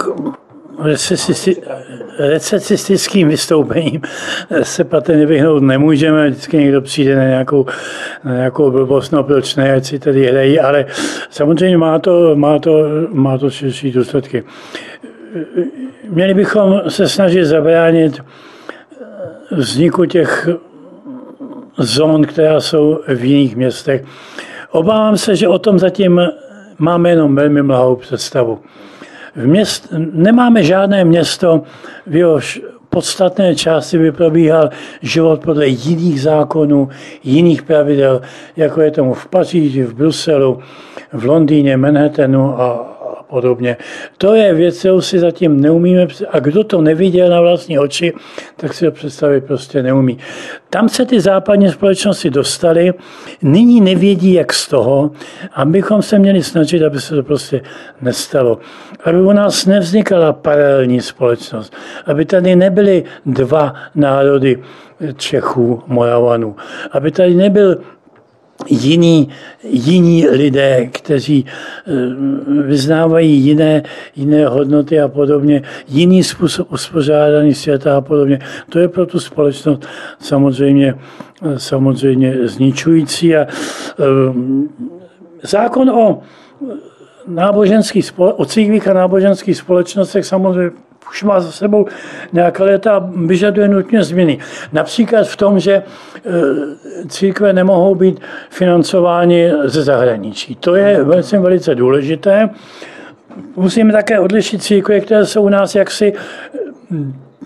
[2.19, 4.01] recesistickým vystoupením
[4.63, 6.29] se patrně vyhnout nemůžeme.
[6.29, 7.65] Vždycky někdo přijde na nějakou,
[8.23, 10.85] na nějakou blbost, no proč ne, ať si tady hrají, ale
[11.29, 14.43] samozřejmě má to, má to, má to širší důsledky.
[16.09, 18.21] Měli bychom se snažit zabránit
[19.51, 20.49] vzniku těch
[21.77, 24.03] zón, která jsou v jiných městech.
[24.71, 26.21] Obávám se, že o tom zatím
[26.77, 28.59] máme jenom velmi mlhou představu.
[29.35, 31.61] V měst, nemáme žádné město,
[32.07, 34.69] v jehož podstatné části by probíhal
[35.01, 36.89] život podle jiných zákonů,
[37.23, 38.21] jiných pravidel,
[38.57, 40.59] jako je tomu v Paříži, v Bruselu,
[41.13, 42.92] v Londýně, Manhattanu a,
[43.33, 43.77] podobně.
[44.17, 48.13] To je věc, kterou si zatím neumíme, a kdo to neviděl na vlastní oči,
[48.57, 50.17] tak si to představit prostě neumí.
[50.69, 52.93] Tam se ty západní společnosti dostaly,
[53.41, 55.11] nyní nevědí, jak z toho,
[55.53, 57.61] abychom se měli snažit, aby se to prostě
[58.01, 58.59] nestalo.
[59.03, 61.73] Aby u nás nevznikala paralelní společnost,
[62.05, 64.61] aby tady nebyly dva národy
[65.17, 66.55] Čechů, Moravanů,
[66.91, 67.77] aby tady nebyl
[68.69, 69.29] jiní,
[69.63, 71.91] jiní lidé, kteří eh,
[72.63, 73.83] vyznávají jiné,
[74.15, 78.39] jiné hodnoty a podobně, jiný způsob uspořádání světa a podobně.
[78.69, 79.85] To je pro tu společnost
[80.19, 80.95] samozřejmě,
[81.57, 83.35] samozřejmě zničující.
[83.35, 83.47] A eh,
[85.43, 86.21] zákon o
[87.27, 90.71] náboženských, o církvích a náboženských společnostech samozřejmě
[91.13, 91.85] už má za sebou
[92.33, 94.39] nějaká léta, vyžaduje nutně změny.
[94.71, 95.83] Například v tom, že e,
[97.07, 100.55] církve nemohou být financovány ze zahraničí.
[100.55, 102.49] To je velice, velice důležité.
[103.55, 106.13] Musíme také odlišit církve, které jsou u nás jaksi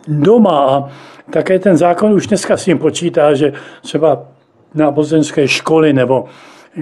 [0.07, 0.89] doma a
[1.31, 4.23] také ten zákon už dneska s tím počítá, že třeba
[4.73, 6.25] náboženské školy nebo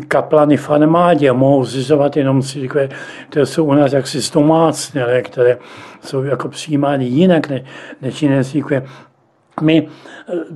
[0.07, 2.89] kaplany v armádě mohou zřizovat jenom církve,
[3.29, 5.57] které jsou u nás jaksi zdomácnělé, které
[6.01, 7.61] jsou jako přijímány jinak než,
[8.01, 8.81] než jiné církve.
[9.61, 9.87] My,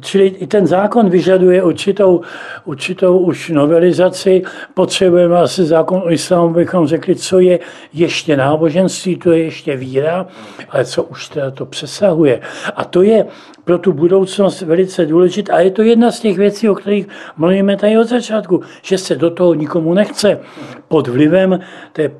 [0.01, 2.21] čili i ten zákon vyžaduje určitou,
[2.65, 4.41] určitou už novelizaci.
[4.73, 7.59] Potřebujeme asi zákon o islámu, bychom řekli, co je
[7.93, 10.27] ještě náboženství, to je ještě víra,
[10.69, 12.41] ale co už teda to přesahuje.
[12.75, 13.25] A to je
[13.63, 15.51] pro tu budoucnost velice důležité.
[15.51, 19.15] A je to jedna z těch věcí, o kterých mluvíme tady od začátku, že se
[19.15, 20.39] do toho nikomu nechce.
[20.87, 21.59] Pod vlivem
[21.93, 22.11] té eh,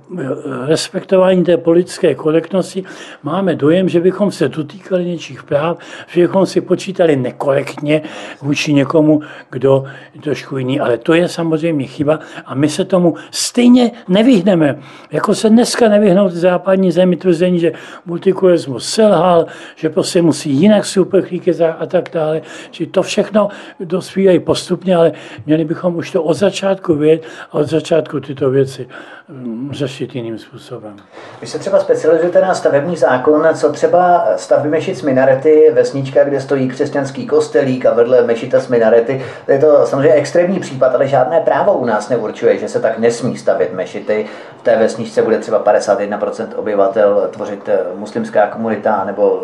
[0.65, 2.83] respektování té politické korektnosti
[3.23, 5.77] máme dojem, že bychom se dotýkali něčích práv,
[6.07, 8.01] že bychom si připočítali nekorektně
[8.41, 9.83] vůči někomu, kdo
[10.15, 10.79] je trošku jiný.
[10.79, 14.79] Ale to je samozřejmě chyba a my se tomu stejně nevyhneme.
[15.11, 17.71] Jako se dneska nevyhnout západní zemi tvrzení, že
[18.05, 19.45] multikulturismus selhal,
[19.75, 22.41] že prostě musí jinak superchlíky a tak dále.
[22.71, 23.49] Či to všechno
[23.79, 25.11] dospívají postupně, ale
[25.45, 28.87] měli bychom už to od začátku vědět a od začátku tyto věci
[29.29, 30.95] mm, řešit jiným způsobem.
[31.41, 36.41] Vy se třeba specializujete na stavební zákon, co třeba stavby mešit s minarety, vesnička, kde
[36.41, 39.25] stojí křesťanský kostelík a vedle mešita s minarety.
[39.47, 43.37] Je to samozřejmě extrémní případ, ale žádné právo u nás neurčuje, že se tak nesmí
[43.37, 44.25] stavět mešity.
[44.57, 49.41] V té vesničce bude třeba 51% obyvatel tvořit eh, muslimská komunita nebo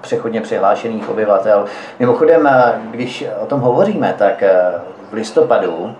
[0.00, 1.64] přechodně přihlášených obyvatel.
[1.98, 4.54] Mimochodem, eh, když o tom hovoříme, tak eh,
[5.10, 5.96] v listopadu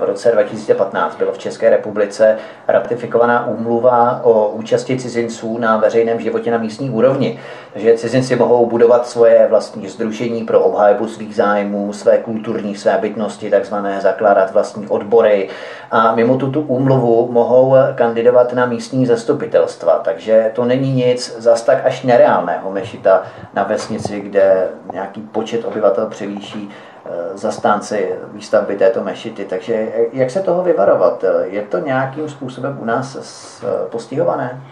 [0.00, 2.38] v roce 2015 bylo v České republice
[2.68, 7.38] ratifikovaná úmluva o účasti cizinců na veřejném životě na místní úrovni.
[7.72, 13.50] Takže cizinci mohou budovat svoje vlastní združení pro obhájbu svých zájmů, své kulturní své bytnosti,
[13.50, 15.48] takzvané zakládat vlastní odbory
[15.90, 20.00] a mimo tuto úmluvu mohou kandidovat na místní zastupitelstva.
[20.04, 23.22] Takže to není nic zas tak až nereálného mešita
[23.54, 26.91] na vesnici, kde nějaký počet obyvatel převýší Eh,
[27.34, 29.44] zastánci výstavby této mešity.
[29.44, 31.24] Takže jak se toho vyvarovat?
[31.42, 33.16] Je to nějakým způsobem u nás
[33.64, 34.62] eh, postihované?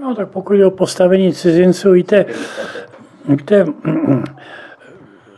[0.00, 2.24] No tak pokud je o postavení cizinců, víte,
[3.28, 3.66] víte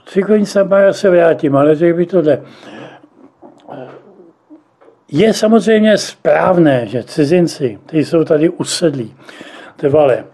[0.06, 0.44] Ciklin
[0.76, 2.42] já se vrátím, ale řekl by tohle.
[5.12, 9.14] Je samozřejmě správné, že cizinci, kteří jsou tady usedlí,
[9.76, 10.24] trvalé,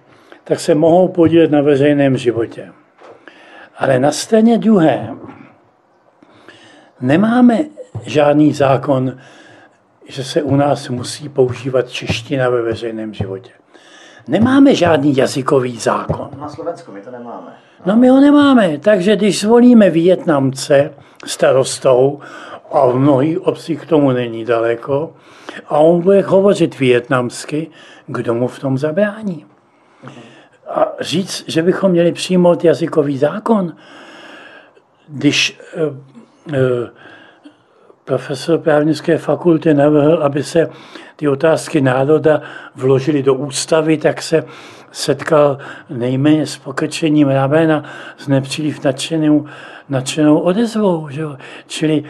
[0.45, 2.73] tak se mohou podílet na veřejném životě.
[3.79, 5.09] Ale na straně druhé,
[7.01, 7.59] Nemáme
[8.03, 9.17] žádný zákon,
[10.09, 13.51] že se u nás musí používat čeština ve veřejném životě.
[14.29, 16.31] Nemáme žádný jazykový zákon.
[16.41, 17.53] Na Slovensku my to nemáme.
[17.87, 20.91] No my ho nemáme, takže když zvolíme Větnamce
[21.27, 22.21] starostou,
[22.73, 25.15] a v mnohých obcích k tomu není daleko,
[25.69, 27.71] a on bude hovořit větnamsky,
[28.07, 29.47] kdo mu v tom zabrání?
[30.69, 33.77] A říct, že bychom měli přijmout jazykový zákon,
[35.09, 36.20] když Eh,
[38.05, 40.69] profesor právnické fakulty navrhl, aby se
[41.17, 42.43] ty otázky národa
[42.75, 44.45] vložily do ústavy, tak se
[44.93, 45.59] setkal
[45.91, 47.85] nejméně s pokrčením ramena
[48.19, 49.47] s nepříliš nadšenou,
[49.89, 51.09] nadšenou odezvou.
[51.11, 51.23] Že?
[51.67, 52.05] Čili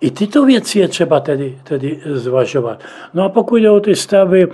[0.00, 2.80] i tyto věci je třeba tedy, tedy zvažovat.
[3.14, 4.48] No a pokud jde o ty stavy,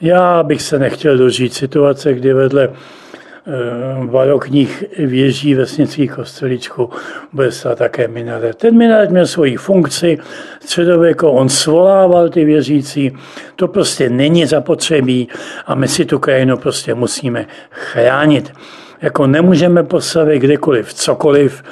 [0.00, 3.11] já bych se nechtěl dožít situace, kdy vedle Eh,
[4.04, 6.90] barokních věží vesnických kostelíčků
[7.32, 8.56] bude stát také minaret.
[8.56, 10.18] Ten minaret měl svoji funkci,
[10.60, 13.12] středověko on svolával ty věřící,
[13.56, 15.28] to prostě není zapotřebí
[15.66, 18.52] a my si tu krajinu prostě musíme chránit.
[19.02, 21.62] Jako nemůžeme postavit kdekoliv cokoliv,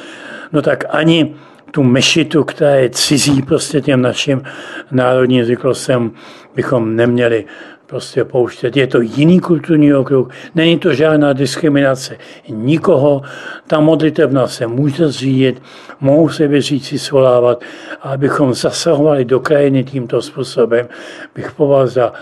[0.53, 1.35] no tak ani
[1.71, 4.43] tu mešitu, která je cizí prostě těm našim
[4.91, 6.11] národním zvyklostem,
[6.55, 7.45] bychom neměli
[7.91, 8.77] prostě pouštět.
[8.77, 12.17] Je to jiný kulturní okruh, není to žádná diskriminace
[12.49, 13.23] nikoho.
[13.67, 15.63] Ta modlitevna se může zřídit,
[16.01, 17.63] mohou se věřící svolávat,
[18.03, 20.89] a abychom zasahovali do krajiny tímto způsobem,
[21.35, 22.13] bych považoval za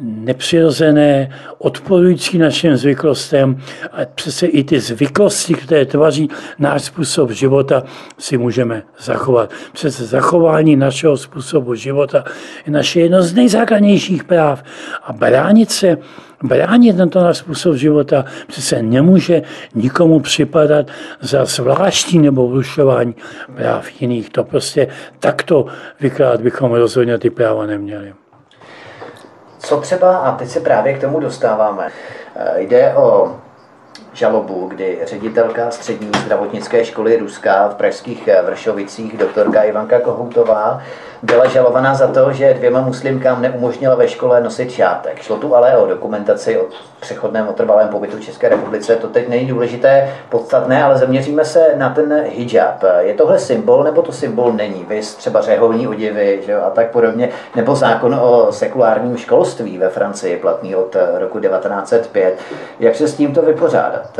[0.00, 3.60] nepřirozené, odporující našim zvyklostem
[3.92, 7.82] a přece i ty zvyklosti, které tvoří náš způsob života,
[8.18, 9.50] si můžeme zachovat.
[9.72, 12.24] Přece zachování našeho způsobu života
[12.66, 14.62] je naše jedno z nejzákladnějších práv
[15.02, 15.98] a bránit se
[16.42, 19.42] bránit tento náš způsob života přece nemůže
[19.74, 20.86] nikomu připadat
[21.20, 23.14] za zvláštní nebo vrušování
[23.56, 24.30] práv jiných.
[24.30, 24.88] To prostě
[25.18, 25.66] takto
[26.00, 28.14] vykládat bychom rozhodně ty práva neměli.
[29.64, 31.88] Co třeba, a teď se právě k tomu dostáváme,
[32.36, 33.36] eh, jde o
[34.12, 40.82] žalobu, kdy ředitelka střední zdravotnické školy Ruska v pražských Vršovicích, doktorka Ivanka Kohoutová,
[41.24, 45.22] byla žalovaná za to, že dvěma muslimkám neumožnila ve škole nosit šátek.
[45.22, 46.64] Šlo tu ale o dokumentaci o
[47.00, 48.96] přechodném otrvalém pobytu v České republice.
[48.96, 52.84] To teď není důležité, podstatné, ale zaměříme se na ten hijab.
[52.98, 54.86] Je tohle symbol, nebo to symbol není?
[54.88, 60.36] Vy třeba řeholní oděvy že a tak podobně, nebo zákon o sekulárním školství ve Francii,
[60.36, 62.38] platný od roku 1905.
[62.80, 64.18] Jak se s tímto vypořádat?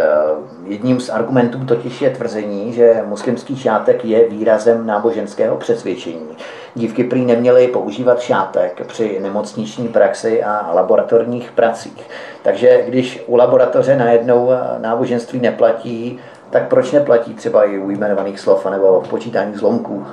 [0.64, 6.36] Jedním z argumentů totiž je tvrzení, že muslimský šátek je výrazem náboženského přesvědčení.
[6.74, 12.08] Dívky prý neměly používat šátek při nemocniční praxi a laboratorních pracích.
[12.42, 16.18] Takže když u laboratoře najednou náboženství neplatí,
[16.50, 20.06] tak proč neplatí třeba i u jmenovaných slov nebo počítání zlomků?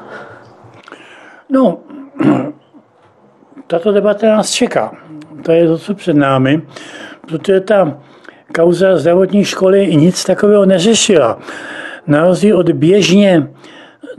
[1.49, 1.77] No,
[3.67, 4.91] tato debata nás čeká.
[5.45, 6.61] To je to, co před námi,
[7.27, 7.97] protože ta
[8.55, 11.39] kauza zdravotní školy nic takového neřešila.
[12.07, 13.47] na rozdíl od běžně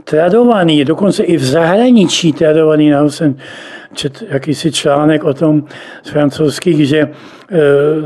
[0.03, 3.35] tradovaný, dokonce i v zahraničí tradovaný, já jsem
[3.93, 5.63] čet jakýsi článek o tom
[6.03, 7.09] z francouzských, že e,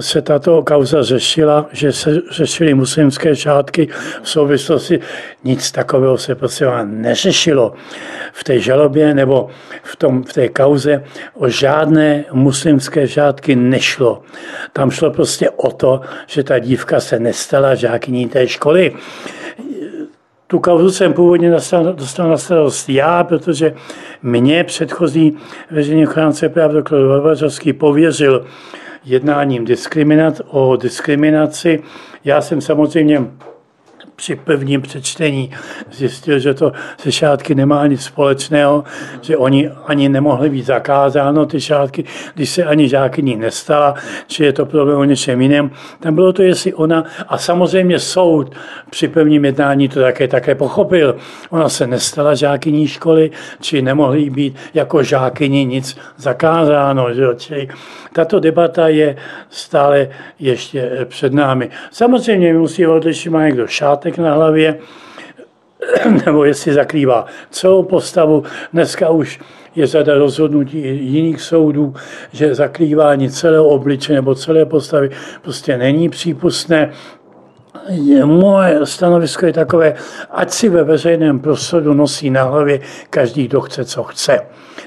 [0.02, 3.88] se tato kauza řešila, že se řešily muslimské šátky
[4.22, 5.00] v souvislosti.
[5.44, 7.74] Nic takového se prostě neřešilo
[8.34, 9.50] v té žalobě nebo
[9.84, 11.04] v, tom, v té kauze
[11.34, 14.22] o žádné muslimské žádky nešlo.
[14.74, 18.94] Tam šlo prostě o to, že ta dívka se nestala žákyní té školy.
[20.48, 23.74] Tu kauzu jsem původně dostal, dostal na starost já, protože
[24.24, 25.38] mě předchozí
[25.72, 28.46] veřejný ochránce práv doktor Varvařovský pověřil
[29.06, 31.84] jednáním diskriminat, o diskriminaci.
[32.26, 33.22] Já jsem samozřejmě
[34.18, 35.52] při prvním přečtení
[35.92, 38.84] zjistil, že to se šátky nemá nic společného,
[39.22, 42.04] že oni ani nemohli být zakázáno, ty šátky,
[42.36, 43.94] když se ani žákyní nestala,
[44.28, 45.72] či je to problém o něčem jiném.
[46.00, 48.56] Tam bylo to, jestli ona, a samozřejmě soud
[48.90, 51.16] při prvním jednání to také, také pochopil.
[51.50, 53.32] Ona se nestala žákyní školy,
[53.62, 57.14] či nemohli být jako žákyni nic zakázáno.
[57.14, 57.24] Že?
[57.38, 57.68] Čili
[58.14, 59.16] tato debata je
[59.50, 61.70] stále ještě před námi.
[61.92, 64.80] Samozřejmě musí odlišit, má někdo šátek na hlavě,
[66.26, 68.44] nebo jestli zakrývá celou postavu.
[68.74, 69.40] Dneska už
[69.76, 70.80] je řada rozhodnutí
[71.12, 71.94] jiných soudů,
[72.32, 75.10] že zakrývání celého obliče nebo celé postavy
[75.42, 76.92] prostě není přípustné.
[78.26, 79.94] Moje stanovisko je takové,
[80.32, 82.80] ať si ve veřejném prostoru nosí na hlavě
[83.10, 84.40] každý, kdo chce, co chce.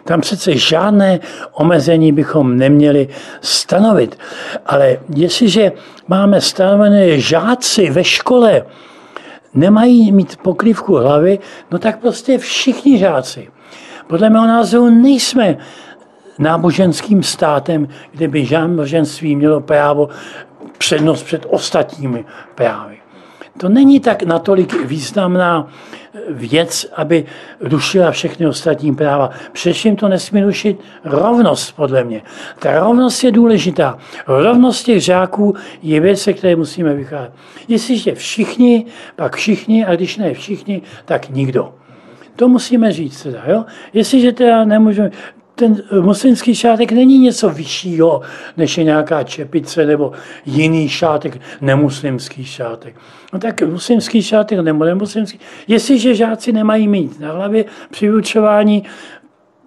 [0.04, 1.20] Tam přece žádné
[1.52, 3.08] omezení bychom neměli
[3.40, 4.18] stanovit.
[4.66, 5.72] Ale jestliže
[6.08, 8.62] máme stanovené žáci ve škole,
[9.54, 11.38] nemají mít pokrývku hlavy,
[11.70, 13.48] no tak prostě všichni žáci.
[14.06, 15.56] Podle mého názoru nejsme
[16.38, 20.08] náboženským státem, kde by náboženství mělo právo
[20.78, 22.24] přednost před ostatními
[22.54, 22.99] právy.
[23.60, 25.68] To není tak natolik významná
[26.28, 27.24] věc, aby
[27.60, 29.30] rušila všechny ostatní práva.
[29.52, 32.22] Především to nesmí rušit rovnost, podle mě.
[32.58, 33.98] Ta rovnost je důležitá.
[34.26, 37.32] Rovnost těch žáků je věc, se které musíme vycházet.
[37.68, 41.74] Jestliže všichni, pak všichni, a když ne všichni, tak nikdo.
[42.36, 43.64] To musíme říct teda, jo?
[43.92, 45.10] Jestliže teda nemůžeme,
[45.60, 48.20] ten muslimský šátek není něco vyššího,
[48.56, 50.12] než je nějaká čepice nebo
[50.46, 52.94] jiný šátek, nemuslimský šátek.
[53.32, 55.38] No tak muslimský šátek nebo nemuslimský.
[55.68, 58.82] Jestliže žáci nemají mít na hlavě při vyučování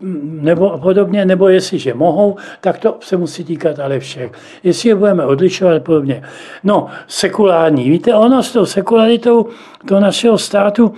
[0.01, 4.31] mm, nebo podobně, nebo jestliže mohou, tak to se musí týkat ale všech.
[4.63, 6.23] Jestli je budeme odlišovat podobně.
[6.63, 7.89] No, sekulární.
[7.89, 9.45] Víte, ono s tou sekularitou
[9.87, 10.93] toho našeho státu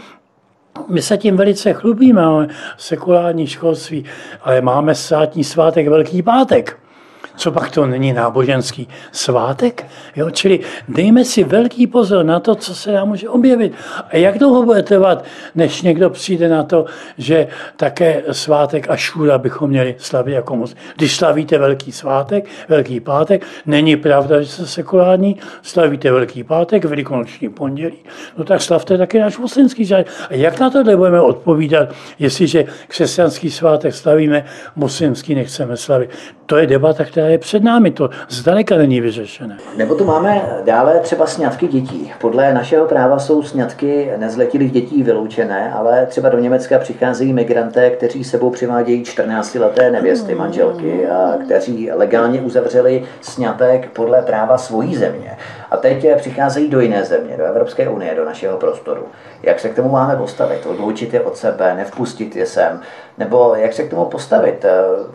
[0.88, 2.48] my se tím velice chlubíme, máme
[2.78, 4.06] sekulární školství,
[4.42, 6.85] ale máme státní svátek Velký pátek.
[7.36, 9.86] Co pak to není náboženský svátek?
[10.16, 13.74] Jo, čili dejme si velký pozor na to, co se nám může objevit.
[14.10, 15.26] A jak dlouho bude trvat,
[15.56, 16.86] než někdo přijde na to,
[17.18, 17.48] že
[17.78, 20.76] také svátek a šůra bychom měli slavit jako moc.
[20.96, 27.50] Když slavíte velký svátek, velký pátek, není pravda, že jste sekulární, slavíte velký pátek, velikonoční
[27.50, 27.98] pondělí,
[28.38, 30.06] no tak slavte také náš muslimský žád.
[30.30, 31.90] A jak na to budeme odpovídat,
[32.20, 34.46] jestliže křesťanský svátek slavíme,
[34.76, 36.10] muslimský nechceme slavit?
[36.46, 37.92] To je debata, která která je před námi.
[37.92, 39.58] To zdaleka není vyřešené.
[39.78, 42.12] Nebo tu máme dále třeba sňatky dětí.
[42.22, 48.24] Podle našeho práva jsou sňatky nezletilých dětí vyloučené, ale třeba do Německa přicházejí migranté, kteří
[48.24, 55.38] sebou přivádějí 14-leté nevěsty, manželky, a kteří legálně uzavřeli sňatek podle práva svojí země.
[55.72, 59.06] A teď přicházejí do jiné země, do Evropské unie, do našeho prostoru.
[59.44, 60.66] Jak se k tomu máme postavit?
[60.66, 62.82] Odloučit je od sebe, nevpustit je sem?
[63.18, 64.66] Nebo jak se k tomu postavit?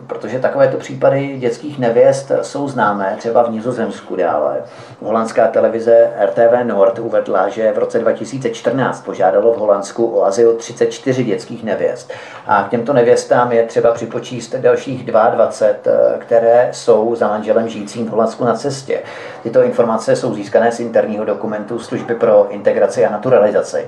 [0.07, 4.57] Protože takovéto případy dětských nevěst jsou známé, třeba v Nizozemsku dále.
[5.01, 11.23] Holandská televize RTV Nord uvedla, že v roce 2014 požádalo v Holandsku o azyl 34
[11.23, 12.13] dětských nevěst.
[12.47, 18.09] A k těmto nevěstám je třeba připočíst dalších 22, které jsou za manželem žijícím v
[18.09, 18.99] Holandsku na cestě.
[19.43, 23.87] Tyto informace jsou získané z interního dokumentu Služby pro integraci a naturalizaci.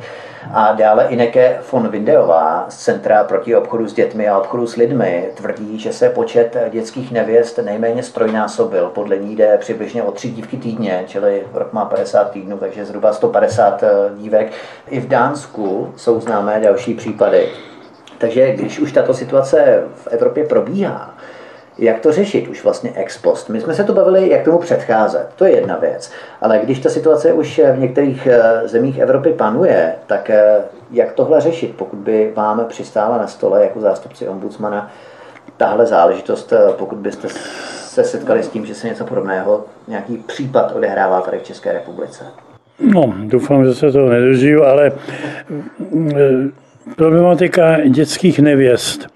[0.54, 5.30] A dále Ineke von Windeová z Centra proti obchodu s dětmi a obchodu s lidmi
[5.36, 8.92] tvrdí, že se počet dětských nevěst nejméně strojnásobil.
[8.94, 13.14] Podle ní jde přibližně o tři dívky týdně, čili rok má 50 týdnů, takže zhruba
[13.14, 13.84] 150
[14.18, 14.52] dívek.
[14.90, 17.50] I v Dánsku jsou známé další případy.
[18.18, 21.14] Takže když už tato situace v Evropě probíhá,
[21.78, 23.50] jak to řešit už vlastně ex post?
[23.50, 25.28] My jsme se to bavili, jak tomu předcházet.
[25.36, 26.12] To je jedna věc.
[26.42, 31.42] Ale když ta situace už v některých eh, zemích Evropy panuje, tak eh, jak tohle
[31.42, 34.92] řešit, pokud by vám přistála na stole jako zástupci ombudsmana
[35.58, 40.76] tahle záležitost, eh, pokud byste se setkali s tím, že se něco podobného, nějaký případ
[40.76, 42.26] odehrává tady v České republice?
[42.80, 44.92] No, doufám, že se toho nedožiju, ale
[46.96, 49.14] problematika dětských nevěst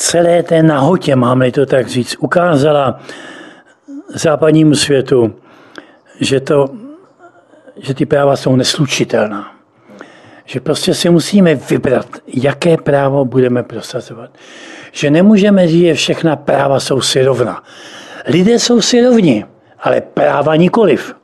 [0.00, 3.00] celé té nahotě, máme to tak říct, ukázala
[4.08, 5.34] západnímu světu,
[6.20, 6.68] že, to,
[7.76, 9.52] že ty práva jsou neslučitelná.
[10.44, 14.30] Že prostě si musíme vybrat, jaké právo budeme prosazovat.
[14.92, 17.62] Že nemůžeme říct, že všechna práva jsou si rovna.
[18.26, 19.44] Lidé jsou si rovni,
[19.80, 21.14] ale práva nikoliv.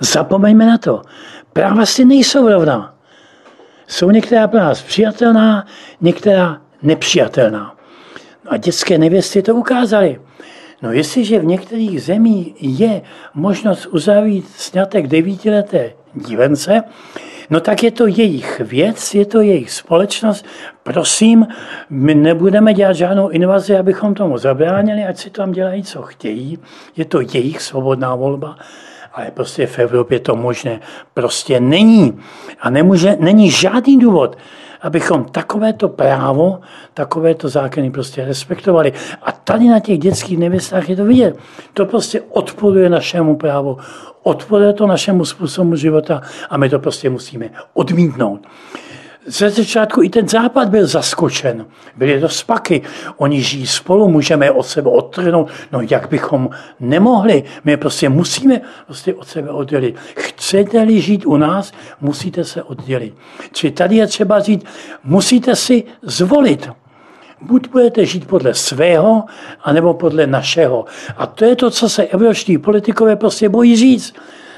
[0.00, 1.02] Zapomeňme na to.
[1.52, 2.94] Práva si nejsou rovná.
[3.86, 5.66] Jsou některá pro nás přijatelná,
[6.00, 7.75] některá nepřijatelná.
[8.48, 10.20] A dětské nevěsty to ukázaly.
[10.82, 13.02] No jestliže v některých zemích je
[13.34, 16.82] možnost uzavít snětek devítileté dívence,
[17.50, 20.46] no tak je to jejich věc, je to jejich společnost.
[20.82, 21.46] Prosím,
[21.90, 26.58] my nebudeme dělat žádnou invazi, abychom tomu zabránili, ať si tam dělají, co chtějí.
[26.96, 28.56] Je to jejich svobodná volba
[29.16, 30.80] ale prostě v Evropě to možné
[31.14, 32.20] prostě není.
[32.60, 34.38] A nemůže, není žádný důvod,
[34.86, 36.60] abychom takovéto právo,
[36.94, 38.92] takovéto zákony prostě respektovali.
[39.22, 41.38] A tady na těch dětských nevěstách je to vidět.
[41.74, 43.78] To prostě odporuje našemu právu,
[44.22, 48.40] odporuje to našemu způsobu života a my to prostě musíme odmítnout.
[49.28, 51.66] Ze začátku i ten západ byl zaskočen.
[51.96, 52.82] Byly to spaky.
[53.16, 55.48] Oni žijí spolu, můžeme od sebe odtrhnout.
[55.72, 56.50] No jak bychom
[56.80, 57.44] nemohli?
[57.64, 59.96] My prostě musíme prostě od sebe oddělit.
[60.16, 63.14] Chcete-li žít u nás, musíte se oddělit.
[63.52, 64.64] Čili tady je třeba říct,
[65.04, 66.70] musíte si zvolit.
[67.40, 69.24] Buď budete žít podle svého,
[69.62, 70.84] anebo podle našeho.
[71.16, 74.14] A to je to, co se evropští politikové prostě bojí říct.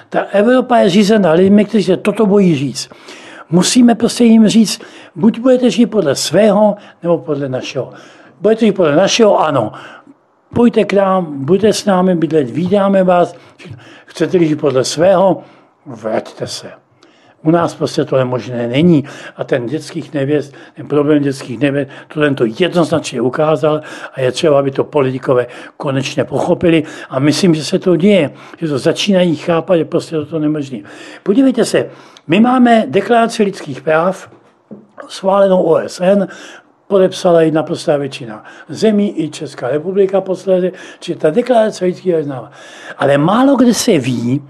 [0.09, 2.91] Ta Evropa je řízena lidmi, kteří se toto bojí říct
[3.51, 4.81] musíme prostě jim říct,
[5.15, 7.93] buď budete žít podle svého, nebo podle našeho.
[8.41, 9.73] Budete žít podle našeho, ano.
[10.55, 13.35] Pojďte k nám, buďte s námi bydlet, vídáme vás.
[14.07, 15.43] Chcete žít podle svého,
[15.87, 16.88] vraťte se.
[17.43, 19.05] U nás prostě tohle možné není.
[19.37, 23.81] A ten dětských nevěst, ten problém dětských nevěst, to to jednoznačně ukázal
[24.15, 25.47] a je třeba, aby to politikové
[25.77, 26.83] konečně pochopili.
[27.11, 30.79] A myslím, že se to děje, že to začínají chápat, že prostě to nemožné.
[31.23, 31.91] Podívejte se,
[32.27, 34.31] my máme deklaraci lidských práv,
[35.09, 36.23] schválenou OSN,
[36.89, 42.51] podepsala ji naprostá většina zemí, i Česká republika posledně, či ta deklarace lidských práv
[42.99, 44.43] Ale málo kde se ví,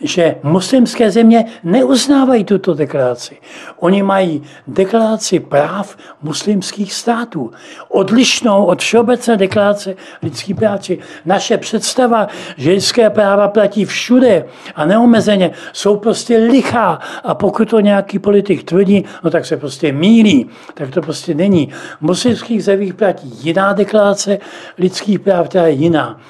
[0.00, 3.36] že muslimské země neuznávají tuto deklaraci.
[3.76, 7.50] Oni mají deklaraci práv muslimských států,
[7.88, 10.98] odlišnou od všeobecné deklarace lidských práv.
[11.24, 14.44] Naše představa, že lidské práva platí všude
[14.74, 16.98] a neomezeně, jsou prostě lichá.
[17.24, 20.50] A pokud to nějaký politik tvrdí, no tak se prostě mílí.
[20.74, 21.72] Tak to prostě není.
[21.98, 24.38] V muslimských zemích platí jiná deklarace
[24.78, 26.20] lidských práv, která je jiná.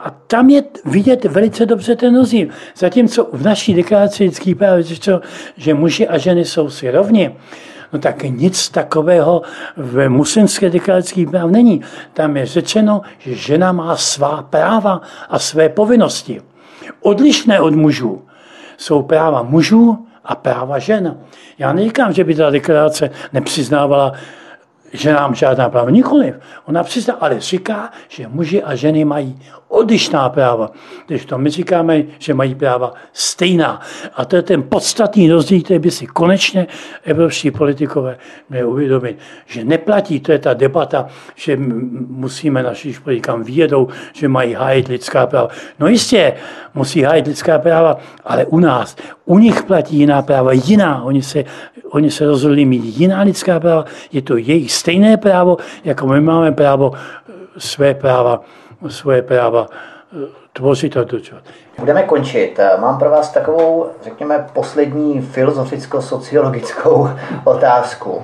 [0.00, 2.48] A tam je vidět velice dobře ten rozdíl.
[2.76, 5.20] Zatímco v naší deklaraci lidských práv je
[5.56, 7.34] že muži a ženy jsou si rovni,
[7.92, 9.42] no tak nic takového
[9.76, 11.80] v muslimské deklaraci práv není.
[12.12, 16.42] Tam je řečeno, že žena má svá práva a své povinnosti.
[17.00, 18.22] Odlišné od mužů
[18.76, 21.18] jsou práva mužů a práva žen.
[21.58, 24.12] Já neříkám, že by ta deklarace nepřiznávala
[24.92, 25.90] že nám žádná práva.
[25.90, 26.34] Nikoliv.
[26.64, 29.42] Ona přizná, ale říká, že muži a ženy mají
[29.76, 30.70] odlišná práva.
[31.06, 33.80] Když to my říkáme, že mají práva stejná.
[34.14, 36.66] A to je ten podstatný rozdíl, který by si konečně
[37.04, 38.18] evropští politikové
[38.50, 41.56] měli uvědomit, že neplatí, to je ta debata, že
[42.08, 45.48] musíme naši politikám vědou, že mají hájit lidská práva.
[45.78, 46.34] No jistě,
[46.74, 51.02] musí hájit lidská práva, ale u nás, u nich platí jiná práva, jiná.
[51.02, 51.44] Oni se,
[51.90, 56.52] oni se rozhodli mít jiná lidská práva, je to jejich stejné právo, jako my máme
[56.52, 56.92] právo
[57.58, 58.40] své práva
[58.88, 61.44] svoje práva eh, tvořit a dočovat.
[61.78, 62.60] Budeme končit.
[62.80, 67.08] Mám pro vás takovou, řekněme, poslední filozoficko-sociologickou
[67.44, 68.22] otázku.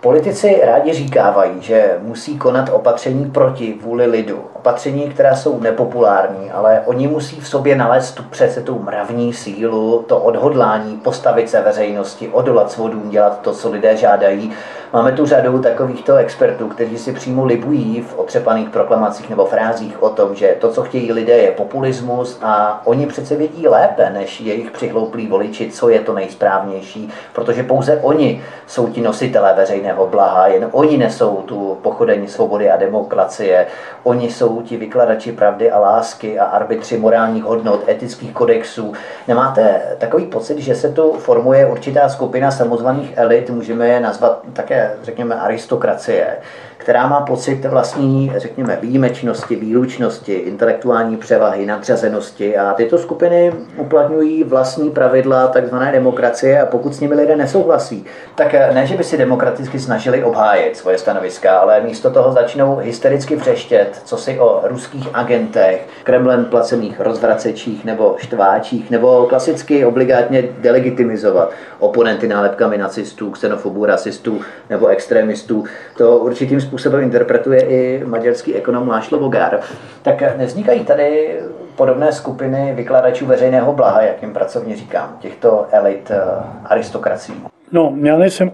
[0.00, 4.44] Politici rádi říkávají, že musí konat opatření proti vůli lidu.
[4.60, 10.04] Opatření, která jsou nepopulární, ale oni musí v sobě nalézt tu přece tu mravní sílu,
[10.08, 14.52] to odhodlání, postavit se veřejnosti, odolat svodům, dělat to, co lidé žádají.
[14.92, 20.10] Máme tu řadu takovýchto expertů, kteří si přímo libují v otřepaných proklamacích nebo frázích o
[20.10, 24.70] tom, že to, co chtějí lidé, je populismus a oni přece vědí lépe než jejich
[24.70, 30.68] přihlouplí voliči, co je to nejsprávnější, protože pouze oni jsou ti nositelé veřejného blaha, jen
[30.72, 33.66] oni nesou tu pochodení svobody a demokracie,
[34.02, 38.92] oni jsou jsou ti vykladači pravdy a lásky a arbitři morálních hodnot, etických kodexů.
[39.28, 44.90] Nemáte takový pocit, že se tu formuje určitá skupina samozvaných elit, můžeme je nazvat také,
[45.02, 46.36] řekněme, aristokracie,
[46.80, 54.90] která má pocit vlastní, řekněme, výjimečnosti, výlučnosti, intelektuální převahy, nadřazenosti a tyto skupiny uplatňují vlastní
[54.90, 58.04] pravidla takzvané demokracie a pokud s nimi lidé nesouhlasí,
[58.34, 63.36] tak ne, že by si demokraticky snažili obhájit svoje stanoviska, ale místo toho začnou hystericky
[63.36, 71.52] přeštět, co si o ruských agentech, Kremlem placených rozvracečích nebo štváčích, nebo klasicky obligátně delegitimizovat
[71.78, 74.40] oponenty nálepkami nacistů, xenofobů, rasistů
[74.70, 75.64] nebo extremistů.
[75.96, 79.60] To určitým způsobem interpretuje i maďarský ekonom Lášlo Bogár.
[80.02, 81.40] Tak nevznikají tady
[81.76, 86.20] podobné skupiny vykladačů veřejného blaha, jak jim pracovně říkám, těchto elit eh,
[86.64, 87.34] aristokracií?
[87.72, 88.52] No, já nejsem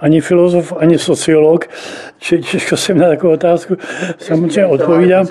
[0.00, 1.64] ani filozof, ani sociolog,
[2.18, 3.76] či těžko jsem na takovou otázku
[4.18, 5.26] samozřejmě odpovídám.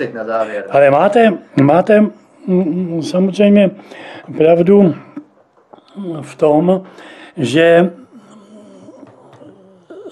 [0.70, 2.10] Ale máte, máte mm,
[2.46, 3.70] mm, samozřejmě
[4.36, 4.94] pravdu
[6.20, 6.82] v tom,
[7.36, 7.90] že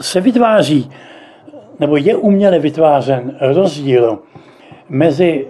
[0.00, 0.90] se vytváří,
[1.81, 4.19] nebo je uměle vytvářen rozdíl
[4.89, 5.47] mezi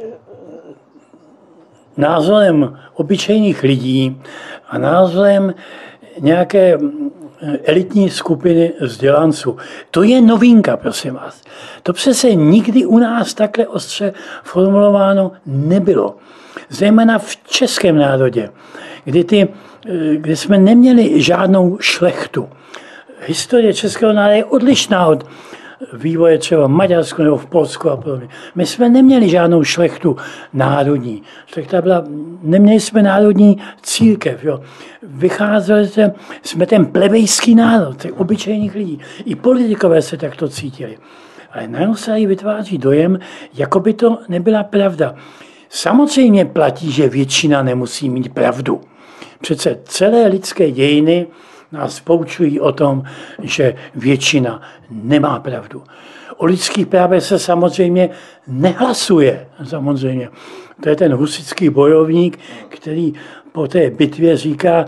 [1.97, 4.20] názorem obyčejných lidí
[4.69, 5.55] a názorem
[6.20, 6.78] nějaké
[7.65, 9.57] elitní skupiny vzdělanců.
[9.90, 11.43] To je novinka, prosím vás.
[11.82, 14.12] To přece nikdy u nás takhle ostře
[14.43, 16.16] formulováno nebylo.
[16.69, 18.51] Zejména v českém národě,
[19.05, 19.48] kdy, ty,
[20.15, 22.48] kdy jsme neměli žádnou šlechtu.
[23.27, 25.27] Historie českého národa je odlišná od
[25.93, 28.28] vývoje třeba v Maďarsku nebo v Polsku a podobně.
[28.55, 30.16] My jsme neměli žádnou šlechtu
[30.52, 31.23] národní.
[31.47, 32.05] Šlechta byla,
[32.43, 34.44] neměli jsme národní církev.
[34.44, 34.61] Jo.
[35.02, 36.12] Vycházeli jsme,
[36.43, 39.01] jsme ten plebejský národ, těch obyčejných lidí.
[39.24, 40.98] I politikové se takto cítili.
[41.52, 43.19] Ale najednou se tady vytváří dojem,
[43.55, 45.15] jako by to nebyla pravda.
[45.69, 48.81] Samozřejmě platí, že většina nemusí mít pravdu.
[49.40, 51.27] Přece celé lidské dějiny
[51.72, 53.02] nás poučují o tom,
[53.42, 55.82] že většina nemá pravdu.
[56.36, 58.10] O lidských právech se samozřejmě
[58.47, 59.47] nehlasuje.
[59.64, 60.28] Samozřejmě.
[60.82, 62.38] To je ten husický bojovník,
[62.68, 63.12] který
[63.52, 64.86] po té bitvě říká,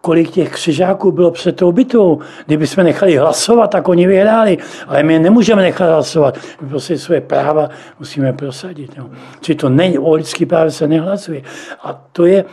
[0.00, 2.20] kolik těch křižáků bylo před tou bitvou.
[2.46, 4.58] Kdyby jsme nechali hlasovat, tak oni vyhráli.
[4.86, 6.38] Ale my nemůžeme nechat hlasovat.
[6.60, 7.68] My prostě své práva
[7.98, 8.90] musíme prosadit.
[8.96, 9.10] Jo.
[9.40, 11.42] Čili to není, o lidský právě se nehlasuje.
[11.82, 12.44] A to je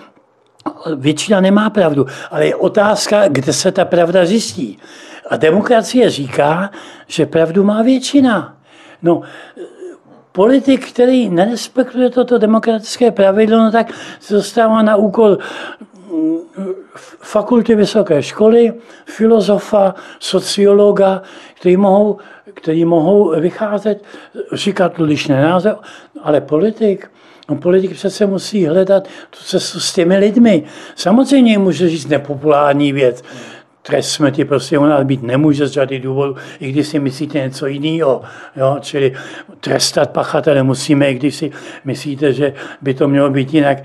[0.96, 4.80] většina nemá pravdu, ale je otázka, kde se ta pravda zjistí.
[5.30, 6.70] A demokracie říká,
[7.08, 8.56] že pravdu má většina.
[9.02, 9.22] No,
[10.32, 15.38] politik, který nerespektuje toto demokratické pravidlo, no tak se dostává na úkol
[16.12, 16.38] mm,
[17.22, 18.74] fakulty vysoké školy,
[19.06, 21.22] filozofa, sociologa,
[21.54, 22.18] který mohou,
[22.54, 24.04] který mohou vycházet,
[24.54, 25.76] říkat lišné názory,
[26.24, 27.12] ale politik,
[27.50, 30.64] No politik přece musí hledat tu cestu s těmi lidmi.
[30.96, 33.24] Samozřejmě může říct nepopulární věc.
[33.82, 37.68] Trest smrti prostě u nás být nemůže z řady důvodů, i když si myslíte něco
[37.68, 38.22] jiného.
[38.56, 38.78] Jo?
[38.82, 39.14] Čili
[39.60, 41.52] trestat pachatele musíme, i když si
[41.86, 43.78] myslíte, že by to mělo být jinak.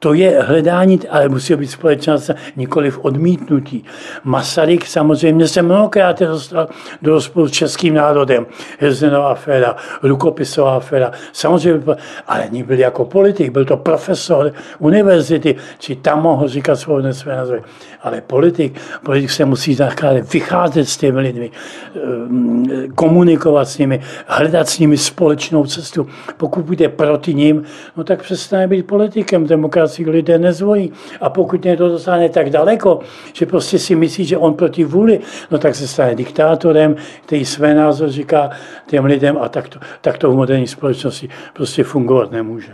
[0.00, 3.84] To je hledání, ale musí být společnost nikoli v odmítnutí.
[4.24, 6.68] Masaryk samozřejmě se mnohokrát dostal
[7.02, 8.46] do rozporu s českým národem.
[8.78, 11.12] Hezenová aféra, rukopisová aféra.
[11.32, 11.96] Samozřejmě,
[12.26, 17.62] ale byl jako politik, byl to profesor univerzity, či tam mohl říkat svobodné své názory.
[18.02, 21.50] Ale politik, politik se musí zakládat, vycházet s těmi lidmi,
[21.96, 22.64] ehm,
[22.94, 26.06] komunikovat s nimi, hledat s nimi společnou cestu.
[26.36, 27.62] Pokud bude proti ním,
[27.96, 29.46] no tak přestane být politikem.
[29.46, 30.92] Demokracie si lidé nezvolí.
[31.20, 33.00] A pokud někdo dostane tak daleko,
[33.32, 35.20] že prostě si myslí, že on proti vůli,
[35.50, 36.96] no tak se stane diktátorem,
[37.26, 38.50] který své názor říká
[38.86, 42.72] těm lidem a tak to, tak to v moderní společnosti prostě fungovat nemůže.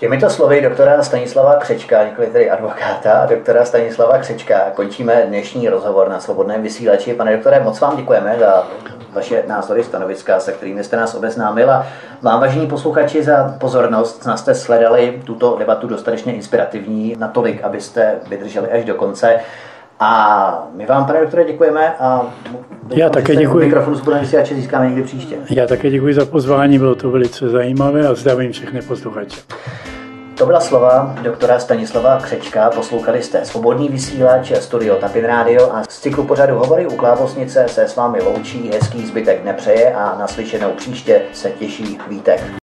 [0.00, 6.08] Těmito slovy doktora Stanislava Křečka, nikoli tedy advokáta, a doktora Stanislava Křečka, končíme dnešní rozhovor
[6.08, 7.14] na Svobodném vysílači.
[7.14, 8.68] Pane doktore, moc vám děkujeme za
[9.12, 11.86] vaše názory, stanoviska, se kterými jste nás obeznámil a
[12.22, 14.26] vám, vážení posluchači, za pozornost.
[14.26, 19.40] Nás jste sledali tuto debatu dostatečně inspirativní, natolik, abyste vydrželi až do konce.
[20.00, 22.26] A my vám, pane doktore, děkujeme a
[22.94, 23.64] já také děkuji.
[23.64, 25.36] Mikrofon s vysílače získáme někdy příště.
[25.50, 29.40] Já také děkuji za pozvání, bylo to velice zajímavé a zdravím všechny posluchače.
[30.34, 35.98] To byla slova doktora Stanislava Křečka, poslouchali jste Svobodný vysílač, studio Tapin Radio a z
[35.98, 41.22] cyklu pořadu Hovory u Klávosnice se s vámi loučí, hezký zbytek nepřeje a naslyšenou příště
[41.32, 42.59] se těší Vítek.